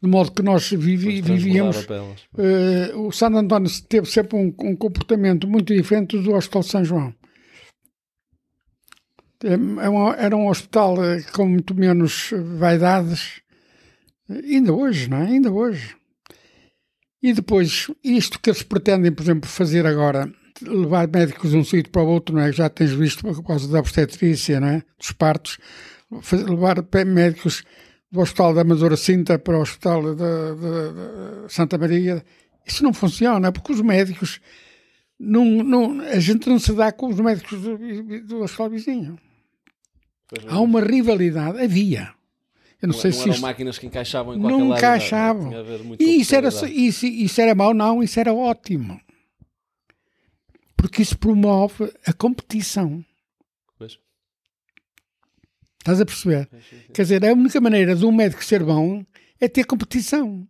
De 0.00 0.08
modo 0.08 0.30
que 0.30 0.42
nós 0.42 0.70
vivi, 0.70 1.20
vivíamos. 1.20 1.84
eh, 2.38 2.94
o 2.94 3.10
Santo 3.10 3.38
António 3.38 3.68
teve 3.88 4.06
sempre 4.08 4.36
um, 4.36 4.54
um 4.60 4.76
comportamento 4.76 5.48
muito 5.48 5.74
diferente 5.74 6.16
do 6.16 6.32
Hospital 6.32 6.62
de 6.62 6.68
São 6.68 6.84
João. 6.84 7.12
É- 9.44 9.54
é 9.54 10.24
era 10.24 10.36
um 10.36 10.48
hospital 10.48 11.04
eh, 11.04 11.22
com 11.32 11.46
muito 11.46 11.74
menos 11.74 12.30
vaidades, 12.58 13.42
eh, 14.30 14.40
ainda 14.56 14.72
hoje, 14.72 15.08
não 15.08 15.18
é? 15.18 15.26
Ainda 15.26 15.52
hoje. 15.52 15.94
E 17.22 17.32
depois, 17.32 17.90
isto 18.02 18.40
que 18.40 18.50
eles 18.50 18.62
pretendem, 18.62 19.12
por 19.12 19.22
exemplo, 19.22 19.48
fazer 19.48 19.86
agora, 19.86 20.32
levar 20.62 21.08
médicos 21.08 21.50
de 21.50 21.56
um 21.56 21.64
sítio 21.64 21.90
para 21.90 22.02
o 22.02 22.08
outro, 22.08 22.34
não 22.34 22.42
é? 22.42 22.52
Já 22.52 22.68
tens 22.68 22.92
visto 22.92 23.22
por 23.22 23.42
causa 23.44 23.68
da 23.68 23.78
obstetrícia, 23.80 24.60
não 24.60 24.68
é? 24.68 24.82
Dos 24.98 25.12
partos, 25.12 25.58
levar 26.32 26.76
médicos 27.06 27.64
do 28.10 28.20
Hospital 28.20 28.54
da 28.54 28.60
Amadora 28.62 28.96
Cinta 28.96 29.38
para 29.38 29.58
o 29.58 29.62
Hospital 29.62 30.14
de 30.14 31.52
Santa 31.52 31.76
Maria. 31.76 32.24
Isso 32.66 32.82
não 32.84 32.92
funciona, 32.92 33.52
porque 33.52 33.72
os 33.72 33.80
médicos. 33.80 34.40
Não, 35.18 35.44
não, 35.44 36.00
a 36.00 36.18
gente 36.18 36.48
não 36.48 36.58
se 36.58 36.72
dá 36.72 36.92
com 36.92 37.08
os 37.08 37.18
médicos 37.20 37.60
do, 37.60 37.78
do 38.26 38.40
hospital 38.40 38.70
vizinho. 38.70 39.18
Pois 40.28 40.46
Há 40.46 40.60
uma 40.60 40.80
rivalidade, 40.80 41.60
havia. 41.60 42.14
Eu 42.80 42.88
não, 42.88 42.94
sei 42.94 43.10
não 43.10 43.16
se 43.16 43.22
eram 43.22 43.32
isto... 43.32 43.42
máquinas 43.42 43.78
que 43.78 43.86
encaixavam 43.86 44.34
em 44.34 44.40
qualquer 44.40 44.58
Não 44.58 44.68
lado. 44.68 44.78
encaixavam. 44.78 45.52
E 45.98 46.20
isso 46.20 46.34
era, 46.34 46.48
isso, 46.68 47.06
isso 47.06 47.40
era 47.40 47.54
mau? 47.54 47.72
Não, 47.72 48.02
isso 48.02 48.20
era 48.20 48.32
ótimo. 48.32 49.00
Porque 50.76 51.00
isso 51.00 51.16
promove 51.16 51.90
a 52.06 52.12
competição. 52.12 53.02
Pois. 53.78 53.98
Estás 55.78 56.00
a 56.00 56.04
perceber? 56.04 56.48
Quer 56.92 57.02
dizer, 57.02 57.24
a 57.24 57.32
única 57.32 57.60
maneira 57.60 57.96
de 57.96 58.04
um 58.04 58.12
médico 58.12 58.44
ser 58.44 58.62
bom 58.62 59.04
é 59.40 59.48
ter 59.48 59.64
competição. 59.64 60.46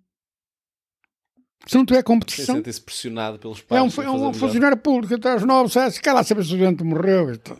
Se 1.67 1.77
não 1.77 1.87
tiver 1.87 2.03
competição, 2.03 2.57
Sente-se 2.57 2.81
pressionado 2.81 3.39
pelos 3.39 3.61
pais. 3.63 3.97
é 3.97 4.01
um, 4.01 4.05
é 4.05 4.11
um 4.11 4.35
funcionário 4.35 4.77
público, 4.77 5.15
atrás 5.15 5.41
de 5.41 5.47
nove, 5.47 5.71
se 5.71 6.01
saber 6.25 6.45
se 6.45 6.55
o 6.55 6.59
doente 6.59 6.85
morreu. 6.85 7.33
Então. 7.33 7.57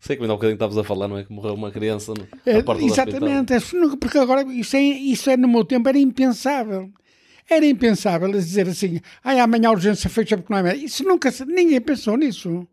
Sei 0.00 0.16
que 0.16 0.22
ainda 0.22 0.32
há 0.32 0.34
um 0.34 0.38
bocadinho 0.38 0.54
estavas 0.54 0.78
a 0.78 0.84
falar, 0.84 1.08
não 1.08 1.18
é? 1.18 1.24
Que 1.24 1.32
morreu 1.32 1.54
uma 1.54 1.70
criança 1.70 2.14
no, 2.14 2.28
É, 2.46 2.62
porta 2.62 2.82
exatamente, 2.84 3.52
é, 3.52 3.58
porque 4.00 4.18
agora 4.18 4.42
isso 4.42 4.76
é, 4.76 4.80
isso 4.80 5.28
é 5.28 5.36
no 5.36 5.48
meu 5.48 5.64
tempo 5.64 5.88
era 5.88 5.98
impensável. 5.98 6.90
Era 7.50 7.66
impensável 7.66 8.30
dizer 8.30 8.68
assim, 8.68 9.00
ai, 9.24 9.40
amanhã 9.40 9.70
a 9.70 9.72
urgência 9.72 10.08
fecha 10.08 10.36
porque 10.36 10.52
não 10.52 10.60
é 10.60 10.62
médico. 10.62 10.84
Isso 10.84 11.02
nunca, 11.02 11.32
ninguém 11.46 11.80
pensou 11.80 12.16
nisso. 12.16 12.66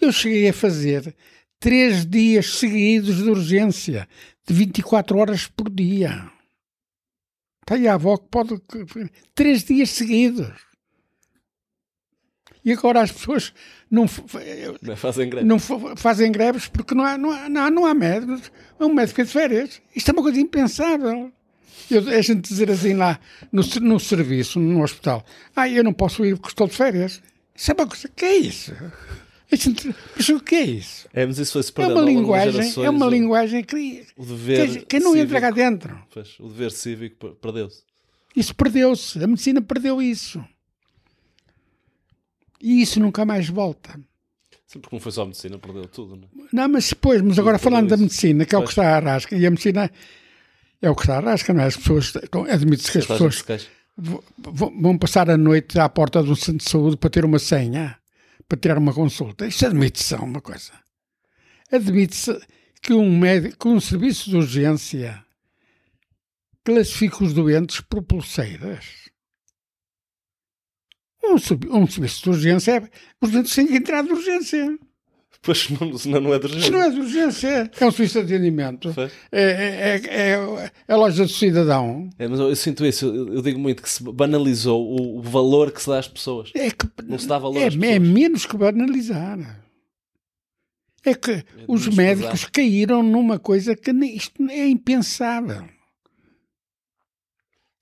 Eu 0.00 0.12
cheguei 0.12 0.48
a 0.48 0.52
fazer 0.52 1.14
três 1.60 2.04
dias 2.04 2.58
seguidos 2.58 3.22
de 3.22 3.30
urgência, 3.30 4.08
de 4.46 4.52
24 4.52 5.16
horas 5.16 5.46
por 5.46 5.70
dia. 5.70 6.30
Está 7.62 7.76
aí 7.76 7.88
a 7.88 7.94
avó 7.94 8.18
que 8.18 8.28
pode. 8.28 8.60
Três 9.34 9.64
dias 9.64 9.90
seguidos. 9.90 10.52
E 12.64 12.72
agora 12.72 13.02
as 13.02 13.12
pessoas 13.12 13.52
não, 13.90 14.04
é? 14.40 14.96
Fazem 14.96 15.28
greve. 15.28 15.46
não 15.46 15.58
fa- 15.58 15.94
fazem 15.96 16.32
greves 16.32 16.66
porque 16.66 16.94
não 16.94 17.04
há, 17.04 17.18
não 17.18 17.30
há, 17.30 17.48
não 17.48 17.60
há, 17.62 17.70
não 17.70 17.86
há 17.86 17.94
médicos. 17.94 18.50
Um 18.80 18.92
médico 18.94 19.20
é 19.20 19.24
de 19.24 19.30
férias. 19.30 19.82
Isto 19.94 20.10
é 20.10 20.12
uma 20.12 20.22
coisa 20.22 20.40
impensável. 20.40 21.30
Eu, 21.90 22.08
a 22.08 22.22
gente 22.22 22.40
dizer 22.48 22.70
assim 22.70 22.94
lá 22.94 23.20
no, 23.52 23.62
no 23.82 24.00
serviço, 24.00 24.58
no 24.58 24.82
hospital, 24.82 25.22
ah, 25.54 25.68
eu 25.68 25.84
não 25.84 25.92
posso 25.92 26.24
ir 26.24 26.34
porque 26.36 26.48
estou 26.52 26.66
de 26.66 26.74
férias. 26.74 27.20
Isso 27.54 27.70
é 27.70 27.74
uma 27.74 27.86
coisa. 27.86 28.08
que 28.08 28.24
é 28.24 28.36
isso? 28.38 28.72
Gente, 29.52 29.94
mas 30.16 30.28
o 30.30 30.40
que 30.40 30.54
é 30.56 30.62
isso? 30.62 31.06
É, 31.12 31.24
mas 31.26 31.38
isso 31.38 31.52
foi-se 31.52 31.70
É 31.76 31.86
uma 31.86 32.00
linguagem, 32.00 32.52
gerações, 32.52 32.86
é 32.86 32.90
uma 32.90 33.06
linguagem 33.06 33.62
que. 33.62 34.04
O 34.16 34.24
dever 34.24 34.84
quem 34.86 34.98
não 34.98 35.14
entra 35.14 35.40
cá 35.40 35.48
cívico- 35.52 35.70
dentro. 35.70 36.02
Pois, 36.12 36.36
o 36.40 36.48
dever 36.48 36.72
cívico 36.72 37.16
per- 37.16 37.34
perdeu-se. 37.34 37.82
Isso 38.34 38.54
perdeu-se. 38.54 39.22
A 39.22 39.26
medicina 39.28 39.60
perdeu 39.62 40.00
isso. 40.02 40.42
E 42.64 42.80
isso 42.80 42.98
nunca 42.98 43.26
mais 43.26 43.46
volta. 43.46 44.00
Porque 44.72 44.96
não 44.96 44.98
foi 44.98 45.12
só 45.12 45.22
a 45.22 45.26
medicina, 45.26 45.58
perdeu 45.58 45.86
tudo, 45.86 46.16
não 46.16 46.46
é? 46.46 46.48
Não, 46.50 46.68
mas 46.70 46.88
depois, 46.88 47.20
mas 47.20 47.38
agora 47.38 47.58
falando 47.58 47.90
da 47.90 47.96
medicina, 47.98 48.46
que 48.46 48.54
é 48.54 48.58
o 48.58 48.62
que 48.62 48.70
está 48.70 48.96
à 48.96 48.98
rasca, 48.98 49.36
e 49.36 49.46
a 49.46 49.50
medicina 49.50 49.90
é 50.80 50.90
o 50.90 50.94
que 50.96 51.02
está 51.02 51.18
à 51.18 51.20
rasca, 51.20 51.52
não 51.52 51.62
é? 51.62 51.66
As 51.66 51.76
pessoas, 51.76 52.12
admite-se 52.50 52.90
que 52.90 52.98
as 52.98 53.06
pessoas 53.06 53.68
vão 54.38 54.96
passar 54.96 55.28
a 55.28 55.36
noite 55.36 55.78
à 55.78 55.86
porta 55.90 56.22
de 56.22 56.30
um 56.30 56.34
centro 56.34 56.64
de 56.64 56.70
saúde 56.70 56.96
para 56.96 57.10
ter 57.10 57.24
uma 57.26 57.38
senha, 57.38 57.98
para 58.48 58.58
tirar 58.58 58.78
uma 58.78 58.94
consulta. 58.94 59.46
Isso 59.46 59.66
admite-se 59.66 60.14
é 60.14 60.16
uma 60.16 60.40
coisa. 60.40 60.72
Admite-se 61.70 62.40
que 62.80 62.94
um 62.94 63.16
médico, 63.16 63.58
que 63.58 63.68
um 63.68 63.78
serviço 63.78 64.30
de 64.30 64.36
urgência 64.36 65.22
classifica 66.64 67.22
os 67.22 67.34
doentes 67.34 67.82
por 67.82 68.02
pulseiras. 68.02 69.03
Um, 71.32 71.38
sub- 71.38 71.68
um 71.70 71.86
serviço 71.86 72.22
de 72.24 72.30
urgência 72.30 72.72
é. 72.76 72.88
Os 73.20 73.30
doentes 73.30 73.54
têm 73.54 73.66
que 73.66 73.76
entrar 73.76 74.02
de 74.02 74.12
urgência. 74.12 74.78
Pois, 75.42 75.68
não- 75.68 75.98
senão 75.98 76.20
não 76.22 76.32
é 76.34 76.38
de 76.38 76.46
Isto 76.56 76.72
não 76.72 76.82
é 76.82 76.88
de 76.90 77.00
urgência, 77.00 77.70
é 77.78 77.86
um 77.86 77.90
serviço 77.90 78.24
de 78.24 78.34
atendimento. 78.34 78.94
É, 78.98 79.10
é, 79.32 79.42
é, 79.42 80.30
é, 80.30 80.72
é 80.88 80.92
a 80.92 80.96
loja 80.96 81.24
do 81.24 81.28
cidadão. 81.30 82.08
É, 82.18 82.26
mas 82.26 82.40
eu, 82.40 82.48
eu 82.48 82.56
sinto 82.56 82.84
isso, 82.86 83.04
eu, 83.06 83.34
eu 83.34 83.42
digo 83.42 83.58
muito 83.58 83.82
que 83.82 83.90
se 83.90 84.02
banalizou 84.02 84.82
o, 84.82 85.18
o 85.18 85.22
valor 85.22 85.70
que 85.70 85.82
se 85.82 85.88
dá 85.90 85.98
às 85.98 86.08
pessoas. 86.08 86.50
É 86.54 86.70
que 86.70 86.86
Não 87.06 87.18
se 87.18 87.26
dá 87.28 87.38
valor 87.38 87.58
é, 87.60 87.66
às 87.66 87.74
é 87.74 87.78
pessoas. 87.78 87.98
menos 88.08 88.46
que 88.46 88.56
banalizar. 88.56 89.60
É 91.04 91.12
que 91.14 91.44
os 91.68 91.82
menos 91.88 91.94
médicos 91.96 92.44
caíram 92.46 93.02
numa 93.02 93.38
coisa 93.38 93.76
que 93.76 93.90
isto 93.90 94.42
é 94.48 94.66
impensável. 94.66 95.64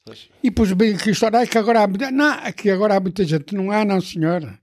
Pois. 0.05 0.29
E 0.43 0.51
depois 0.51 0.73
bem 0.73 0.97
que 0.97 1.11
história, 1.11 1.39
ai, 1.41 1.47
que 1.47 1.57
agora 1.59 1.83
há, 1.83 1.87
muita- 1.87 2.11
não, 2.11 2.31
aqui 2.33 2.71
agora 2.71 2.97
há 2.97 3.01
muita 3.01 3.25
gente. 3.25 3.55
Não 3.55 3.71
há, 3.71 3.85
não, 3.85 4.01
senhora. 4.01 4.59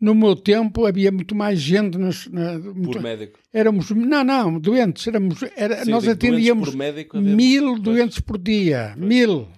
No 0.00 0.14
meu 0.14 0.34
tempo 0.36 0.84
havia 0.84 1.10
muito 1.12 1.34
mais 1.34 1.60
gente. 1.60 1.96
Nos, 1.96 2.26
na, 2.26 2.58
muito- 2.58 2.90
Por 2.92 3.00
médico. 3.02 3.38
éramos, 3.52 3.90
não, 3.90 4.24
não, 4.24 4.58
doentes. 4.58 5.06
Éramos, 5.06 5.40
era, 5.56 5.84
Sim, 5.84 5.90
nós 5.90 6.04
doentes 6.04 6.08
atendíamos 6.24 6.70
por 6.70 6.76
médico, 6.76 7.20
mil 7.20 7.66
Pois. 7.74 7.80
doentes 7.82 8.20
por 8.20 8.36
dia. 8.38 8.94
Mil. 8.96 9.48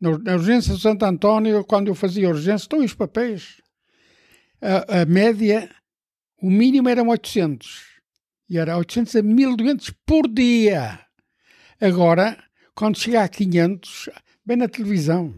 Na, 0.00 0.16
na 0.18 0.34
urgência 0.34 0.74
de 0.74 0.80
Santo 0.80 1.04
António, 1.04 1.64
quando 1.64 1.88
eu 1.88 1.94
fazia 1.94 2.28
urgência, 2.28 2.64
estão 2.64 2.78
os 2.84 2.94
papéis. 2.94 3.60
A, 4.60 5.02
a 5.02 5.04
média, 5.04 5.68
o 6.40 6.48
mínimo 6.48 6.88
eram 6.88 7.08
800. 7.08 7.90
E 8.48 8.56
era 8.58 8.76
800 8.78 9.16
a 9.16 9.22
1000 9.22 9.56
doentes 9.56 9.92
por 10.06 10.28
dia. 10.28 11.00
Agora, 11.80 12.38
quando 12.82 12.98
chega 12.98 13.22
a 13.22 13.28
500, 13.28 14.10
vem 14.44 14.56
na 14.56 14.66
televisão. 14.66 15.32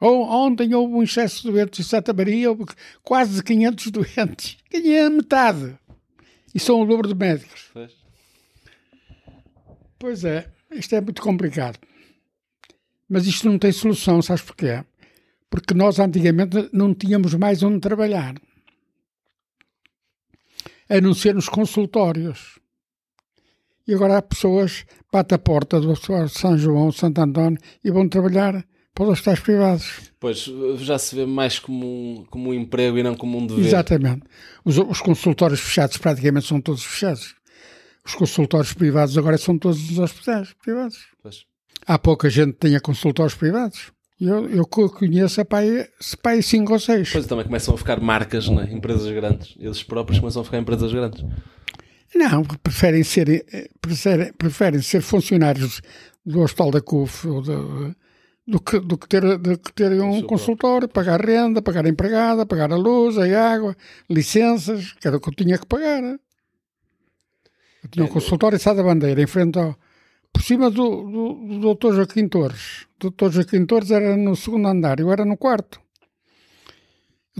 Ou, 0.00 0.22
ontem 0.22 0.72
houve 0.72 0.94
um 0.94 1.02
excesso 1.02 1.42
de 1.42 1.50
doentes 1.50 1.80
em 1.80 1.82
Santa 1.82 2.12
Maria, 2.12 2.48
houve 2.48 2.64
quase 3.02 3.42
500 3.42 3.90
doentes. 3.90 4.56
Ganhei 4.70 5.00
a 5.00 5.10
metade. 5.10 5.76
E 6.54 6.60
são 6.60 6.80
o 6.80 6.86
dobro 6.86 7.08
de 7.08 7.14
médicos. 7.16 7.70
Pois. 7.72 7.92
Pois 9.98 10.24
é, 10.24 10.48
isto 10.70 10.94
é 10.94 11.00
muito 11.00 11.20
complicado. 11.20 11.76
Mas 13.08 13.26
isto 13.26 13.50
não 13.50 13.58
tem 13.58 13.72
solução, 13.72 14.22
sabes 14.22 14.44
porquê? 14.44 14.84
Porque 15.50 15.74
nós 15.74 15.98
antigamente 15.98 16.70
não 16.72 16.94
tínhamos 16.94 17.34
mais 17.34 17.64
onde 17.64 17.80
trabalhar. 17.80 18.36
A 20.88 21.00
não 21.00 21.14
ser 21.14 21.34
nos 21.34 21.48
consultórios. 21.48 22.59
E 23.90 23.94
agora 23.94 24.18
há 24.18 24.22
pessoas 24.22 24.82
que 24.82 24.94
batem 25.12 25.34
a 25.34 25.38
porta 25.38 25.80
do 25.80 25.94
São 26.28 26.56
João, 26.56 26.92
Santo 26.92 27.20
António 27.20 27.58
e 27.84 27.90
vão 27.90 28.08
trabalhar 28.08 28.64
para 28.94 29.04
os 29.04 29.10
hospitais 29.10 29.40
privados. 29.40 29.86
Pois, 30.20 30.48
já 30.78 30.98
se 30.98 31.16
vê 31.16 31.26
mais 31.26 31.58
como 31.58 31.86
um, 31.86 32.24
como 32.30 32.50
um 32.50 32.54
emprego 32.54 32.98
e 32.98 33.02
não 33.02 33.14
como 33.16 33.38
um 33.38 33.46
dever. 33.46 33.66
Exatamente. 33.66 34.22
Os, 34.64 34.78
os 34.78 35.00
consultórios 35.00 35.60
fechados 35.60 35.96
praticamente 35.96 36.46
são 36.46 36.60
todos 36.60 36.84
fechados. 36.84 37.34
Os 38.06 38.14
consultórios 38.14 38.72
privados 38.72 39.16
agora 39.18 39.36
são 39.38 39.58
todos 39.58 39.90
os 39.90 39.98
hospitais 39.98 40.54
privados. 40.62 40.98
Pois. 41.22 41.44
Há 41.86 41.98
pouca 41.98 42.30
gente 42.30 42.52
que 42.52 42.58
tenha 42.58 42.80
consultórios 42.80 43.34
privados. 43.34 43.90
Eu, 44.20 44.48
eu 44.50 44.66
co- 44.66 44.90
conheço 44.90 45.40
a 45.40 45.44
pai, 45.44 45.86
se 45.98 46.16
pai 46.16 46.42
cinco 46.42 46.74
ou 46.74 46.78
seis. 46.78 47.10
Pois 47.10 47.26
também 47.26 47.44
começam 47.44 47.74
a 47.74 47.78
ficar 47.78 47.98
marcas, 48.00 48.48
não 48.48 48.60
é? 48.60 48.70
empresas 48.72 49.10
grandes. 49.12 49.54
Eles 49.58 49.82
próprios 49.82 50.18
começam 50.20 50.42
a 50.42 50.44
ficar 50.44 50.58
empresas 50.58 50.92
grandes. 50.92 51.24
Não, 52.14 52.42
preferem 52.44 53.02
ser, 53.04 53.28
eh, 53.52 53.68
preferem, 53.80 54.32
preferem 54.32 54.82
ser 54.82 55.00
funcionários 55.00 55.80
do 56.26 56.40
Hospital 56.40 56.70
da 56.72 56.80
CUF 56.80 57.28
ou 57.28 57.42
da- 57.42 57.94
do, 58.46 58.60
que, 58.60 58.80
do 58.80 58.98
que 58.98 59.08
ter, 59.08 59.38
do 59.38 59.56
que 59.58 59.72
terem 59.72 60.00
um 60.00 60.18
seu 60.18 60.26
consultório, 60.26 60.88
pagar 60.88 61.20
renda, 61.24 61.62
pagar 61.62 61.86
a 61.86 61.88
empregada, 61.88 62.44
pagar 62.44 62.72
a 62.72 62.76
luz, 62.76 63.16
a 63.16 63.52
água, 63.52 63.76
licenças, 64.08 64.92
que 64.94 65.06
era 65.06 65.16
o 65.16 65.20
que 65.20 65.28
eu 65.28 65.34
tinha 65.34 65.56
que 65.56 65.66
pagar. 65.66 66.02
Eu 66.02 66.18
tinha 67.90 68.04
um 68.04 68.08
É, 68.08 68.10
consultório 68.10 68.56
em 68.56 68.58
Sá 68.58 68.74
da 68.74 68.82
Bandeira, 68.82 69.22
em 69.22 69.26
frente 69.26 69.58
ao. 69.58 69.76
Por 70.32 70.42
cima 70.42 70.70
do, 70.70 70.84
do, 71.10 71.58
do 71.60 71.74
Dr. 71.74 71.94
Joaquim 71.94 72.28
Torres. 72.28 72.86
O 73.02 73.10
Dr. 73.10 73.30
Joaquim 73.30 73.66
Torres 73.66 73.90
era 73.90 74.16
no 74.16 74.36
segundo 74.36 74.66
andar, 74.68 75.00
eu 75.00 75.10
era 75.12 75.24
no 75.24 75.36
quarto. 75.36 75.80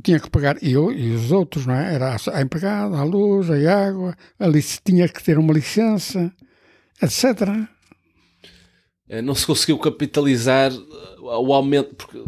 Tinha 0.03 0.20
que 0.20 0.30
pagar, 0.30 0.57
eu 0.62 0.92
e 0.92 1.12
os 1.12 1.30
outros, 1.32 1.66
não 1.66 1.74
é? 1.74 1.94
Era 1.94 2.16
a, 2.32 2.42
empregada, 2.42 2.96
a 2.96 3.03
luz, 3.05 3.51
a 3.51 3.86
água, 3.88 4.16
a 4.38 4.46
lic- 4.46 4.80
tinha 4.84 5.09
que 5.09 5.22
ter 5.22 5.38
uma 5.38 5.53
licença, 5.53 6.32
etc. 7.03 7.24
Eh, 9.09 9.22
Não 9.22 9.34
se 9.34 9.46
conseguiu 9.46 9.78
capitalizar 9.78 10.70
eh, 10.72 10.76
o 11.20 11.53
aumento, 11.53 11.94
porque 11.96 12.22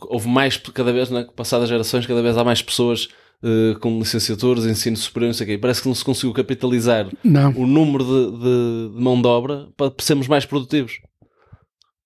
houve 0.00 0.28
mais, 0.28 0.56
cada 0.56 0.92
vez, 0.92 1.10
né, 1.10 1.26
passadas 1.36 1.68
gerações, 1.68 2.06
cada 2.06 2.22
vez 2.22 2.36
há 2.36 2.44
mais 2.44 2.62
pessoas 2.62 3.08
eh, 3.42 3.74
com 3.80 3.98
licenciaturas, 3.98 4.64
ensino 4.64 4.96
superior, 4.96 5.28
não 5.28 5.34
sei 5.34 5.44
o 5.44 5.48
quê. 5.50 5.58
Parece 5.58 5.82
que 5.82 5.88
não 5.88 5.94
se 5.94 6.04
conseguiu 6.04 6.32
capitalizar 6.32 7.08
Não. 7.22 7.50
o 7.52 7.66
número 7.66 8.04
de, 8.04 8.38
de- 8.38 8.94
de 8.96 9.02
mão 9.02 9.20
de 9.20 9.28
obra 9.28 9.68
para 9.76 9.92
sermos 9.98 10.26
mais 10.28 10.44
produtivos. 10.46 10.94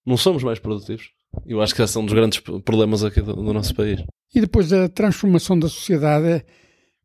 Não 0.05 0.16
somos 0.16 0.42
mais 0.42 0.59
produtivos. 0.59 1.11
Eu 1.47 1.61
acho 1.62 1.74
que 1.74 1.83
esse 1.83 1.97
é 1.97 2.01
um 2.01 2.05
dos 2.05 2.14
grandes 2.14 2.41
problemas 2.41 3.03
aqui 3.05 3.20
do, 3.20 3.35
do 3.35 3.53
nosso 3.53 3.74
país. 3.74 4.03
E 4.35 4.41
depois 4.41 4.72
a 4.72 4.89
transformação 4.89 5.59
da 5.59 5.68
sociedade, 5.68 6.26
é- 6.26 6.45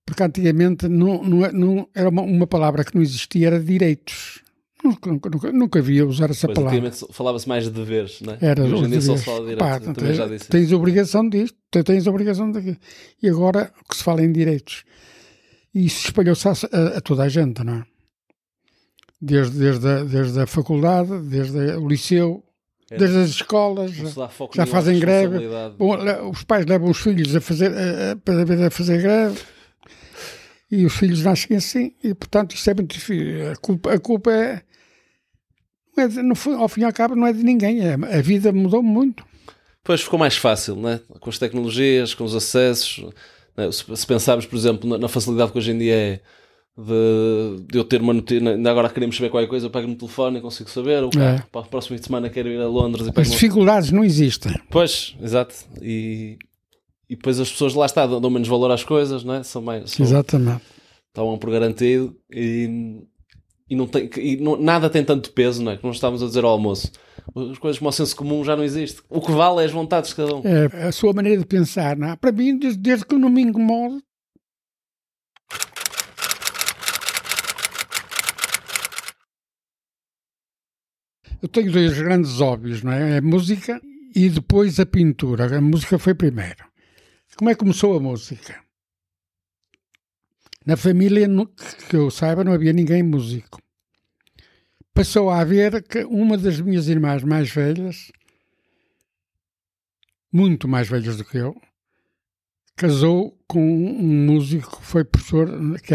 porque 0.05 0.21
antigamente 0.23 0.87
não, 0.87 1.23
não, 1.23 1.45
é- 1.45 1.51
não- 1.51 1.87
era 1.95 2.09
uma, 2.09 2.21
uma 2.21 2.47
palavra 2.47 2.83
que 2.83 2.93
não 2.95 3.01
existia, 3.01 3.47
era 3.47 3.59
direitos. 3.59 4.41
Nunca, 4.83 5.09
nunca, 5.29 5.51
nunca, 5.51 5.79
havia 5.79 6.05
usar 6.05 6.29
essa 6.29 6.47
Pois, 6.47 6.55
palavra. 6.59 6.77
antigamente 6.79 7.13
falava-se 7.13 7.47
mais 7.49 7.63
de 7.63 7.71
deveres, 7.71 8.21
não 8.21 8.33
é? 8.33 8.37
Era 8.39 8.63
hoje 8.63 8.83
em 8.85 8.89
dia 8.89 9.01
só 9.01 9.17
se 9.17 9.25
fala 9.25 9.49
de 9.49 9.55
Pá, 9.55 9.79
direitos. 9.79 9.95
Também 10.03 10.13
já 10.13 10.27
tens, 10.27 10.37
disse. 10.39 10.49
tens 10.49 10.71
obrigação 10.71 11.27
disto, 11.29 11.57
tens 11.83 12.05
obrigação 12.07 12.51
daquilo. 12.51 12.77
E 13.23 13.27
agora 13.27 13.71
o 13.83 13.89
que 13.89 13.97
se 13.97 14.03
fala 14.03 14.21
em 14.23 14.31
direitos. 14.31 14.83
E 15.73 15.85
isso 15.87 16.05
espalhou-se 16.05 16.47
a, 16.47 16.51
a- 16.51 16.97
a 16.97 17.01
toda 17.01 17.23
a 17.23 17.29
gente, 17.29 17.63
não 17.63 17.73
é? 17.77 17.83
desde, 19.19 19.57
desde, 19.57 19.87
a, 19.87 20.03
desde 20.03 20.39
a 20.39 20.45
faculdade, 20.45 21.19
desde 21.29 21.57
o 21.77 21.87
liceu. 21.87 22.43
Desde 22.89 23.17
as 23.17 23.29
escolas. 23.29 23.91
Já 24.55 24.65
fazem 24.65 24.99
greve. 24.99 25.37
os 26.31 26.43
pais 26.43 26.65
levam 26.65 26.89
os 26.89 26.97
filhos 26.99 27.35
a 27.35 27.41
fazer, 27.41 27.71
a, 27.73 28.67
a- 28.67 28.69
fazer 28.69 29.01
greve 29.01 29.39
e 30.71 30.85
os 30.85 30.93
filhos 30.95 31.21
nascem 31.23 31.57
assim 31.57 31.93
e, 32.03 32.13
portanto, 32.13 32.53
isto 32.55 32.69
é 32.69 32.73
muito 32.73 32.93
difícil. 32.93 33.51
A 33.51 33.55
culpa, 33.55 33.93
a 33.93 33.99
culpa 33.99 34.31
é, 34.31 34.61
não 35.95 36.03
é 36.03 36.07
de- 36.07 36.21
no 36.21 36.35
ao 36.57 36.67
fim 36.69 36.81
e 36.81 36.83
ao 36.83 36.93
cabo, 36.93 37.15
não 37.15 37.25
é 37.27 37.33
de 37.33 37.43
ninguém. 37.43 37.81
É, 37.81 37.93
a 37.93 38.21
vida 38.21 38.51
mudou 38.51 38.81
muito. 38.83 39.25
Pois 39.83 40.01
ficou 40.01 40.17
mais 40.17 40.35
fácil, 40.35 40.75
né? 40.75 40.99
com 41.19 41.29
as 41.29 41.37
tecnologias, 41.37 42.13
com 42.13 42.23
os 42.23 42.35
acessos. 42.35 43.05
né? 43.55 43.71
Se, 43.71 43.83
se 43.95 44.07
pensarmos, 44.07 44.45
por 44.45 44.55
exemplo, 44.57 44.89
na, 44.89 44.97
na 44.97 45.07
facilidade 45.07 45.51
que 45.51 45.57
hoje 45.59 45.71
em 45.71 45.77
dia 45.77 45.93
é 45.95 46.19
de, 46.77 47.63
de 47.71 47.77
eu 47.77 47.83
ter 47.85 48.01
uma 48.01 48.13
notícia, 48.13 48.49
ainda 48.49 48.69
agora 48.71 48.89
queremos 48.89 49.15
saber 49.15 49.29
qualquer 49.29 49.47
coisa, 49.47 49.65
eu 49.67 49.69
pego 49.69 49.87
no 49.87 49.95
telefone 49.95 50.39
e 50.39 50.41
consigo 50.41 50.69
saber. 50.69 51.03
Ou, 51.03 51.09
É. 51.17 51.41
Para 51.51 51.61
o 51.61 51.65
próximo 51.65 51.95
fim 51.95 52.01
de 52.01 52.07
semana 52.07 52.29
quero 52.29 52.49
ir 52.49 52.59
a 52.61 52.67
Londres 52.67 53.05
e 53.05 53.09
As 53.09 53.15
pego 53.15 53.29
dificuldades 53.29 53.91
não 53.91 54.03
existem. 54.03 54.53
Pois, 54.69 55.15
exato. 55.21 55.55
E, 55.81 56.37
e 57.09 57.15
depois 57.15 57.39
as 57.39 57.49
pessoas 57.51 57.73
lá 57.73 57.85
está, 57.85 58.05
dão 58.05 58.29
menos 58.29 58.47
valor 58.47 58.71
às 58.71 58.83
coisas, 58.83 59.23
não 59.23 59.35
é? 59.35 59.43
São 59.43 59.61
mais, 59.61 59.91
são, 59.91 60.05
Exatamente. 60.05 60.61
estavam 61.07 61.37
por 61.37 61.49
garantido 61.49 62.13
e, 62.29 62.99
e, 63.69 63.75
não 63.75 63.87
tem, 63.87 64.09
e 64.17 64.35
não- 64.37 64.57
nada 64.59 64.89
tem 64.89 65.03
tanto 65.03 65.31
peso, 65.31 65.63
não 65.63 65.71
é? 65.71 65.77
Como 65.77 65.87
nós 65.89 65.95
estávamos 65.97 66.21
a 66.21 66.25
dizer 66.27 66.43
ao 66.43 66.51
almoço. 66.51 66.91
As 67.51 67.57
coisas 67.57 67.79
como 67.79 67.89
o 67.89 67.93
senso 67.93 68.15
comum 68.15 68.43
já 68.43 68.55
não 68.55 68.63
existe. 68.63 69.01
O 69.09 69.21
que 69.21 69.31
vale 69.31 69.61
é 69.61 69.65
as 69.65 69.71
vontades 69.71 70.09
de 70.09 70.15
cada 70.17 70.35
um. 70.35 70.41
É 70.45 70.87
a 70.87 70.91
sua 70.91 71.13
maneira 71.13 71.39
de 71.39 71.45
pensar. 71.47 71.95
Não 71.97 72.09
é? 72.09 72.15
Para 72.17 72.31
mim, 72.31 72.57
desde, 72.59 72.79
desde 72.79 73.05
que 73.05 73.15
não 73.15 73.29
me 73.29 73.41
incomode, 73.41 74.01
eu 81.45 81.47
tenho 81.47 81.71
dois 81.71 81.95
grandes 81.95 82.39
hobbies, 82.39 82.81
não 82.81 82.91
é? 82.91 83.17
A 83.17 83.21
música 83.21 83.79
e 84.15 84.29
depois 84.29 84.79
a 84.79 84.85
pintura. 84.85 85.55
A 85.55 85.61
música 85.61 85.99
foi 85.99 86.15
primeiro. 86.15 86.65
Como 87.37 87.51
é 87.51 87.53
que 87.53 87.59
começou 87.59 87.95
a 87.95 87.99
música? 87.99 88.59
Na 90.65 90.75
família, 90.75 91.27
que 91.87 91.95
eu 91.95 92.09
saiba, 92.09 92.43
não 92.43 92.51
havia 92.51 92.73
ninguém 92.73 93.03
músico. 93.03 93.61
Passou 94.91 95.29
a 95.29 95.39
haver 95.39 95.83
que 95.83 96.03
uma 96.05 96.35
das 96.35 96.59
minhas 96.59 96.87
irmãs 96.87 97.23
mais 97.23 97.51
velhas 97.51 98.11
muito 100.33 100.67
mais 100.67 100.89
velhos 100.89 101.15
do 101.15 101.23
que 101.23 101.37
eu, 101.37 101.55
casou 102.75 103.39
com 103.47 103.61
um 103.61 104.25
músico 104.25 104.81
que 104.81 104.85
foi 104.85 105.05
professor, 105.05 105.47
que 105.79 105.93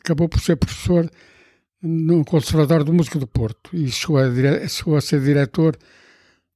acabou 0.00 0.28
por 0.28 0.40
ser 0.40 0.56
professor 0.56 1.08
no 1.86 2.24
Conservatório 2.24 2.84
de 2.84 2.90
Música 2.92 3.18
do 3.18 3.26
Porto 3.26 3.70
e 3.76 3.88
chegou 3.90 4.16
a, 4.16 4.28
dire- 4.28 4.66
chegou 4.68 4.96
a 4.96 5.00
ser 5.00 5.20
diretor 5.20 5.76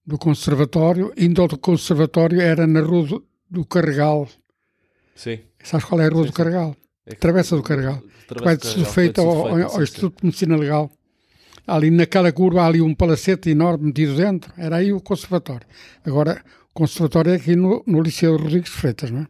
do 0.07 0.17
Conservatório. 0.19 1.13
Indo 1.17 1.43
ao 1.43 1.49
Conservatório 1.59 2.41
era 2.41 2.67
na 2.67 2.81
Rua 2.81 3.07
do, 3.07 3.25
do 3.51 3.65
Carregal. 3.65 4.27
Sim. 5.15 5.41
Sabes 5.63 5.85
qual 5.85 6.01
é 6.01 6.07
a 6.07 6.11
Rua 6.11 6.25
do 6.27 6.33
Carregal? 6.33 6.75
Travessa 7.21 7.57
do 7.57 7.63
Carregal. 7.63 8.01
Que 8.27 8.45
vai 8.45 8.57
de 8.57 8.67
Sudofeito 8.67 9.21
ao, 9.21 9.29
ao, 9.49 9.63
ao 9.75 9.83
Instituto 9.83 10.21
de 10.21 10.25
Medicina 10.27 10.57
Legal. 10.57 10.91
Ali 11.67 11.91
naquela 11.91 12.33
curva 12.33 12.63
há 12.63 12.67
ali 12.67 12.81
um 12.81 12.95
palacete 12.95 13.51
enorme 13.51 13.87
metido 13.87 14.17
dentro. 14.17 14.51
Era 14.57 14.77
aí 14.77 14.93
o 14.93 15.01
conservatório. 15.01 15.67
Agora, 16.05 16.43
o 16.71 16.75
conservatório 16.75 17.33
é 17.33 17.37
aqui 17.37 17.55
no, 17.55 17.83
no 17.87 18.01
Liceu 18.01 18.37
Rodrigues 18.37 18.71
Freitas, 18.71 19.11
não 19.11 19.21
é? 19.21 19.27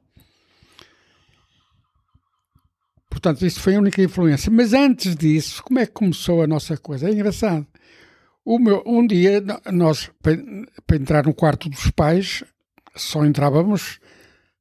Portanto, 3.20 3.44
isso 3.44 3.60
foi 3.60 3.74
a 3.74 3.80
única 3.80 4.00
influência. 4.00 4.48
Mas 4.50 4.72
antes 4.72 5.16
disso, 5.16 5.60
como 5.64 5.80
é 5.80 5.86
que 5.86 5.92
começou 5.92 6.40
a 6.40 6.46
nossa 6.46 6.76
coisa? 6.76 7.08
É 7.08 7.12
engraçado. 7.12 7.66
Meu, 8.46 8.80
um 8.86 9.04
dia, 9.04 9.42
nós, 9.72 10.08
para, 10.22 10.96
entrar 10.96 11.26
no 11.26 11.34
quarto 11.34 11.68
dos 11.68 11.90
pais, 11.90 12.44
só 12.94 13.26
entrávamos 13.26 13.98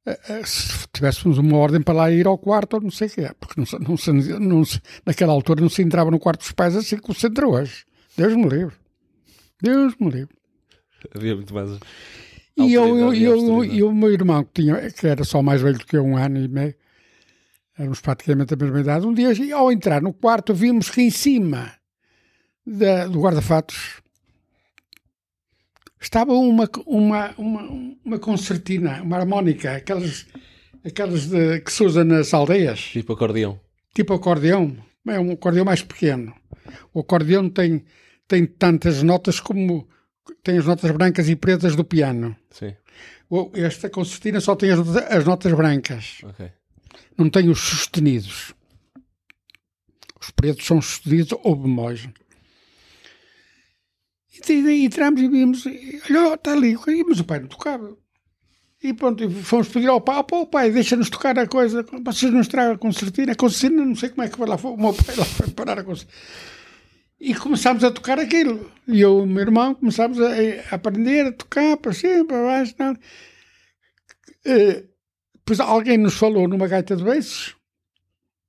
eh, 0.04 0.18
eh, 0.28 0.42
se 0.44 0.86
tivéssemos 0.92 1.38
uma 1.38 1.56
ordem 1.56 1.80
para 1.80 1.94
lá 1.94 2.10
ir 2.10 2.26
ao 2.26 2.36
quarto 2.36 2.74
ou 2.74 2.80
não 2.82 2.90
sei 2.90 3.06
o 3.06 3.10
que 3.10 3.20
é, 3.20 3.32
porque 3.38 3.60
não, 3.60 3.78
não, 3.88 3.96
se- 3.96 4.12
não 4.12 4.64
se- 4.64 4.80
naquela 5.06 5.32
altura 5.32 5.60
não 5.62 5.68
se 5.70 5.80
entrava 5.80 6.10
no 6.10 6.18
quarto 6.18 6.40
dos 6.40 6.52
pais 6.52 6.74
assim 6.76 6.98
como 6.98 7.14
se 7.18 7.26
entra 7.28 7.48
hoje. 7.48 7.84
Deus 8.16 8.34
me 8.34 8.48
livre. 8.48 8.74
Deus 9.62 9.94
me 10.00 10.10
livre. 10.10 10.34
Havia 11.14 11.36
muito 11.36 11.54
mais. 11.54 11.70
E 12.56 12.74
eu, 12.74 12.82
eu, 12.98 13.14
eu, 13.14 13.64
e 13.64 13.82
o 13.84 13.92
meu 13.94 14.12
irmão, 14.12 14.42
que, 14.44 14.62
tinha, 14.62 14.90
que 14.90 15.06
era 15.06 15.22
só 15.22 15.40
mais 15.42 15.62
velho 15.62 15.78
do 15.78 15.86
que 15.86 15.96
eu, 15.96 16.04
um 16.04 16.16
ano 16.16 16.38
e 16.38 16.48
meio, 16.48 16.74
éramos 17.78 18.00
praticamente 18.00 18.54
da 18.56 18.64
mesma 18.64 18.80
idade, 18.80 19.06
um 19.06 19.14
dia, 19.14 19.32
ao 19.54 19.70
entrar 19.70 20.02
no 20.02 20.12
quarto, 20.12 20.52
vimos 20.54 20.90
que 20.90 21.00
em 21.00 21.10
cima 21.10 21.72
da- 22.66 23.06
do 23.06 23.20
guarda-fatos 23.20 24.02
estava 26.00 26.32
uma, 26.32 26.68
uma, 26.86 27.34
uma, 27.38 27.94
uma 28.04 28.18
concertina, 28.18 29.02
uma 29.02 29.16
harmónica, 29.18 29.76
aquelas, 29.76 30.26
aquelas 30.84 31.26
de- 31.26 31.60
que 31.60 31.72
se 31.72 31.84
usa 31.84 32.04
nas 32.04 32.32
aldeias, 32.34 32.80
Tipo 32.80 33.12
acordeão. 33.12 33.60
tipo 33.94 34.12
acordeão, 34.14 34.76
é 35.06 35.18
um 35.18 35.32
acordeão 35.32 35.64
mais 35.64 35.82
pequeno. 35.82 36.34
O 36.92 37.00
acordeão 37.00 37.48
tem, 37.48 37.84
tem 38.26 38.44
tantas 38.46 39.02
notas 39.02 39.40
como 39.40 39.88
tem 40.42 40.58
as 40.58 40.66
notas 40.66 40.90
brancas 40.90 41.28
e 41.28 41.36
pretas 41.36 41.74
do 41.74 41.84
piano. 41.84 42.36
Sim. 42.50 42.74
Esta 43.54 43.88
concertina 43.90 44.40
só 44.40 44.54
tem 44.56 44.70
as, 44.70 44.78
notas- 44.78 44.96
as 45.12 45.24
notas 45.24 45.52
brancas, 45.52 46.18
Ok. 46.24 46.50
Não 47.18 47.28
tem 47.28 47.50
os 47.50 47.58
sustenidos. 47.58 48.54
Os 50.20 50.30
pretos 50.30 50.64
são 50.64 50.80
sustenidos 50.80 51.36
ou 51.42 51.56
bemóis. 51.56 52.08
E 54.48 54.84
entramos 54.84 55.20
e 55.20 55.28
vimos, 55.28 55.66
olha, 55.66 56.34
está 56.34 56.52
ali, 56.52 56.76
mas 57.08 57.18
o 57.18 57.24
pai 57.24 57.40
não 57.40 57.48
tocava. 57.48 57.96
E 58.80 58.94
pronto, 58.94 59.28
fomos 59.42 59.68
pedir 59.68 59.88
ao 59.88 60.00
pai, 60.00 60.22
"Pô, 60.22 60.46
pai, 60.46 60.70
deixa-nos 60.70 61.10
tocar 61.10 61.36
a 61.36 61.48
coisa, 61.48 61.84
vocês 62.04 62.32
nos 62.32 62.46
tragam 62.46 62.74
a 62.74 62.78
concertina, 62.78 63.32
a 63.32 63.34
concertina, 63.34 63.84
não 63.84 63.96
sei 63.96 64.10
como 64.10 64.22
é 64.22 64.28
que 64.28 64.38
vai 64.38 64.48
lá, 64.48 64.56
foi, 64.56 64.70
o 64.70 64.76
meu 64.76 64.94
pai 64.94 65.16
lá 65.16 65.24
foi 65.26 65.48
parar 65.50 65.80
a 65.80 65.84
concertina. 65.84 66.16
E 67.20 67.34
começámos 67.34 67.82
a 67.82 67.90
tocar 67.90 68.20
aquilo. 68.20 68.70
E 68.86 69.00
eu 69.00 69.18
e 69.18 69.22
o 69.22 69.26
meu 69.26 69.42
irmão 69.42 69.74
começámos 69.74 70.20
a, 70.20 70.28
a 70.70 70.74
aprender 70.76 71.26
a 71.26 71.32
tocar 71.32 71.76
para 71.76 71.92
cima, 71.92 72.24
para 72.24 72.42
baixo. 72.44 72.74
Não. 72.78 72.96
Eh, 74.44 74.84
Depois 75.48 75.60
alguém 75.60 75.96
nos 75.96 76.12
falou 76.12 76.46
numa 76.46 76.68
gaita 76.68 76.94
de 76.94 77.02
beiços, 77.02 77.56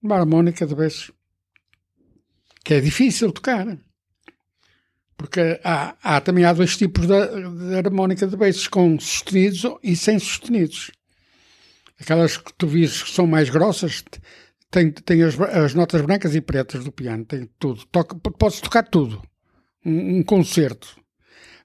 uma 0.04 0.18
harmónica 0.18 0.68
de 0.68 0.76
beiços, 0.76 1.14
que 2.62 2.74
é 2.74 2.82
difícil 2.82 3.32
tocar. 3.32 3.80
Porque 5.16 5.62
há, 5.64 5.96
há 6.04 6.20
também 6.20 6.44
há 6.44 6.52
dois 6.52 6.76
tipos 6.76 7.08
de, 7.08 7.70
de 7.70 7.76
harmónica 7.76 8.28
de 8.28 8.36
beiços, 8.36 8.68
com 8.68 9.00
sustenidos 9.00 9.64
e 9.82 9.96
sem 9.96 10.20
sustenidos. 10.20 10.92
Aquelas 12.02 12.36
que 12.36 12.54
tu 12.58 12.68
vês 12.68 13.02
que 13.02 13.12
são 13.12 13.26
mais 13.26 13.50
grossas, 13.50 14.04
tem, 14.70 14.92
tem 14.92 15.24
as, 15.24 15.40
as 15.40 15.74
notas 15.74 16.02
brancas 16.02 16.36
e 16.36 16.42
pretas 16.42 16.84
do 16.84 16.92
piano, 16.92 17.24
tem 17.24 17.50
tudo. 17.58 17.86
Toca, 17.86 18.14
podes 18.14 18.60
tocar 18.60 18.84
tudo. 18.84 19.22
Um, 19.86 20.18
um 20.18 20.24
concerto. 20.24 21.00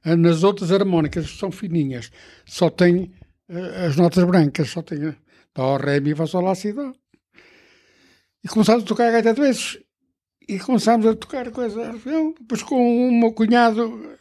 Nas 0.04 0.44
outras 0.44 0.70
harmónicas 0.70 1.28
que 1.28 1.36
são 1.36 1.50
fininhas, 1.50 2.12
só 2.46 2.70
tem 2.70 3.12
eh, 3.48 3.86
as 3.86 3.96
notas 3.96 4.22
brancas, 4.22 4.70
só 4.70 4.80
tem 4.80 5.12
dó, 5.54 5.76
ré, 5.76 6.00
mi, 6.00 6.14
fá, 6.14 6.26
sol, 6.26 6.42
lá, 6.42 6.54
si, 6.54 6.72
dó. 6.72 6.92
E 8.42 8.48
começámos 8.48 8.84
a 8.84 8.86
tocar 8.86 9.08
a 9.08 9.12
gaita 9.12 9.34
de 9.34 9.40
vezes. 9.40 9.78
E 10.48 10.58
começámos 10.58 11.06
a 11.06 11.14
tocar 11.14 11.50
coisa. 11.50 11.94
Eu, 12.04 12.34
depois 12.38 12.62
com 12.62 13.08
o 13.08 13.12
meu 13.12 13.32
cunhado, 13.32 14.18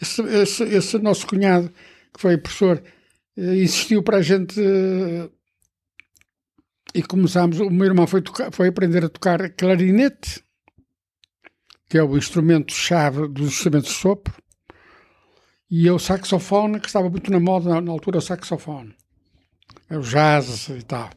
esse, 0.00 0.22
esse, 0.22 0.62
esse 0.64 0.98
nosso 0.98 1.26
cunhado, 1.26 1.70
que 2.14 2.20
foi 2.20 2.38
professor, 2.38 2.82
eh, 3.36 3.62
insistiu 3.62 4.02
para 4.02 4.18
a 4.18 4.22
gente 4.22 4.58
eh, 4.60 5.28
e 6.94 7.02
começámos. 7.02 7.60
O 7.60 7.70
meu 7.70 7.86
irmão 7.86 8.06
foi, 8.06 8.22
tocar, 8.22 8.50
foi 8.52 8.68
aprender 8.68 9.04
a 9.04 9.08
tocar 9.08 9.50
clarinete, 9.50 10.42
que 11.88 11.98
é 11.98 12.02
o 12.02 12.16
instrumento-chave 12.16 13.28
dos 13.28 13.48
instrumentos 13.48 13.90
de 13.90 13.96
sopro, 13.96 14.34
e 15.70 15.86
eu 15.86 15.98
saxofone, 15.98 16.80
que 16.80 16.86
estava 16.86 17.10
muito 17.10 17.30
na 17.30 17.38
moda 17.38 17.80
na, 17.80 17.92
altura, 17.92 18.18
o 18.18 18.22
saxofone, 18.22 18.90
é 18.90 19.07
o 19.90 20.00
jazz 20.00 20.68
e 20.68 20.82
tal. 20.82 21.10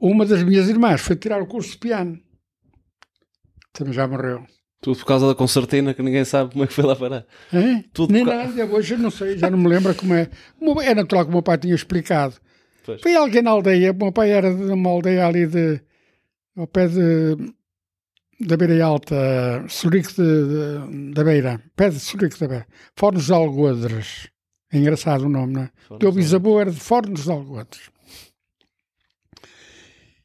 Uma 0.00 0.26
das 0.26 0.42
minhas 0.42 0.68
irmãs 0.68 1.00
foi 1.00 1.16
tirar 1.16 1.40
o 1.40 1.46
curso 1.46 1.70
de 1.72 1.78
piano, 1.78 2.18
também 3.72 3.92
já 3.92 4.06
morreu. 4.06 4.44
Tudo 4.80 4.98
por 4.98 5.06
causa 5.06 5.26
da 5.28 5.34
concertina 5.34 5.94
que 5.94 6.02
ninguém 6.02 6.24
sabe 6.24 6.52
como 6.52 6.64
é 6.64 6.66
que 6.66 6.72
foi 6.72 6.84
lá 6.84 6.94
parar. 6.94 7.24
Tudo 7.92 8.12
Nem 8.12 8.24
por 8.24 8.34
nada, 8.34 8.66
hoje 8.66 8.94
eu 8.94 8.98
não 8.98 9.10
sei, 9.10 9.36
já 9.38 9.50
não 9.50 9.58
me 9.58 9.68
lembro 9.68 9.94
como 9.94 10.14
é. 10.14 10.28
É 10.84 10.94
natural 10.94 11.24
que 11.24 11.30
o 11.30 11.32
meu 11.32 11.42
pai 11.42 11.58
tinha 11.58 11.74
explicado. 11.74 12.34
Pois. 12.84 13.00
Foi 13.00 13.14
alguém 13.16 13.42
na 13.42 13.50
aldeia, 13.50 13.92
o 13.92 13.96
meu 13.96 14.12
pai 14.12 14.30
era 14.30 14.54
de 14.54 14.64
uma 14.64 14.90
aldeia 14.90 15.26
ali 15.26 15.46
de, 15.46 15.80
ao 16.56 16.66
pé 16.68 16.86
de, 16.86 17.36
da 18.46 18.56
Beira 18.56 18.84
Alta, 18.84 19.64
Surique 19.68 20.14
de, 20.14 20.22
de- 20.22 21.12
da 21.14 21.24
Beira, 21.24 21.60
pé 21.74 21.88
de 21.88 21.98
Surique 21.98 22.38
da 22.38 22.46
Beira, 22.46 22.66
Fornos 22.96 23.26
de 23.26 23.32
Algodres. 23.32 24.28
É 24.72 24.78
engraçado 24.78 25.22
o 25.22 25.28
nome, 25.28 25.52
não 25.52 25.62
é? 25.62 25.70
O 25.90 25.98
teu 25.98 26.10
bisavô 26.12 26.60
era 26.60 26.70
de 26.70 26.80
Fornos 26.80 27.24
de 27.24 27.30
Algodres. 27.30 27.90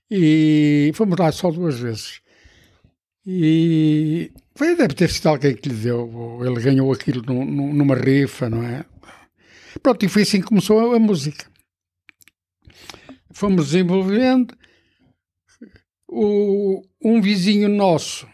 E 0.10 0.92
fomos 0.96 1.18
lá 1.18 1.32
só 1.32 1.52
duas 1.52 1.80
vezes. 1.80 2.22
E 3.26 4.32
foi, 4.56 4.76
deve 4.76 4.94
ter 4.96 5.10
sido 5.10 5.28
alguém 5.30 5.56
que 5.56 5.70
lhe 5.70 5.76
deu, 5.76 6.40
ele 6.44 6.60
ganhou 6.60 6.92
aquilo 6.92 7.22
num- 7.22 7.46
num- 7.46 7.74
numa 7.74 7.96
rifa, 7.96 8.50
não 8.50 8.64
é? 8.64 8.84
Pronto, 9.82 10.04
e 10.06 10.10
foi 10.10 10.24
assim 10.24 10.42
que 10.42 10.48
começou 10.48 10.92
a, 10.92 10.96
a 10.96 11.00
música. 11.00 11.50
Fomos 13.32 13.68
desenvolvendo. 13.68 14.58
O, 16.08 16.82
um 17.02 17.22
vizinho 17.22 17.70
nosso 17.70 18.28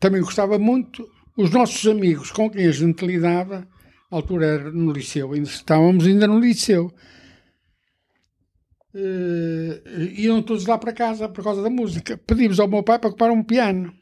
também 0.00 0.22
gostava 0.22 0.58
muito. 0.58 1.11
Os 1.36 1.50
nossos 1.50 1.86
amigos 1.86 2.30
com 2.30 2.50
quem 2.50 2.66
a 2.66 2.72
gente 2.72 3.06
lidava, 3.06 3.66
na 4.10 4.18
altura 4.18 4.46
era 4.46 4.70
no 4.70 4.92
liceu, 4.92 5.32
ainda 5.32 5.48
estávamos 5.48 6.06
ainda 6.06 6.26
no 6.26 6.38
liceu. 6.38 6.92
Eh, 8.94 9.82
iam 10.18 10.42
todos 10.42 10.66
lá 10.66 10.76
para 10.76 10.92
casa 10.92 11.28
por 11.28 11.42
causa 11.42 11.62
da 11.62 11.70
música. 11.70 12.18
Pedimos 12.18 12.60
ao 12.60 12.68
meu 12.68 12.82
pai 12.82 12.98
para 12.98 13.10
comprar 13.10 13.32
um 13.32 13.42
piano. 13.42 13.94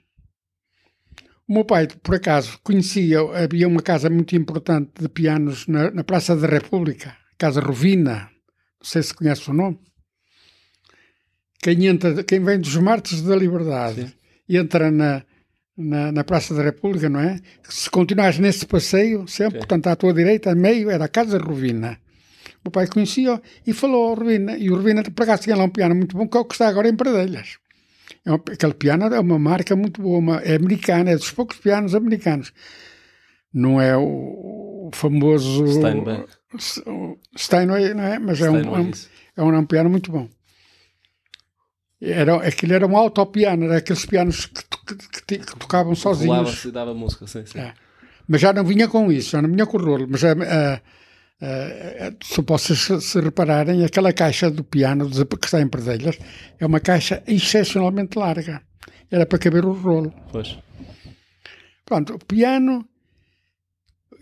O 1.48 1.54
meu 1.54 1.64
pai, 1.64 1.86
por 1.86 2.16
acaso, 2.16 2.58
conhecia, 2.62 3.20
havia 3.20 3.68
uma 3.68 3.82
casa 3.82 4.10
muito 4.10 4.34
importante 4.34 4.90
de 5.00 5.08
pianos 5.08 5.66
na, 5.66 5.90
na 5.90 6.04
Praça 6.04 6.36
da 6.36 6.46
República, 6.48 7.16
Casa 7.38 7.60
Rovina. 7.60 8.30
Não 8.80 8.84
sei 8.84 9.02
se 9.02 9.14
conhece 9.14 9.48
o 9.50 9.52
nome. 9.52 9.78
Quem, 11.62 11.86
entra, 11.86 12.24
quem 12.24 12.42
vem 12.42 12.58
dos 12.58 12.74
Martes 12.76 13.22
da 13.22 13.36
Liberdade 13.36 14.16
e 14.48 14.56
entra 14.56 14.90
na, 14.90 15.24
na, 15.76 16.12
na 16.12 16.24
Praça 16.24 16.54
da 16.54 16.62
República, 16.62 17.08
não 17.08 17.20
é? 17.20 17.40
Se 17.68 17.88
continuares 17.90 18.38
nesse 18.38 18.66
passeio, 18.66 19.26
sempre, 19.28 19.58
Ok. 19.58 19.68
portanto, 19.68 19.86
à 19.88 19.96
tua 19.96 20.12
direita, 20.12 20.50
a 20.52 20.54
meio, 20.54 20.90
era 20.90 21.04
a 21.04 21.08
Casa 21.08 21.38
Rovina. 21.38 21.98
O 22.56 22.68
meu 22.68 22.72
pai 22.72 22.86
conhecia 22.86 23.40
e 23.66 23.72
falou 23.72 24.08
ao 24.08 24.14
Rovina. 24.14 24.56
E 24.58 24.70
o 24.70 24.76
Rovina, 24.76 25.02
por 25.02 25.22
acaso, 25.22 25.42
tinha 25.42 25.56
lá 25.56 25.64
um 25.64 25.70
piano 25.70 25.94
muito 25.94 26.16
bom, 26.16 26.28
que 26.28 26.36
é 26.36 26.40
o 26.40 26.44
que 26.44 26.54
está 26.54 26.68
agora 26.68 26.88
em 26.88 26.94
Pradelhas. 26.96 27.58
É 28.24 28.32
um- 28.32 28.34
aquele 28.34 28.74
piano 28.74 29.04
é 29.06 29.18
uma 29.20 29.38
marca 29.38 29.74
muito 29.74 30.02
boa, 30.02 30.18
uma- 30.18 30.40
é 30.40 30.56
americana, 30.56 31.10
é 31.10 31.16
dos 31.16 31.30
poucos 31.30 31.56
pianos 31.58 31.94
americanos. 31.94 32.52
Não 33.52 33.80
é 33.80 33.96
o, 33.96 34.02
o 34.02 34.90
famoso 34.92 35.66
Steinbeck. 35.66 36.28
o 36.86 37.16
Steinway, 37.38 37.94
não 37.94 38.04
é? 38.04 38.18
Mas 38.18 38.40
é 38.40 38.50
um, 38.50 38.56
é, 38.56 38.60
Steinway, 38.60 38.82
um, 38.84 38.90
isso. 38.90 39.08
é 39.36 39.42
um, 39.42 39.54
é 39.54 39.58
um 39.58 39.64
piano 39.66 39.88
muito 39.88 40.12
bom. 40.12 40.28
Era, 42.00 42.36
aquilo 42.46 42.72
era 42.74 42.86
um 42.86 42.96
autopiano, 42.96 43.64
era 43.64 43.78
aqueles 43.78 44.06
pianos 44.06 44.46
que, 44.46 44.62
que, 44.96 45.38
que, 45.38 45.58
tocavam 45.58 45.94
sozinhos. 45.94 46.36
Rolava-se 46.36 46.68
e 46.68 46.70
dava 46.70 46.94
música, 46.94 47.26
sim, 47.26 47.44
sim. 47.46 47.58
É. 47.58 47.74
Mas 48.26 48.40
já 48.40 48.52
não 48.52 48.64
vinha 48.64 48.88
com 48.88 49.10
isso, 49.10 49.30
já 49.30 49.42
não 49.42 49.50
vinha 49.50 49.66
com 49.66 49.76
o 49.76 49.84
rolo. 49.84 50.06
Mas 50.08 50.22
a, 50.24 50.32
a, 50.32 50.74
a, 50.74 52.12
se 52.22 52.40
vocês 52.42 53.04
se, 53.04 53.20
repararem, 53.20 53.84
aquela 53.84 54.12
caixa 54.12 54.50
do 54.50 54.62
piano 54.62 55.10
que 55.10 55.46
está 55.46 55.60
em 55.60 55.68
Perdelhas 55.68 56.18
é 56.58 56.66
uma 56.66 56.80
caixa 56.80 57.22
excepcionalmente 57.26 58.18
larga. 58.18 58.62
Era 59.10 59.26
para 59.26 59.38
caber 59.38 59.64
o 59.64 59.72
rolo. 59.72 60.14
Pois. 60.30 60.58
Pronto, 61.84 62.14
o 62.14 62.24
piano. 62.24 62.86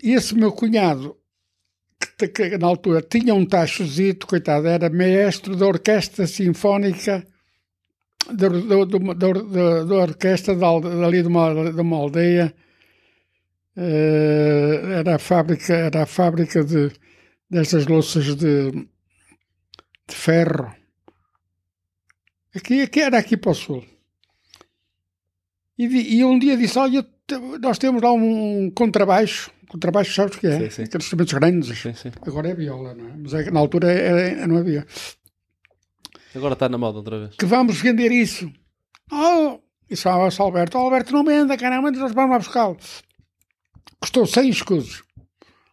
Esse 0.02 0.34
meu 0.34 0.52
cunhado, 0.52 1.16
que, 2.16 2.28
que 2.28 2.56
na 2.56 2.68
altura 2.68 3.02
tinha 3.02 3.34
um 3.34 3.44
tachozito, 3.44 4.26
coitado, 4.26 4.68
era 4.68 4.88
maestro 4.88 5.56
da 5.56 5.66
Orquestra 5.66 6.26
Sinfónica 6.26 7.26
da, 8.34 9.94
orquestra 9.96 10.54
dali 10.54 11.22
de 11.22 11.28
uma, 11.28 11.72
de 11.72 11.80
uma 11.80 11.96
aldeia. 11.96 12.54
Eh, 13.76 14.80
era 14.98 15.14
a 15.16 15.18
fábrica, 15.18 15.72
era 15.72 16.02
a 16.02 16.06
fábrica 16.06 16.64
de, 16.64 16.90
destas 17.48 17.86
louças 17.86 18.34
de, 18.34 18.70
de 18.72 20.14
ferro. 20.14 20.74
Aqui, 22.54 22.82
aqui 22.82 23.00
era 23.00 23.18
aqui 23.18 23.36
para 23.36 23.52
o 23.52 23.54
sul. 23.54 23.84
E, 25.78 26.16
e 26.18 26.24
um 26.24 26.38
dia 26.38 26.56
disse: 26.56 26.78
Olha, 26.78 27.06
nós 27.60 27.78
temos 27.78 28.02
lá 28.02 28.12
um 28.12 28.70
contrabaixo. 28.74 29.50
Contrabaixo, 29.68 30.14
sabes 30.14 30.36
o 30.36 30.40
que 30.40 30.46
é? 30.46 30.58
Sim, 30.58 30.70
sim. 30.70 30.82
Aqueles 30.84 31.04
instrumentos 31.04 31.32
grandes. 31.34 31.78
Sim. 31.78 32.10
Agora 32.22 32.48
é 32.48 32.54
viola, 32.54 32.94
não 32.94 33.06
é? 33.06 33.12
Mas 33.16 33.34
é 33.34 33.50
na 33.50 33.60
altura 33.60 33.92
era- 33.92 34.46
não 34.46 34.56
havia. 34.56 34.86
Agora 36.38 36.54
está 36.54 36.68
na 36.68 36.78
moda 36.78 36.98
outra 36.98 37.18
vez. 37.18 37.36
Que 37.36 37.46
vamos 37.46 37.80
vender 37.80 38.10
isso. 38.12 38.50
Oh! 39.12 39.60
E 39.90 39.96
chamava-se 39.96 40.40
Alberto. 40.40 40.78
Oh, 40.78 40.82
Alberto, 40.82 41.12
não 41.12 41.24
venda, 41.24 41.56
caramba, 41.56 41.90
nós 41.90 42.12
vamos 42.12 42.30
lá 42.30 42.38
buscá-lo. 42.38 42.76
Custou 44.00 44.26
100 44.26 44.48
escudos. 44.50 45.02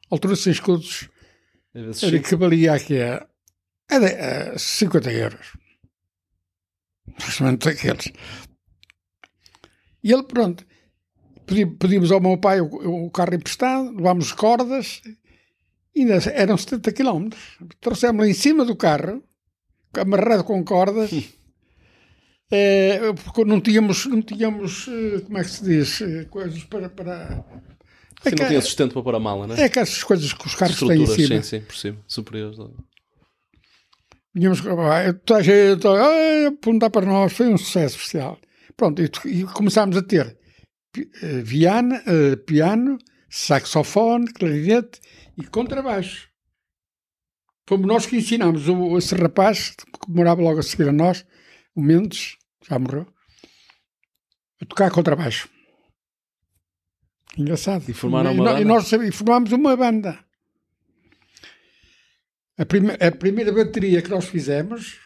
Altura, 0.10 0.36
100 0.36 0.52
escudos 0.54 1.10
era 1.74 2.20
que 2.20 2.36
valia 2.36 2.74
aqui 2.74 3.02
a, 3.02 3.28
a, 3.92 4.54
a 4.54 4.58
50 4.58 5.12
euros. 5.12 5.48
Justamente 7.20 7.66
daqueles. 7.66 8.12
E 10.04 10.12
ele, 10.12 10.24
pronto, 10.24 10.66
pedi- 11.46 11.66
pedimos 11.66 12.12
ao 12.12 12.22
meu 12.22 12.38
pai 12.38 12.62
o, 12.62 13.06
o 13.06 13.12
carro 13.12 13.36
emprestado, 13.36 13.92
levámos 13.96 14.32
cordas, 14.32 15.02
ainda 15.96 16.16
eram 16.32 16.58
70 16.58 16.92
quilómetros. 16.94 17.58
Trouxemos-lo 17.82 18.30
em 18.30 18.34
cima 18.34 18.64
do 18.64 18.76
carro, 18.76 19.24
amarrado 20.02 20.44
com 20.44 20.64
cordas, 20.64 21.12
eh, 22.52 23.00
porque 23.24 23.44
não 23.46 23.60
tínhamos, 23.62 24.06
não 24.06 24.22
tínhamos, 24.22 24.88
eh, 24.88 25.22
como 25.22 25.38
é 25.38 25.44
que 25.44 25.50
se 25.50 25.64
diz, 25.64 26.02
eh, 26.02 26.26
coisas 26.26 26.64
para... 26.64 26.90
para... 26.90 27.44
Sim, 28.24 28.32
que- 28.36 28.42
não 28.42 28.48
tinha 28.48 28.62
sustento 28.62 28.94
para 28.94 29.04
pôr 29.04 29.16
a 29.16 29.20
mala, 29.20 29.48
né? 29.48 29.62
é 29.62 29.70
que 29.70 29.78
essas 29.80 30.04
coisas 30.04 30.34
que 30.34 30.48
os 30.48 30.56
carros 30.56 30.80
têm 30.80 31.04
em 31.04 31.06
cima. 31.06 31.28
sim, 31.28 31.42
sim, 31.44 31.60
por 31.62 31.76
cima. 31.76 31.98
Superiores. 32.08 32.58
Ah, 34.38 35.14
toda 35.26 35.40
a 35.40 35.44
gente 35.44 35.88
ah, 35.88 36.48
a 36.48 36.52
perguntar 36.52 36.90
para 36.90 37.06
nós, 37.06 37.32
foi 37.34 37.48
um 37.48 37.58
sucesso 37.58 37.96
especial. 37.98 38.38
Pronto, 38.76 39.02
e, 39.02 39.10
e 39.28 39.44
começámos 39.46 39.96
a 39.96 40.02
ter 40.02 40.38
pi- 40.92 41.10
viana, 41.44 42.02
eh, 42.06 42.36
piano, 42.36 42.98
saxofone, 43.30 44.28
clarinete 44.34 45.00
e 45.38 45.44
contrabaixo. 45.46 46.28
Fomos 47.68 47.88
nós 47.88 48.06
que 48.06 48.16
ensinámos 48.18 48.68
o, 48.70 48.98
esse 48.98 49.16
rapaz, 49.16 49.72
que 49.76 50.12
morava 50.12 50.42
logo 50.42 50.60
a 50.60 50.64
seguir 50.64 50.90
a 50.90 50.94
nós, 50.94 51.26
o 51.76 51.82
Mendes, 51.82 52.38
já 52.68 52.78
morreu, 52.78 53.08
a 54.62 54.66
tocar 54.66 54.92
contrabaixo. 54.92 55.50
Engraçado. 57.38 57.84
E 57.90 57.94
formaram 57.94 58.32
e, 58.32 58.34
uma 58.36 58.44
nó- 58.44 58.50
banda? 58.52 58.62
E 58.62 58.66
nós 58.66 58.90
formámos 59.16 59.52
uma 59.52 59.76
banda. 59.76 60.24
A, 62.58 62.66
prime- 62.66 62.94
a 63.00 63.12
primeira 63.12 63.52
bateria 63.52 64.02
que 64.02 64.10
nós 64.10 64.26
fizemos, 64.26 65.00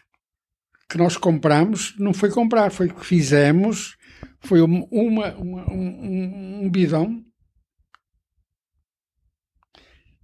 que 0.88 0.96
nós 0.98 1.16
compramos, 1.16 1.96
não 1.98 2.12
foi 2.12 2.30
comprar, 2.30 2.70
foi 2.70 2.88
que 2.90 3.04
fizemos, 3.04 3.96
foi 4.40 4.60
uma, 4.60 4.86
uma- 4.92 5.34
uma- 5.36 5.72
um, 5.72 6.64
um- 6.64 6.70
bidão 6.70 7.24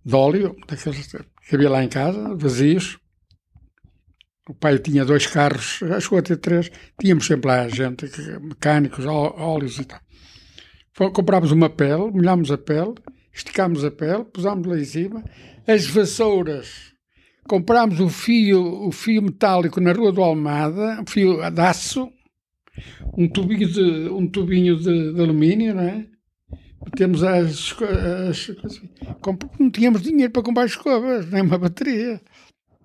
de 0.05 0.15
óleo, 0.15 0.55
daqueles 0.69 1.07
que 1.07 1.17
havia 1.55 1.71
lá 1.71 1.85
em 1.85 1.89
casa, 1.89 2.35
vazios. 2.35 2.99
O 4.49 4.55
pai 4.55 4.79
tinha 4.79 5.05
dois 5.05 5.27
carros, 5.27 5.81
acho 5.83 6.09
que 6.09 6.23
ter 6.23 6.37
três, 6.37 6.71
tínhamos 7.01 7.27
sempre 7.27 7.49
lá 7.49 7.69
gente, 7.69 8.07
mecânicos, 8.41 9.05
óleos 9.05 9.79
e 9.79 9.85
tal. 9.85 10.01
Comprámos 11.13 11.51
uma 11.51 11.69
pele, 11.69 12.11
molhámos 12.13 12.51
a 12.51 12.57
pele, 12.57 12.95
esticámos 13.33 13.85
a 13.85 13.91
pele, 13.91 14.25
pusámos 14.25 14.67
lá 14.67 14.79
em 14.79 14.85
cima, 14.85 15.25
as 15.67 15.87
vassouras, 15.87 16.93
comprámos 17.49 17.99
o 17.99 18.09
fio, 18.09 18.87
o 18.87 18.93
fio 18.93 19.21
metálico 19.21 19.81
na 19.81 19.93
Rua 19.93 20.13
do 20.13 20.23
Almada, 20.23 21.01
um 21.01 21.07
fio 21.07 21.39
de 21.51 21.61
aço, 21.61 22.11
um 23.17 23.29
tubinho 23.29 23.69
de, 23.69 24.09
um 24.11 24.29
tubinho 24.29 24.77
de, 24.77 25.13
de 25.13 25.21
alumínio, 25.21 25.75
não 25.75 25.83
é? 25.83 26.07
Temos 26.97 27.23
as, 27.23 27.75
as 28.29 28.47
coisas. 28.47 28.83
Comp- 29.21 29.45
não 29.59 29.71
tínhamos 29.71 30.03
dinheiro 30.03 30.33
para 30.33 30.43
comprar 30.43 30.67
escovas, 30.67 31.31
nem 31.31 31.43
uma 31.43 31.59
bateria. 31.59 32.21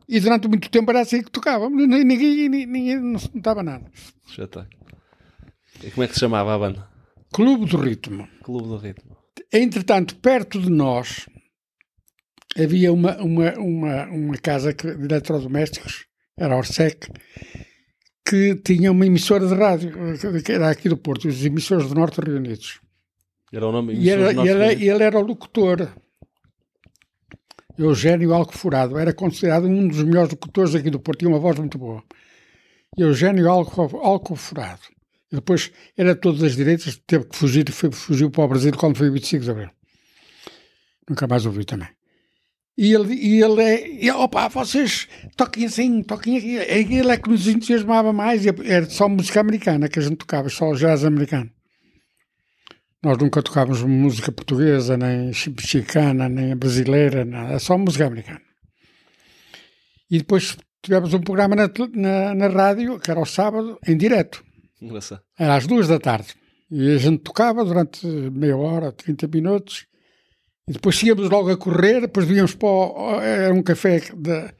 E 0.08 0.20
durante 0.20 0.48
muito 0.48 0.70
tempo 0.70 0.90
era 0.92 1.02
assim 1.02 1.22
que 1.24 1.32
tocávamos, 1.32 1.78
ninguém, 1.88 2.04
ninguém, 2.04 2.50
ninguém 2.66 3.00
não 3.00 3.20
se 3.20 3.34
notava 3.34 3.64
nada. 3.64 3.90
Já 4.36 4.44
está. 4.44 4.68
E 5.84 5.90
como 5.92 6.04
é 6.04 6.08
que 6.08 6.14
se 6.14 6.20
chamava 6.20 6.54
a 6.54 6.60
banda? 6.60 6.88
Clube 7.34 7.66
do 7.66 7.78
Ritmo. 7.78 8.28
Clube 8.44 8.68
do 8.68 8.78
Ritmo. 8.78 9.16
Entretanto, 9.54 10.16
perto 10.18 10.60
de 10.60 10.70
nós 10.70 11.28
havia 12.58 12.92
uma, 12.92 13.16
uma, 13.22 13.54
uma, 13.54 14.06
uma 14.08 14.38
casa 14.38 14.74
de 14.74 14.88
eletrodomésticos, 14.88 16.06
era 16.38 16.54
a 16.54 16.58
Orsec, 16.58 17.08
que 18.28 18.56
tinha 18.56 18.92
uma 18.92 19.06
emissora 19.06 19.48
de 19.48 19.54
rádio, 19.54 19.94
que 20.44 20.52
era 20.52 20.70
aqui 20.70 20.90
do 20.90 20.98
Porto, 20.98 21.28
os 21.28 21.46
emissores 21.46 21.88
do 21.88 21.96
Norte 21.96 22.20
reunidos. 22.20 22.82
Era 23.52 23.68
o 23.68 23.72
nome 23.72 23.94
E, 23.94 24.10
era, 24.10 24.22
e 24.22 24.26
ele, 24.28 24.34
nossos 24.34 24.82
ele 24.82 25.04
era 25.04 25.20
o 25.20 25.24
locutor. 25.24 25.92
Eugênio 27.78 28.34
Alcoforado. 28.34 28.98
Era 28.98 29.14
considerado 29.14 29.66
um 29.66 29.88
dos 29.88 30.04
melhores 30.04 30.32
locutores 30.32 30.76
aqui 30.76 30.90
do 30.90 31.00
Porto. 31.00 31.20
Tinha 31.20 31.30
uma 31.30 31.40
voz 31.40 31.58
muito 31.58 31.78
boa. 31.78 32.04
Eugênio 32.98 33.50
Alco, 33.50 33.82
Alcoforado. 33.98 34.82
E 35.32 35.36
depois 35.36 35.72
era 35.98 36.16
todo 36.16 36.40
das 36.40 36.56
direitas, 36.56 37.02
teve 37.08 37.26
que 37.26 37.38
fugir 37.38 37.68
e 37.68 37.72
foi, 37.72 37.92
fugiu 37.92 38.30
para 38.30 38.44
o 38.44 38.48
Brasil 38.50 38.72
quando 38.76 38.98
foi 38.98 39.10
o 39.10 39.14
25 39.14 39.44
de 39.44 39.52
Abril. 39.52 39.70
Nunca 41.10 41.26
mais 41.26 41.46
ouvi 41.46 41.64
também. 41.64 41.88
E 42.78 42.94
ele, 42.94 43.14
e 43.14 43.42
ele 43.42 43.62
é, 43.62 44.06
e, 44.06 44.12
opa, 44.12 44.48
vocês 44.50 45.08
toquem 45.38 45.66
assim, 45.66 46.04
toquem 46.04 46.38
aqui. 46.38 46.56
Ele 46.56 47.12
é 47.12 47.18
que 47.18 47.30
nos 47.30 47.48
entusiasmava 47.48 48.12
mais. 48.12 48.46
Era 48.46 48.90
só 48.90 49.08
música 49.08 49.40
americana 49.40 49.88
que 49.88 50.00
a 50.00 50.02
gente 50.02 50.18
tocava, 50.18 50.50
só 50.50 50.74
jazz 50.74 51.06
americano. 51.06 51.50
Nós 53.04 53.18
nunca 53.18 53.42
tocávamos 53.42 53.82
música 53.84 54.32
portuguesa, 54.32 54.96
nem 54.96 55.28
mexicana, 55.28 56.30
nem 56.30 56.56
brasileira, 56.56 57.26
nada, 57.26 57.50
era 57.50 57.60
só 57.60 57.78
música 57.78 58.06
americana. 58.06 58.42
E 60.10 60.20
depois 60.20 60.56
tivemos 60.84 61.14
um 61.14 61.22
programa 61.22 61.56
na, 61.56 61.70
na, 61.96 62.36
na 62.36 62.48
rádio, 62.48 63.00
que 63.00 63.10
era 63.10 63.20
ao 63.20 63.26
sábado, 63.26 63.80
em 63.88 63.98
direto. 63.98 64.44
Engraçado. 64.82 65.22
Era 65.38 65.56
às 65.56 65.66
duas 65.66 65.88
da 65.88 66.00
tarde. 66.00 66.34
E 66.70 66.92
a 66.94 66.98
gente 66.98 67.20
tocava 67.24 67.66
durante 67.66 68.06
meia 68.08 68.56
hora, 68.58 68.92
30 68.92 69.28
minutos. 69.28 69.86
E 70.68 70.74
depois 70.74 71.02
íamos 71.02 71.30
logo 71.30 71.50
a 71.50 71.58
correr, 71.58 72.02
depois 72.02 72.26
víamos 72.28 72.54
para 72.56 72.68
o, 72.70 73.20
Era 73.22 73.54
um 73.54 73.64
café 73.64 74.00
da- 74.16 74.54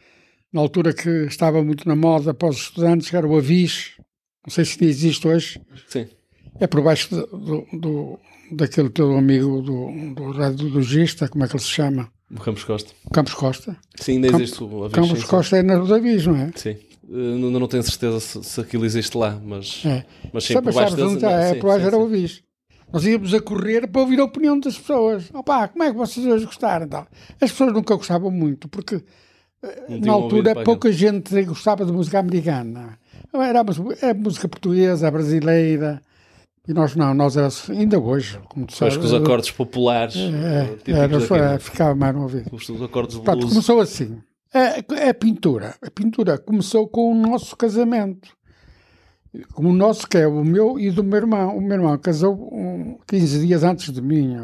na 0.52 0.60
altura 0.62 0.94
que 0.94 1.10
estava 1.28 1.64
muito 1.64 1.88
na 1.88 1.96
moda 1.96 2.34
para 2.34 2.50
os 2.50 2.58
estudantes, 2.58 3.10
que 3.10 3.16
era 3.16 3.28
o 3.28 3.38
Avis. 3.38 3.92
Não 4.46 4.52
sei 4.52 4.66
se 4.66 4.84
existe 4.84 5.28
hoje. 5.28 5.62
Sim. 5.88 6.08
É 6.60 6.68
por 6.68 6.82
baixo 6.84 7.10
do, 7.16 7.66
do- 7.74 8.20
daquele 8.52 8.90
teu 8.90 9.16
amigo 9.18 9.62
do, 9.62 10.14
do 10.14 10.32
radiologista, 10.32 11.28
como 11.30 11.44
é 11.44 11.48
que 11.48 11.54
ele 11.56 11.64
se 11.64 11.70
chama? 11.70 12.10
O 12.30 12.40
Campos 12.40 12.64
Costa. 12.64 12.94
Campos 13.14 13.34
Costa. 13.34 13.78
Sim, 13.96 14.14
ainda 14.14 14.28
existe 14.30 14.64
o 14.64 14.84
aviso. 14.86 14.92
Campos 14.92 15.10
sim, 15.12 15.16
sim. 15.26 15.28
Costa 15.28 15.58
é 15.58 15.64
na 15.64 15.76
do 15.78 15.94
Avis, 15.94 16.26
não 16.28 16.36
é? 16.36 16.52
Sim. 16.56 16.70
Eh, 16.70 17.34
Ainda 17.36 17.60
não 17.60 17.68
tenho 17.68 17.84
certeza 17.84 18.20
se, 18.20 18.44
se 18.44 18.62
aquilo 18.62 18.86
existe 18.86 19.18
lá, 19.18 19.40
mas, 19.44 19.82
É. 19.86 20.06
mas 20.32 20.44
sim, 20.46 20.54
Sabe, 20.54 20.68
por 20.68 20.74
baixo 20.76 20.96
deles. 20.96 21.10
onde 21.12 21.18
está? 21.26 21.32
É, 21.32 21.54
sim, 21.54 21.60
por 21.60 21.68
baixo 21.68 21.82
sim, 21.82 21.88
era 21.88 21.98
o 21.98 22.02
sim. 22.02 22.06
Avis. 22.16 22.44
Nós 22.94 23.06
íamos 23.06 23.34
a 23.34 23.42
correr 23.42 23.88
para 23.88 24.02
ouvir 24.02 24.20
a 24.20 24.24
opinião 24.26 24.60
das 24.60 24.78
pessoas. 24.78 25.30
Opá, 25.34 25.68
como 25.70 25.84
é 25.84 25.92
que 25.92 25.98
vocês 25.98 26.26
hoje 26.26 26.46
gostaram? 26.46 26.88
Tal. 26.88 27.08
As 27.40 27.52
pessoas 27.52 27.74
nunca 27.74 27.96
gostavam 27.96 28.30
muito, 28.32 28.68
porque 28.70 29.02
Não 29.90 30.00
na 30.00 30.12
altura 30.14 30.64
pouca 30.64 30.92
gente 30.92 31.42
gostava 31.44 31.86
de 31.86 31.92
música 31.92 32.20
americana. 32.20 32.98
Era, 33.34 33.64
era 34.02 34.14
música 34.14 34.48
portuguesa, 34.50 35.10
brasileira. 35.10 36.02
E 36.68 36.74
nós 36.74 36.96
não, 36.96 37.14
nós 37.14 37.36
era, 37.36 37.50
ainda 37.70 38.00
hoje, 38.00 38.40
como 38.50 38.66
tu 38.68 38.74
aquilo. 38.74 38.88
Acho 38.88 38.96
sabes. 38.96 38.98
que 38.98 39.06
os 39.06 39.14
acordes 39.14 39.52
populares. 39.52 40.16
é, 40.16 40.66
típicos 40.78 40.94
era, 40.94 41.08
daqui, 41.18 41.30
não 41.30 41.38
é? 41.54 41.60
ficava 41.60 41.96
mais 41.96 42.16
no 42.16 42.22
ouvido. 42.22 42.50
Os 42.56 42.70
os 42.70 42.82
acordes 42.82 43.18
de 43.18 43.24
Pronto, 43.24 43.40
blues. 43.40 43.54
começou 43.54 43.80
assim. 43.82 44.22
A, 44.54 45.10
a 45.10 45.14
pintura. 45.14 45.76
A 45.82 45.90
pintura 45.90 46.38
começou 46.38 46.88
com 46.88 47.12
o 47.12 47.16
nosso 47.16 47.56
casamento. 47.58 48.30
O 49.56 49.72
nosso, 49.74 50.08
que 50.08 50.18
é 50.18 50.28
o 50.28 50.44
meu 50.44 50.78
e 50.78 50.92
do 50.92 51.04
meu 51.04 51.18
irmão. 51.18 51.58
O 51.58 51.62
meu 51.62 51.78
irmão 51.78 51.98
casou 51.98 52.36
um, 52.54 53.00
15 53.08 53.48
dias 53.48 53.64
antes 53.64 53.92
de 53.92 54.02
mim. 54.02 54.36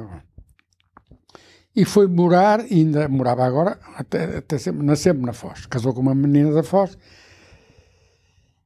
E 1.75 1.85
foi 1.85 2.07
morar, 2.07 2.61
ainda 2.61 3.07
morava 3.07 3.45
agora, 3.45 3.77
até, 3.95 4.37
até 4.37 4.57
sempre, 4.57 4.83
na- 4.83 4.95
sempre 4.95 5.23
na 5.23 5.33
Foz. 5.33 5.67
Casou 5.67 5.93
com 5.93 6.01
uma 6.01 6.15
menina 6.15 6.51
da 6.51 6.63
Foz. 6.63 6.97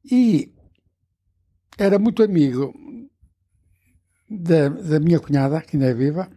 E 0.10 0.54
era 1.78 2.00
muito 2.00 2.24
amigo 2.24 2.74
da, 4.32 4.70
da 4.70 5.00
minha 5.00 5.20
cunhada, 5.20 5.62
que 5.62 5.76
ainda 5.76 5.88
é 5.90 5.94
viva, 5.94 6.30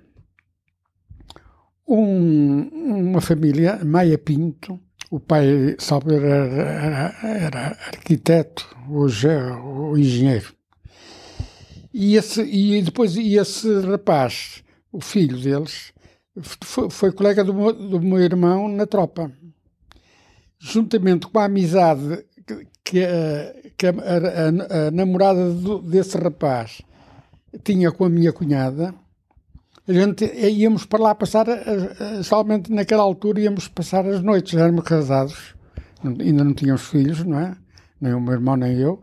um- 1.87 2.69
uma 3.11 3.21
família, 3.21 3.85
Maia 3.85 4.19
Pinto, 4.19 4.81
o 5.11 5.21
pai, 5.21 5.77
salvo 5.79 6.13
erro, 6.13 6.25
era, 6.27 7.15
era, 7.23 7.67
arquiteto, 7.87 8.67
hoje 8.89 9.29
é 9.29 9.53
o 9.53 9.97
engenheiro. 9.97 10.53
E, 11.93 12.17
esse, 12.17 12.43
e 12.43 12.83
depois 12.83 13.15
e 13.17 13.37
esse 13.37 13.81
rapaz, 13.83 14.65
o 14.91 15.01
filho 15.01 15.39
deles, 15.41 15.93
foi, 16.65 16.91
foi 16.91 17.13
colega 17.13 17.45
do 17.45 17.55
meu, 17.55 17.73
do 17.73 18.01
meu 18.01 18.19
irmão 18.19 18.67
na 18.67 18.87
tropa. 18.87 19.31
Juntamente 20.59 21.29
com 21.29 21.39
a 21.39 21.45
amizade 21.45 22.25
que, 22.45 22.67
que, 22.83 23.05
a, 23.05 23.55
que 23.77 23.87
a, 23.87 23.91
a- 23.91 24.89
a 24.89 24.91
namorada 24.91 25.51
do- 25.53 25.83
desse 25.83 26.17
rapaz 26.19 26.81
tinha 27.63 27.93
com 27.93 28.05
a 28.05 28.09
minha 28.09 28.33
cunhada, 28.33 28.95
a 29.87 29.93
gente 29.93 30.25
íamos 30.25 30.87
para 30.87 31.03
lá 31.03 31.15
passar, 31.15 31.49
as- 31.49 32.01
as- 32.01 32.27
somente 32.27 32.73
naquela 32.73 33.03
altura 33.03 33.41
íamos 33.41 33.69
passar 33.69 34.07
as 34.07 34.23
noites, 34.23 34.53
já 34.53 34.61
éramos 34.63 34.85
casados, 34.85 35.55
ainda 36.03 36.45
não 36.45 36.55
tínhamos 36.55 36.83
filhos, 36.89 37.23
não 37.25 37.39
é? 37.39 37.57
Nem 38.01 38.15
o 38.15 38.21
meu 38.21 38.35
irmão, 38.35 38.57
nem 38.57 38.77
eu. 38.79 39.03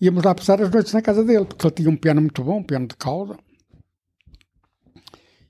Íamos 0.00 0.24
lá 0.24 0.34
passar 0.34 0.60
as 0.60 0.70
noites 0.70 0.92
na 0.92 1.00
casa 1.02 1.22
dele, 1.24 1.44
porque 1.44 1.66
ele 1.66 1.74
tinha 1.74 1.90
um 1.90 1.96
piano 1.96 2.20
muito 2.20 2.42
bom, 2.42 2.58
um 2.58 2.62
piano 2.62 2.86
de 2.86 2.96
cauda. 2.96 3.36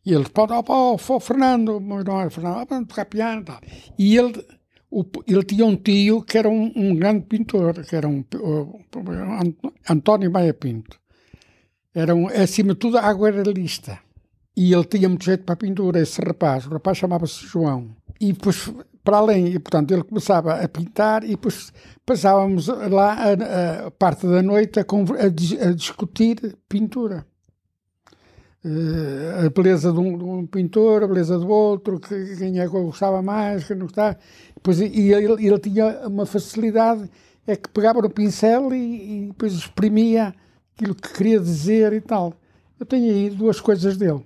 E 0.06 0.12
ele, 0.12 0.28
pá, 0.28 0.46
ó, 0.68 0.96
ó, 1.08 1.20
Fernando, 1.20 1.80
meu 1.80 1.98
irmão 1.98 2.20
era 2.20 2.30
Fernando, 2.30 2.58
ah, 2.58 2.66
vamos 2.68 2.88
tocar 2.88 3.06
piano 3.06 3.40
e 3.40 3.44
tal. 3.44 3.60
E 3.98 4.16
ele, 4.16 4.44
o- 4.90 5.04
ele 5.26 5.42
tinha 5.44 5.64
um 5.64 5.76
tio 5.76 6.22
que 6.22 6.36
era 6.36 6.48
um, 6.48 6.70
um 6.76 6.94
grande 6.94 7.24
pintor, 7.24 7.72
que 7.84 7.96
era 7.96 8.06
um, 8.06 8.22
o- 8.36 8.80
António 9.88 10.30
Maia 10.30 10.52
Pinto. 10.52 11.00
Era 11.94 12.14
um, 12.14 12.26
acima 12.28 12.72
de 12.74 12.80
tudo, 12.80 12.98
aguarelista. 12.98 13.98
E 14.56 14.72
ele 14.72 14.84
tinha 14.84 15.08
muito 15.08 15.24
jeito 15.24 15.44
para 15.44 15.54
a 15.54 15.56
pintura, 15.56 16.00
esse 16.00 16.20
rapaz. 16.20 16.66
O 16.66 16.70
rapaz 16.70 16.98
chamava-se 16.98 17.46
João. 17.46 17.94
E 18.20 18.32
depois, 18.32 18.72
para 19.02 19.18
além, 19.18 19.48
e 19.48 19.58
portanto, 19.58 19.92
ele 19.92 20.02
começava 20.02 20.54
a 20.54 20.68
pintar 20.68 21.24
e 21.24 21.28
depois 21.28 21.72
passávamos 22.06 22.68
lá 22.68 23.14
a, 23.14 23.86
a 23.86 23.90
parte 23.90 24.26
da 24.26 24.42
noite 24.42 24.80
a, 24.80 24.82
a 24.82 25.68
a 25.68 25.72
discutir 25.72 26.56
pintura. 26.68 27.26
Eh, 28.64 29.44
a 29.46 29.50
beleza 29.50 29.92
de 29.92 29.98
um, 29.98 30.16
de 30.16 30.24
um 30.24 30.46
pintor, 30.46 31.02
a 31.02 31.06
beleza 31.06 31.38
do 31.38 31.48
outro, 31.48 32.00
que, 32.00 32.36
quem 32.36 32.58
é 32.60 32.64
que 32.64 32.70
gostava 32.70 33.20
mais, 33.20 33.64
quem 33.64 33.76
não 33.76 33.86
gostava. 33.86 34.18
Depois, 34.54 34.80
e 34.80 35.12
ele, 35.12 35.46
ele 35.46 35.58
tinha 35.58 36.08
uma 36.08 36.24
facilidade, 36.24 37.10
é 37.46 37.56
que 37.56 37.68
pegava 37.68 38.00
no 38.00 38.08
pincel 38.08 38.72
e, 38.72 39.24
e 39.24 39.26
depois 39.28 39.52
exprimia 39.52 40.34
aquilo 40.76 40.94
que 40.94 41.12
queria 41.12 41.40
dizer 41.40 41.92
e 41.92 42.00
tal. 42.00 42.34
Eu 42.78 42.86
tenho 42.86 43.12
aí 43.12 43.30
duas 43.30 43.60
coisas 43.60 43.96
dele. 43.96 44.24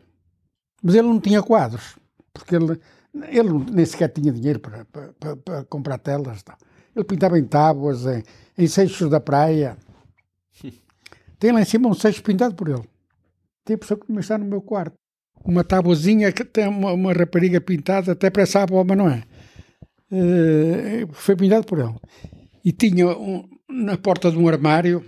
Mas 0.83 0.95
ele 0.95 1.09
não 1.09 1.21
tinha 1.21 1.43
quadros, 1.43 1.99
porque 2.33 2.55
ele, 2.57 2.81
ele 3.29 3.51
nem 3.73 3.85
sequer 3.87 4.09
tinha 4.11 4.33
dinheiro 4.33 4.61
para, 4.61 4.85
para, 4.87 5.13
para- 5.15 5.37
para 5.37 5.65
comprar 5.65 5.99
telas. 5.99 6.43
tal. 6.43 6.57
Ele 6.95 7.05
pintava 7.05 7.39
em 7.39 7.45
tábuas, 7.45 8.07
em, 8.07 8.23
em 8.57 8.67
seixos 8.67 9.11
da 9.11 9.21
praia. 9.21 9.77
Tem 11.39 11.53
lá 11.53 11.61
em 11.61 11.65
cima 11.65 11.89
um 11.89 11.95
seixo 11.95 12.23
pintado 12.23 12.55
por 12.55 12.69
ele. 12.69 12.85
Tem 13.65 13.75
a 13.75 13.79
pessoa 13.79 13.99
que 14.01 14.07
também 14.07 14.21
está 14.21 14.39
no 14.39 14.45
meu 14.45 14.63
quarto. 14.63 14.95
Uma 15.45 15.65
tabuazinha 15.65 16.33
que 16.33 16.45
tem 16.45 16.67
uma, 16.69 16.93
uma 16.93 17.13
rapariga 17.13 17.61
pintada, 17.61 18.13
até 18.13 18.29
parece 18.31 18.59
a 18.59 18.65
avó, 18.65 18.83
mas 18.85 18.99
não 18.99 19.09
é. 19.09 19.23
Eh, 20.11 21.07
foi 21.13 21.37
pintado 21.37 21.67
por 21.67 21.79
ele. 21.79 21.95
E 22.65 22.73
tinha 22.73 23.07
um- 23.09 23.49
na 23.69 23.97
porta 23.99 24.31
de 24.31 24.39
um 24.39 24.49
armário, 24.49 25.05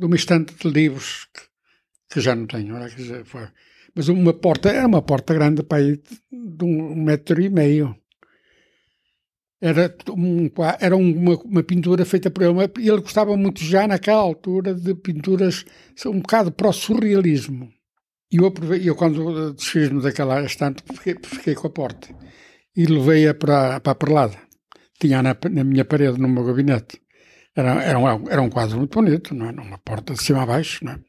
de 0.00 0.06
uma 0.06 0.16
estante 0.16 0.54
de 0.54 0.68
livros, 0.68 1.28
que, 1.34 2.14
que 2.14 2.20
já 2.20 2.34
não 2.34 2.46
tenho, 2.46 2.74
olha 2.74 2.88
mas 3.94 4.08
uma 4.08 4.32
porta, 4.32 4.70
era 4.70 4.86
uma 4.86 5.02
porta 5.02 5.34
grande 5.34 5.62
para 5.62 5.82
de 5.82 6.64
um, 6.64 6.92
um 6.92 7.02
metro 7.04 7.40
e 7.40 7.50
meio. 7.50 7.94
Era, 9.60 9.94
um, 10.08 10.48
era 10.80 10.96
uma, 10.96 11.36
uma 11.36 11.62
pintura 11.62 12.04
feita 12.04 12.30
por 12.30 12.44
ele. 12.44 12.52
Ele 12.78 13.00
gostava 13.00 13.36
muito 13.36 13.62
já 13.62 13.86
naquela 13.86 14.20
altura 14.20 14.74
de 14.74 14.94
pinturas 14.94 15.64
um 16.06 16.20
bocado 16.20 16.50
para 16.50 16.68
o 16.68 16.72
surrealismo. 16.72 17.70
E 18.32 18.36
eu, 18.36 18.54
eu 18.80 18.94
quando 18.94 19.52
desfiz-me 19.52 20.00
daquela 20.00 20.42
estante, 20.44 20.82
fiquei, 20.94 21.16
fiquei 21.22 21.54
com 21.54 21.66
a 21.66 21.70
porta. 21.70 22.08
E 22.74 22.86
levei-a 22.86 23.34
para, 23.34 23.80
para 23.80 23.92
a 23.92 23.94
perlada. 23.96 24.38
Tinha 24.98 25.20
na, 25.22 25.36
na 25.50 25.64
minha 25.64 25.84
parede, 25.84 26.18
no 26.18 26.28
meu 26.28 26.44
gabinete. 26.44 27.02
Era, 27.56 27.82
era, 27.82 27.98
um, 27.98 28.28
era 28.28 28.42
um 28.42 28.48
quadro 28.48 28.78
muito 28.78 28.94
bonito, 28.94 29.34
não 29.34 29.46
é? 29.46 29.50
Uma 29.50 29.78
porta 29.78 30.14
de 30.14 30.22
cima 30.22 30.42
a 30.42 30.46
baixo, 30.46 30.84
não 30.84 30.92
é? 30.92 31.00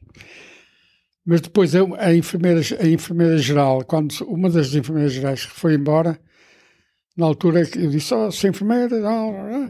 Mas 1.24 1.40
depois 1.40 1.74
a, 1.74 1.80
a 1.98 2.14
enfermeira, 2.14 2.60
a 2.80 2.86
enfermeira 2.88 3.38
geral, 3.38 3.84
quando 3.84 4.12
uma 4.26 4.50
das 4.50 4.74
enfermeiras 4.74 5.12
gerais 5.12 5.42
foi 5.42 5.74
embora, 5.74 6.18
na 7.16 7.26
altura 7.26 7.64
que 7.64 7.78
eu 7.78 7.90
disse, 7.90 8.12
ó, 8.12 8.26
oh, 8.26 8.32
se 8.32 8.48
enfermeira, 8.48 8.96
ó, 9.08 9.68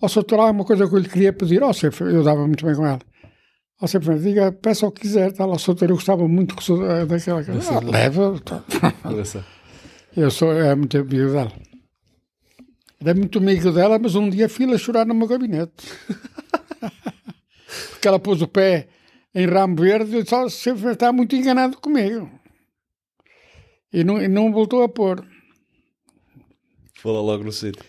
oh, 0.00 0.06
doutor, 0.06 0.40
há 0.40 0.50
uma 0.50 0.64
coisa 0.64 0.86
que 0.86 0.94
eu 0.94 0.98
lhe 0.98 1.08
queria 1.08 1.32
pedir, 1.32 1.62
ó, 1.62 1.70
oh, 1.70 2.04
eu 2.04 2.22
dava 2.22 2.46
muito 2.46 2.66
bem 2.66 2.74
com 2.74 2.86
ela. 2.86 3.00
Ó, 3.80 3.84
oh, 3.84 3.84
enfermeira, 3.86 4.20
diga, 4.20 4.52
peça 4.52 4.86
o 4.86 4.92
que 4.92 5.00
quiser, 5.00 5.32
tal, 5.32 5.50
ó, 5.50 5.56
doutor, 5.56 5.88
eu 5.88 5.96
gostava 5.96 6.28
muito 6.28 6.54
eh, 6.84 7.06
daquela, 7.06 7.40
ah, 7.40 7.90
leva, 7.90 8.38
tá. 8.44 8.62
Eu 10.14 10.30
sou, 10.30 10.52
é 10.52 10.74
muito 10.74 10.98
amigo 10.98 11.32
dela. 11.32 11.52
Era 13.00 13.14
muito 13.14 13.38
amigo 13.38 13.72
dela, 13.72 13.98
mas 13.98 14.14
um 14.14 14.28
dia 14.28 14.48
fui-la 14.48 14.76
chorar 14.76 15.06
no 15.06 15.14
meu 15.14 15.26
gabinete. 15.26 15.72
Porque 17.90 18.06
ela 18.06 18.18
pôs 18.18 18.42
o 18.42 18.48
pé 18.48 18.88
em 19.34 19.46
ramo 19.46 19.76
verde 19.76 20.16
e 20.18 20.26
só 20.26 20.48
sempre 20.48 20.92
está 20.92 21.12
muito 21.12 21.34
enganado 21.34 21.78
comigo. 21.78 22.30
E 23.92 24.04
não, 24.04 24.20
e 24.20 24.28
não 24.28 24.52
voltou 24.52 24.82
a 24.82 24.88
pôr. 24.88 25.24
Fala 26.96 27.20
logo 27.20 27.44
no 27.44 27.52
sítio. 27.52 27.82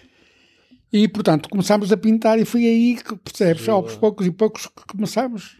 E, 0.94 1.08
portanto, 1.08 1.50
começámos 1.50 1.92
a 1.92 1.98
pintar 1.98 2.38
e 2.40 2.46
foi 2.46 2.66
aí 2.66 2.98
que, 2.98 3.16
percebes, 3.18 3.66
Boa. 3.66 3.78
aos 3.78 3.96
poucos 3.96 4.26
e 4.28 4.32
poucos 4.32 4.68
que 4.68 4.86
começámos 4.88 5.58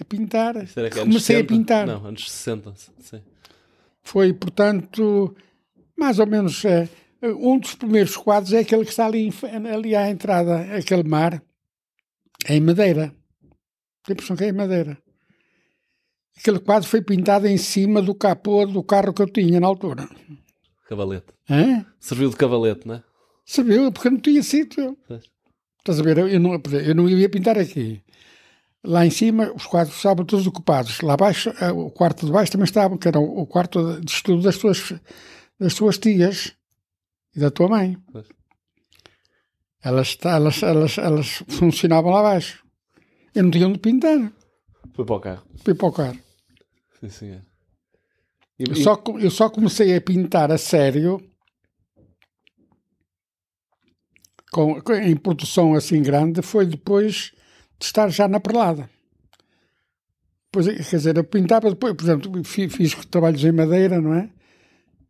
a 0.00 0.04
pintar. 0.04 0.54
Será 0.66 0.88
que 0.90 0.98
é 0.98 1.02
anos 1.02 1.14
Comecei 1.14 1.36
60? 1.36 1.54
a 1.54 1.56
pintar. 1.56 1.86
Não, 1.86 2.06
anos 2.06 2.30
60. 2.30 2.74
Sim. 3.00 3.22
Foi, 4.02 4.32
portanto, 4.32 5.34
mais 5.98 6.18
ou 6.18 6.26
menos. 6.26 6.64
eh, 6.64 6.88
um 7.22 7.58
dos 7.58 7.74
primeiros 7.74 8.16
quadros 8.16 8.52
é 8.52 8.60
aquele 8.60 8.84
que 8.84 8.90
está 8.90 9.06
ali, 9.06 9.30
ali 9.72 9.94
à 9.94 10.10
entrada, 10.10 10.60
aquele 10.76 11.02
mar, 11.02 11.42
é 12.46 12.56
em 12.56 12.60
madeira. 12.60 13.14
Tem 14.04 14.10
a 14.10 14.12
impressão 14.12 14.36
que 14.36 14.44
é 14.44 14.48
em 14.48 14.52
madeira. 14.52 14.96
Aquele 16.38 16.58
quadro 16.58 16.88
foi 16.88 17.02
pintado 17.02 17.46
em 17.46 17.58
cima 17.58 18.00
do 18.00 18.14
capô 18.14 18.64
do 18.64 18.82
carro 18.82 19.12
que 19.12 19.20
eu 19.20 19.30
tinha 19.30 19.60
na 19.60 19.66
altura. 19.66 20.08
Cavalete. 20.88 21.26
Hã? 21.48 21.84
Serviu 21.98 22.30
de 22.30 22.36
cavalete, 22.36 22.88
não 22.88 22.94
é? 22.94 23.02
Sabia? 23.44 23.90
Porque 23.92 24.08
não 24.08 24.18
tinha 24.18 24.42
sítio. 24.42 24.96
Estás 25.78 26.00
a 26.00 26.02
ver? 26.02 26.16
Eu 26.18 26.40
não, 26.40 26.54
eu 26.54 26.94
não 26.94 27.08
ia 27.08 27.28
pintar 27.28 27.58
aqui. 27.58 28.02
Lá 28.82 29.04
em 29.04 29.10
cima, 29.10 29.52
os 29.54 29.66
quadros 29.66 29.94
estavam 29.94 30.24
todos 30.24 30.46
ocupados. 30.46 31.00
Lá 31.02 31.12
abaixo, 31.12 31.50
eh, 31.60 31.70
o 31.70 31.90
quarto 31.90 32.24
de 32.24 32.32
baixo 32.32 32.52
também 32.52 32.64
estava, 32.64 32.96
que 32.96 33.06
era 33.06 33.20
o 33.20 33.46
quarto 33.46 34.00
de 34.00 34.10
estudo 34.10 34.42
das 34.42 34.56
tuas, 34.56 34.94
das 35.58 35.74
tuas 35.74 35.98
tias 35.98 36.54
e 37.34 37.40
da 37.40 37.50
tua 37.50 37.68
mãe. 37.68 37.96
Pois. 38.12 38.26
Elas, 39.82 40.18
elas, 40.24 40.62
elas, 40.62 40.98
elas 40.98 41.28
funcionavam 41.48 42.10
lá 42.10 42.20
abaixo. 42.20 42.64
Eu 43.34 43.44
não 43.44 43.50
tinha 43.50 43.66
onde 43.68 43.78
pintar. 43.78 44.32
Foi 44.94 45.04
para 45.06 45.14
o 45.16 45.20
carro. 45.20 45.46
Fui 45.64 45.74
para 45.74 45.86
o 45.88 45.92
carro. 45.92 46.18
Sim, 47.00 47.08
senhor. 47.08 47.42
E, 48.58 48.64
Eu 48.68 48.72
e- 48.74 48.82
só, 48.82 49.02
eu 49.20 49.30
só 49.30 49.48
comecei 49.48 49.96
a 49.96 50.00
pintar 50.00 50.50
a 50.52 50.58
sério 50.58 51.18
com- 54.52 54.80
em 54.94 55.16
produção 55.16 55.74
assim 55.74 56.02
grande 56.02 56.42
foi 56.42 56.66
depois 56.66 57.32
de 57.78 57.86
estar 57.86 58.08
já 58.08 58.26
na 58.28 58.40
perlada. 58.40 58.90
Pois, 60.52 60.66
quer 60.66 60.96
dizer, 60.96 61.16
eu 61.16 61.24
pintava 61.24 61.70
depois, 61.70 61.94
por 61.94 62.02
exemplo, 62.02 62.44
fiz, 62.44 62.74
fiz 62.74 62.94
trabalhos 63.06 63.42
em 63.44 63.52
madeira, 63.52 64.00
não 64.00 64.12
é? 64.14 64.28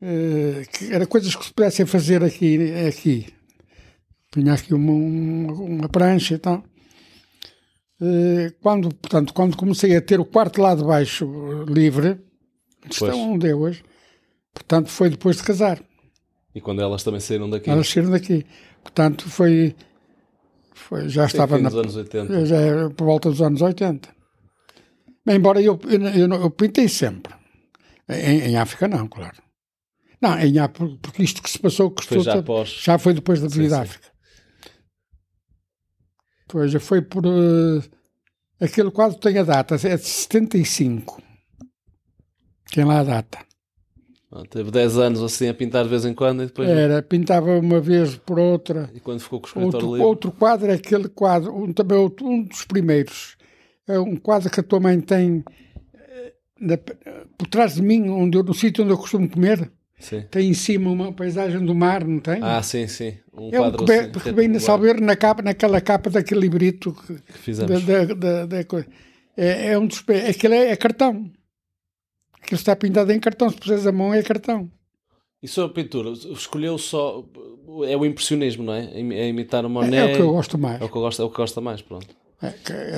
Eh, 0.02 0.64
que 0.72 0.92
era 0.92 1.06
coisas 1.06 1.34
que 1.36 1.44
se 1.44 1.52
pudessem 1.52 1.84
fazer 1.86 2.24
aqui. 2.24 2.72
aqui. 2.88 3.26
Punha 4.30 4.54
aqui 4.54 4.72
uma, 4.72 4.92
uma, 4.92 5.88
prancha 5.88 6.34
e 6.34 6.38
tal. 6.38 6.64
Eh, 8.00 8.52
Quando, 8.60 8.94
portanto, 8.94 9.34
quando 9.34 9.56
comecei 9.56 9.94
a 9.96 10.00
ter 10.00 10.20
o 10.20 10.24
quarto 10.24 10.60
lá 10.62 10.74
de 10.74 10.84
baixo 10.84 11.24
eh, 11.26 11.70
livre, 11.72 12.18
isto 12.88 13.06
é 13.06 13.10
Pois. 13.10 13.14
um 13.20 13.36
de 13.38 13.52
hoje, 13.52 13.82
portanto, 14.54 14.88
foi 14.88 15.10
depois 15.10 15.36
de 15.36 15.42
casar. 15.42 15.82
e 16.54 16.60
quando 16.60 16.80
elas 16.80 17.02
também 17.02 17.20
saíram 17.20 17.50
daqui. 17.50 17.68
Elas 17.68 17.88
saíram 17.88 18.10
daqui. 18.10 18.46
Portanto, 18.82 19.28
foi. 19.28 19.74
foi 20.72 21.08
já 21.10 21.28
Sim, 21.28 21.32
estava 21.36 21.58
na, 21.58 21.68
dos 21.68 21.78
anos 21.78 21.96
80. 21.96 22.46
já 22.46 22.56
era 22.56 22.90
por 22.90 23.04
volta 23.04 23.28
dos 23.28 23.42
anos 23.42 23.60
80. 23.60 24.08
Bem, 25.26 25.36
embora 25.36 25.60
eu, 25.60 25.78
eu, 25.84 26.00
eu, 26.08 26.28
eu 26.42 26.50
pintei 26.50 26.88
sempre. 26.88 27.34
Em, 28.08 28.40
em 28.52 28.56
África, 28.56 28.88
não, 28.88 29.06
claro. 29.06 29.36
Não, 30.20 30.38
em 30.38 30.58
África, 30.58 30.98
porque 31.00 31.22
isto 31.22 31.42
que 31.42 31.48
se 31.50 31.58
passou, 31.58 31.90
que 31.90 32.04
Foi 32.04 32.20
já 32.20 32.34
após. 32.34 32.68
já 32.82 32.98
foi 32.98 33.14
depois 33.14 33.40
da 33.40 33.48
Sim, 33.48 33.62
vida 33.62 33.76
sim. 33.76 33.82
África. 33.82 34.08
Pois, 36.48 36.70
já 36.72 36.80
foi 36.80 37.00
por. 37.00 37.24
eh, 37.26 37.82
aquele 38.64 38.90
quadro 38.90 39.18
tem 39.18 39.38
a 39.38 39.42
data, 39.44 39.74
é 39.76 39.96
de 39.96 40.04
75. 40.04 41.22
Tem 42.72 42.84
lá 42.84 43.00
a 43.00 43.04
data. 43.04 43.38
Ah, 44.32 44.42
Teve 44.48 44.70
10 44.70 44.96
anos 44.98 45.22
assim 45.22 45.48
a 45.48 45.54
pintar 45.54 45.84
de 45.84 45.90
vez 45.90 46.04
em 46.04 46.14
quando 46.14 46.42
e 46.42 46.46
depois. 46.46 46.68
Era, 46.68 47.02
pintava 47.02 47.58
uma 47.58 47.80
vez 47.80 48.16
por 48.16 48.38
outra. 48.38 48.90
E 48.94 49.00
quando 49.00 49.20
ficou 49.20 49.40
com 49.40 49.46
o 49.46 49.48
escritório 49.48 49.74
Outro, 49.86 49.88
livre. 49.96 50.06
outro 50.06 50.32
quadro 50.32 50.70
é 50.70 50.74
aquele 50.74 51.08
quadro, 51.08 51.54
um, 51.56 51.72
também 51.72 51.98
outro, 51.98 52.26
um 52.26 52.42
dos 52.44 52.64
primeiros. 52.64 53.36
É 53.88 53.98
um 53.98 54.16
quadro 54.16 54.50
que 54.50 54.60
a 54.60 54.62
tua 54.62 54.78
mãe 54.78 55.00
tem 55.00 55.42
eh, 55.94 56.34
na- 56.60 56.76
por 56.78 57.48
trás 57.48 57.74
de 57.74 57.82
mim, 57.82 58.08
onde 58.08 58.36
eu, 58.38 58.42
no 58.44 58.54
sítio 58.54 58.84
onde 58.84 58.92
eu 58.92 58.98
costumo 58.98 59.28
comer. 59.28 59.70
Sim. 60.00 60.22
Tem 60.30 60.48
em 60.48 60.54
cima 60.54 60.90
uma 60.90 61.12
paisagem 61.12 61.64
do 61.64 61.74
mar, 61.74 62.04
não 62.04 62.18
tem? 62.18 62.40
Ah, 62.42 62.62
sim, 62.62 62.86
sim. 62.88 63.14
Um 63.32 63.50
é 63.52 63.60
um 63.60 63.70
que 63.72 63.84
vem, 63.84 64.00
assim, 64.00 64.10
retangular 64.18 64.60
Salveiro 64.60 65.00
na 65.00 65.14
capa, 65.14 65.42
naquela 65.42 65.80
capa 65.80 66.10
daquele 66.10 66.40
librito 66.40 66.92
que, 66.92 67.14
que 67.20 67.38
fizemos. 67.38 67.84
da, 67.84 68.04
da, 68.06 68.46
da- 68.46 68.46
da. 68.46 68.84
É, 69.36 69.72
é 69.72 69.78
um 69.78 69.86
dos. 69.86 70.02
Aquilo 70.28 70.54
é, 70.54 70.70
é 70.70 70.76
cartão. 70.76 71.30
Aquilo 72.42 72.58
está 72.58 72.74
pintado 72.74 73.12
em 73.12 73.20
cartão. 73.20 73.50
Se 73.50 73.56
puseres 73.56 73.86
a 73.86 73.92
mão, 73.92 74.12
é 74.12 74.22
cartão. 74.22 74.70
E 75.42 75.48
sobre 75.48 75.70
a 75.70 75.74
pintura, 75.84 76.10
escolheu 76.10 76.76
só. 76.78 77.24
É 77.86 77.96
o 77.96 78.04
impressionismo, 78.04 78.64
não 78.64 78.74
é? 78.74 78.90
É 78.94 79.28
imitar 79.28 79.64
o 79.64 79.68
É, 79.68 79.70
Monet. 79.70 79.96
é 80.10 80.12
o 80.12 80.16
que 80.16 80.22
eu 80.22 80.32
gosto 80.32 80.58
mais. 80.58 80.80
É 80.80 80.84
o 80.84 80.88
que 80.88 80.96
eu 80.96 81.00
gosto, 81.02 81.22
é 81.22 81.24
o 81.24 81.30
que 81.30 81.36
gosta 81.36 81.60
mais, 81.60 81.80
pronto. 81.80 82.08
É 82.42 82.48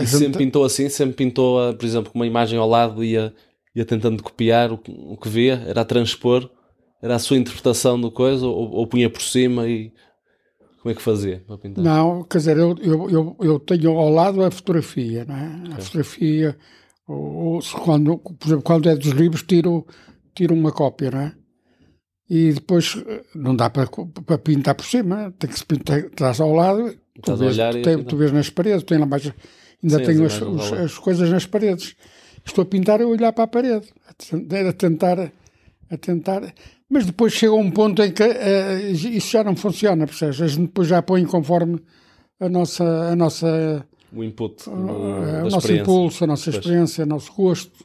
E 0.02 0.06
gente- 0.06 0.08
sempre 0.08 0.38
pintou 0.38 0.64
assim, 0.64 0.88
sempre 0.88 1.14
pintou, 1.16 1.74
por 1.74 1.84
exemplo, 1.84 2.10
com 2.12 2.18
uma 2.18 2.26
imagem 2.26 2.58
ao 2.58 2.68
lado, 2.68 3.02
ia, 3.04 3.34
ia 3.74 3.84
tentando 3.84 4.22
copiar 4.22 4.72
o, 4.72 4.78
que- 4.78 4.90
o 4.92 5.16
que 5.16 5.28
via, 5.28 5.62
era 5.66 5.80
a 5.82 5.84
transpor, 5.84 6.48
era 7.02 7.16
a 7.16 7.18
sua 7.18 7.36
interpretação 7.36 8.00
do 8.00 8.10
coisa, 8.10 8.46
ou, 8.46 8.70
ou 8.70 8.86
punha 8.86 9.10
por 9.10 9.20
cima 9.22 9.68
e. 9.68 9.92
Como 10.80 10.90
é 10.92 10.94
que 10.96 11.02
fazia 11.02 11.44
para 11.46 11.58
pintar? 11.58 11.84
Não, 11.84 12.24
quer 12.24 12.38
dizer, 12.38 12.56
eu, 12.58 12.76
eu, 12.82 13.10
eu, 13.10 13.36
eu 13.40 13.60
tenho 13.60 13.90
ao 13.96 14.08
lado 14.08 14.42
a 14.42 14.50
fotografia, 14.50 15.24
não 15.24 15.36
é? 15.36 15.74
A 15.74 15.80
fotografia, 15.80 16.58
ou, 17.06 17.16
ou 17.54 17.62
quando, 17.84 18.18
por 18.18 18.46
exemplo, 18.46 18.62
quando 18.64 18.88
é 18.88 18.96
dos 18.96 19.10
livros, 19.12 19.42
tiro, 19.44 19.86
tiro 20.34 20.54
uma 20.54 20.72
cópia, 20.72 21.10
não 21.12 21.20
é? 21.20 21.34
E 22.28 22.52
depois 22.52 22.96
eh, 23.06 23.22
não 23.34 23.54
dá 23.54 23.70
para, 23.70 23.86
para 24.26 24.38
pintar 24.38 24.74
por 24.74 24.84
cima, 24.86 25.32
tem 25.38 25.50
que 25.50 25.58
se 25.58 25.64
pintar, 25.64 26.00
estás 26.00 26.40
ao 26.40 26.52
lado, 26.52 26.96
tu, 27.22 27.36
vês, 27.36 27.54
olhar 27.54 27.72
tu, 27.74 27.78
e 27.78 27.82
tem- 27.82 28.02
tu 28.02 28.16
vês 28.16 28.32
nas 28.32 28.50
paredes, 28.50 28.82
tem 28.82 28.98
lá 28.98 29.06
mais, 29.06 29.24
ainda 29.82 29.98
Sim, 29.98 30.04
tenho 30.04 30.24
as 30.26 30.40
os- 30.40 30.72
as 30.72 30.98
coisas 30.98 31.30
nas 31.30 31.46
paredes. 31.46 31.94
Estou 32.44 32.62
a 32.62 32.66
pintar 32.66 33.00
e 33.00 33.04
a 33.04 33.06
olhar 33.06 33.32
para 33.32 33.44
a 33.44 33.46
parede, 33.46 33.86
a 34.68 34.72
tentar, 34.72 35.30
a 35.90 35.96
tentar. 35.96 36.54
Mas 36.92 37.06
depois 37.06 37.32
chega 37.32 37.54
um 37.54 37.70
ponto 37.70 38.02
em 38.02 38.12
que 38.12 38.22
eh, 38.22 38.90
isso 38.90 39.30
já 39.30 39.42
não 39.42 39.56
funciona, 39.56 40.04
percebes? 40.06 40.42
A 40.42 40.46
gente 40.46 40.66
depois 40.66 40.86
já 40.88 41.00
põe 41.00 41.24
conforme 41.24 41.80
a 42.38 42.50
nossa, 42.50 42.84
a 42.84 43.16
nossa, 43.16 43.86
O 44.14 44.22
input 44.22 44.68
da 44.68 44.72
o 44.72 45.48
nosso 45.48 45.72
impulso, 45.72 46.24
a 46.24 46.26
nossa 46.26 46.50
Pois. 46.50 46.56
experiência, 46.56 47.04
o 47.04 47.08
nosso 47.08 47.32
gosto, 47.32 47.82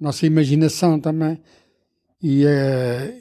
a 0.00 0.04
nossa 0.04 0.24
imaginação 0.24 0.98
também. 0.98 1.38
E, 2.22 2.46
eh, 2.46 3.18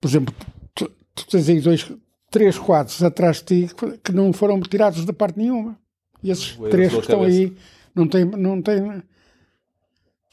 por 0.00 0.08
exemplo, 0.08 0.34
tu, 0.74 0.90
tu 1.14 1.26
tens 1.28 1.48
aí 1.48 1.60
dois, 1.60 1.88
três 2.32 2.58
quadros 2.58 3.00
atrás 3.00 3.36
de 3.36 3.44
ti 3.68 3.74
que- 4.02 4.10
não 4.12 4.32
foram 4.32 4.58
tirados 4.60 5.04
de 5.06 5.12
parte 5.12 5.38
nenhuma. 5.38 5.78
E 6.20 6.32
esses 6.32 6.56
três 6.70 6.92
que 6.92 6.98
estão 6.98 7.20
cabeça. 7.20 7.38
aí 7.38 7.56
não 7.94 8.08
tem, 8.08 8.24
não 8.24 8.60
tem. 8.60 9.02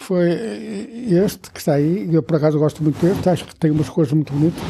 Foi 0.07 0.29
este 1.09 1.49
que 1.51 1.59
está 1.59 1.73
aí, 1.75 2.13
eu 2.13 2.21
por 2.21 2.35
acaso 2.37 2.59
gosto 2.59 2.83
muito 2.83 2.99
deste, 3.03 3.29
acho 3.29 3.45
que 3.45 3.55
tem 3.55 3.71
umas 3.71 3.87
cores 3.89 4.11
muito 4.11 4.33
bonitas. 4.33 4.61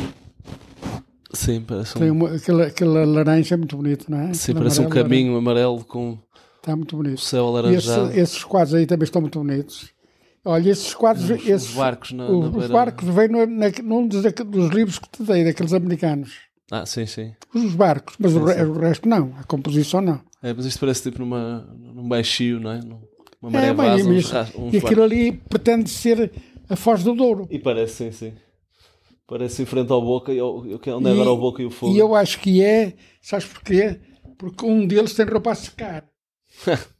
Sim, 1.34 1.62
parece 1.62 1.98
um, 1.98 2.00
Tem 2.02 2.12
uma, 2.12 2.36
aquele, 2.36 2.64
aquele 2.64 3.06
laranja 3.06 3.56
é 3.56 3.58
muito 3.58 3.76
bonito, 3.76 4.10
não 4.12 4.20
é? 4.20 4.34
sim, 4.34 4.52
Aquele 4.52 4.60
parece 4.60 4.82
um 4.82 4.86
amarelo, 4.86 5.04
caminho 5.10 5.38
amarelo 5.38 5.84
com. 5.86 6.18
Está 6.58 6.76
muito 6.76 6.94
o 6.94 6.98
bonito. 6.98 7.20
céu 7.22 7.46
E 7.46 7.74
esse- 7.74 7.90
alaranjado. 7.90 8.20
esses 8.20 8.44
quadros 8.44 8.74
aí 8.76 8.86
também 8.86 9.04
estão 9.06 9.22
muito 9.22 9.40
bonitos. 9.40 9.90
Olha, 10.46 10.70
esses 10.70 10.94
quadros, 10.94 11.24
Os- 11.30 11.42
os 11.42 11.48
esses, 11.48 11.74
barcos 11.74 12.12
na- 12.12 12.28
os, 12.30 12.52
na 12.52 12.58
os 12.60 12.68
barcos 12.68 13.10
vêm 13.10 13.28
no, 13.30 13.46
na, 13.48 13.72
num 13.84 14.08
dos, 14.08 14.22
dos 14.22 14.70
livros 14.70 15.00
que 15.00 15.10
te 15.10 15.24
dei, 15.24 15.44
daqueles 15.44 15.74
americanos. 15.74 16.34
Ah, 16.72 16.86
sim, 16.86 17.06
sim. 17.06 17.34
Os 17.56 17.74
barcos, 17.74 18.16
mas 18.20 18.36
o, 18.36 18.40
Sim, 18.40 18.46
re- 18.46 18.54
sim. 18.54 18.70
o 18.70 18.80
resto 18.80 19.10
não, 19.10 19.34
a 19.40 19.44
composição 19.46 20.02
não. 20.02 20.22
É, 20.42 20.54
mas 20.54 20.66
isto 20.66 20.80
parece 20.80 21.02
tipo 21.04 21.20
numa, 21.20 21.68
num 21.78 22.08
baixio, 22.08 22.60
não 22.60 22.72
é? 22.72 22.80
Num- 22.80 23.02
Uma 23.44 23.50
É, 23.50 23.74
maré 23.74 23.74
bem, 23.74 23.76
vaza, 23.76 24.10
uns, 24.10 24.32
mas- 24.32 24.56
uns 24.56 24.74
e 24.74 24.78
aquilo 24.78 25.04
ali 25.04 25.32
pretende 25.34 25.90
ser 25.90 26.32
a 26.70 26.76
Foz 26.78 27.04
do 27.04 27.14
Douro. 27.14 27.46
E 27.52 27.60
parece, 27.60 27.94
sim, 27.96 28.12
sim. 28.12 28.34
Parece 29.28 29.62
em 29.62 29.66
frente 29.66 29.92
ao 29.92 30.02
Boca, 30.02 30.32
e 30.34 30.40
ao, 30.40 30.66
é 30.66 30.90
onde 30.94 31.10
é 31.10 31.12
agora 31.12 31.30
o 31.32 31.38
Boca 31.38 31.62
e 31.62 31.66
o 31.66 31.70
Fogo. 31.70 31.94
E 31.94 32.00
eu 32.00 32.16
acho 32.16 32.40
que 32.40 32.64
é, 32.64 32.94
sabes 33.22 33.46
porquê? 33.46 34.00
Porque 34.38 34.66
um 34.66 34.88
deles 34.88 35.14
tem 35.14 35.26
roupa 35.26 35.52
a 35.52 35.56
secar. 35.56 36.06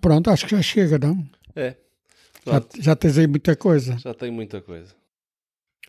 Pronto, 0.00 0.30
acho 0.30 0.44
que 0.46 0.54
já 0.54 0.62
chega, 0.62 0.98
não? 0.98 1.26
É, 1.56 1.74
Já, 2.46 2.62
já 2.80 2.96
tens 2.96 3.18
aí 3.18 3.26
muita 3.26 3.56
coisa. 3.56 3.96
já 3.98 4.14
tem 4.14 4.30
muita 4.30 4.60
coisa. 4.60 4.94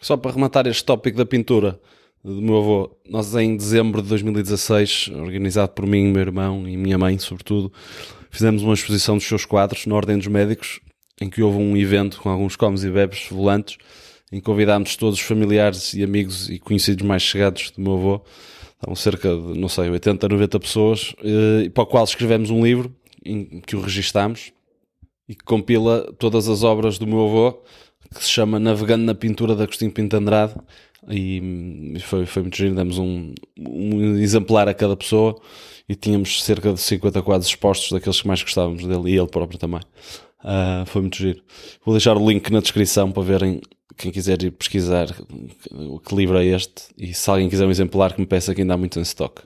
Só 0.01 0.15
para 0.17 0.31
rematar 0.31 0.65
este 0.67 0.83
tópico 0.83 1.17
da 1.17 1.25
pintura 1.25 1.79
do 2.23 2.41
meu 2.41 2.57
avô, 2.57 2.97
nós 3.09 3.33
em 3.35 3.55
dezembro 3.55 4.01
de 4.01 4.09
2016, 4.09 5.09
organizado 5.13 5.73
por 5.73 5.85
mim, 5.85 6.05
meu 6.11 6.21
irmão 6.21 6.67
e 6.67 6.75
minha 6.77 6.97
mãe, 6.97 7.17
sobretudo, 7.17 7.71
fizemos 8.29 8.61
uma 8.61 8.73
exposição 8.73 9.17
dos 9.17 9.27
seus 9.27 9.45
quadros 9.45 9.85
na 9.85 9.95
Ordem 9.95 10.17
dos 10.17 10.27
Médicos, 10.27 10.79
em 11.21 11.29
que 11.29 11.41
houve 11.41 11.57
um 11.57 11.75
evento 11.75 12.21
com 12.21 12.29
alguns 12.29 12.55
comes 12.55 12.83
e 12.83 12.89
bebes 12.89 13.27
volantes, 13.29 13.77
em 14.31 14.37
que 14.37 14.45
convidámos 14.45 14.95
todos 14.95 15.19
os 15.19 15.25
familiares 15.25 15.93
e 15.93 16.03
amigos 16.03 16.49
e 16.49 16.59
conhecidos 16.59 17.05
mais 17.05 17.21
chegados 17.21 17.71
do 17.71 17.81
meu 17.81 17.93
avô. 17.93 18.21
Estavam 18.75 18.95
cerca 18.95 19.29
de, 19.35 19.59
não 19.59 19.67
sei, 19.67 19.89
80, 19.89 20.29
90 20.29 20.59
pessoas, 20.59 21.13
eh, 21.23 21.63
e 21.65 21.69
para 21.69 21.83
o 21.83 21.87
qual 21.87 22.03
escrevemos 22.03 22.49
um 22.49 22.63
livro 22.63 22.95
em 23.25 23.59
que 23.59 23.75
o 23.75 23.81
registámos 23.81 24.53
e 25.27 25.35
que 25.35 25.43
compila 25.43 26.11
todas 26.17 26.47
as 26.47 26.63
obras 26.63 26.97
do 26.97 27.05
meu 27.05 27.25
avô, 27.25 27.61
que 28.15 28.23
se 28.23 28.29
chama 28.29 28.59
Navegando 28.59 29.03
na 29.03 29.13
Pintura 29.13 29.55
de 29.55 29.63
Agostinho 29.63 29.91
Pinto 29.91 30.15
Andrade. 30.15 30.55
E 31.07 31.97
foi, 32.01 32.25
foi 32.25 32.41
muito 32.41 32.57
giro, 32.57 32.75
demos 32.75 32.97
um, 32.97 33.33
um 33.57 34.17
exemplar 34.17 34.67
a 34.67 34.73
cada 34.73 34.95
pessoa 34.97 35.39
e 35.87 35.95
tínhamos 35.95 36.43
cerca 36.43 36.73
de 36.73 36.79
50 36.79 37.21
quadros 37.21 37.47
expostos 37.47 37.91
daqueles 37.91 38.21
que 38.21 38.27
mais 38.27 38.41
gostávamos 38.43 38.85
dele 38.85 39.11
e 39.11 39.17
ele 39.17 39.27
próprio 39.27 39.57
também. 39.57 39.81
Ah, 40.43 40.83
foi 40.87 41.01
muito 41.01 41.17
giro. 41.17 41.41
Vou 41.85 41.93
deixar 41.93 42.17
o 42.17 42.29
link 42.29 42.49
na 42.51 42.59
descrição 42.59 43.11
para 43.11 43.23
verem 43.23 43.61
quem 43.97 44.11
quiser 44.11 44.41
ir 44.43 44.51
pesquisar 44.51 45.07
que 45.07 46.15
livro 46.15 46.37
é 46.37 46.45
este 46.45 46.83
e 46.97 47.13
se 47.13 47.29
alguém 47.29 47.49
quiser 47.49 47.65
um 47.65 47.71
exemplar 47.71 48.13
que 48.13 48.21
me 48.21 48.27
peça 48.27 48.55
que 48.55 48.61
ainda 48.61 48.73
há 48.73 48.77
muito 48.77 48.99
em 48.99 49.01
stock. 49.01 49.41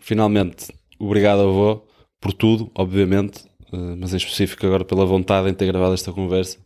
Finalmente, 0.00 0.72
obrigado 0.98 1.40
avô 1.40 1.82
por 2.20 2.32
tudo, 2.32 2.70
obviamente, 2.74 3.44
eh, 3.72 3.96
mas 3.98 4.12
em 4.12 4.16
específico 4.16 4.64
agora 4.66 4.84
pela 4.84 5.04
vontade 5.06 5.48
em 5.48 5.54
ter 5.54 5.66
gravado 5.66 5.94
esta 5.94 6.12
conversa 6.12 6.58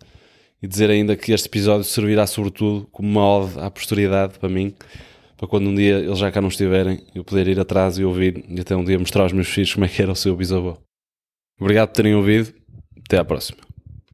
e 0.64 0.66
dizer 0.66 0.88
ainda 0.88 1.14
que 1.14 1.30
este 1.30 1.46
episódio 1.46 1.84
servirá 1.84 2.26
sobretudo 2.26 2.88
como 2.90 3.06
uma 3.06 3.22
ode 3.22 3.60
à 3.60 3.70
posteridade 3.70 4.38
para 4.38 4.48
mim, 4.48 4.74
para 5.36 5.46
quando 5.46 5.68
um 5.68 5.74
dia 5.74 5.98
eles 5.98 6.18
já 6.18 6.32
cá 6.32 6.40
não 6.40 6.48
estiverem, 6.48 7.04
eu 7.14 7.22
poder 7.22 7.46
ir 7.48 7.60
atrás 7.60 7.98
e 7.98 8.04
ouvir 8.04 8.42
e 8.48 8.58
até 8.58 8.74
um 8.74 8.82
dia 8.82 8.98
mostrar 8.98 9.24
aos 9.24 9.32
meus 9.34 9.48
filhos 9.48 9.74
como 9.74 9.84
é 9.84 9.88
que 9.90 10.00
era 10.00 10.10
o 10.10 10.16
seu 10.16 10.34
bisavô. 10.34 10.78
Obrigado 11.60 11.88
por 11.88 11.96
terem 11.96 12.14
ouvido, 12.14 12.54
até 13.04 13.18
à 13.18 13.24
próxima. 13.26 13.58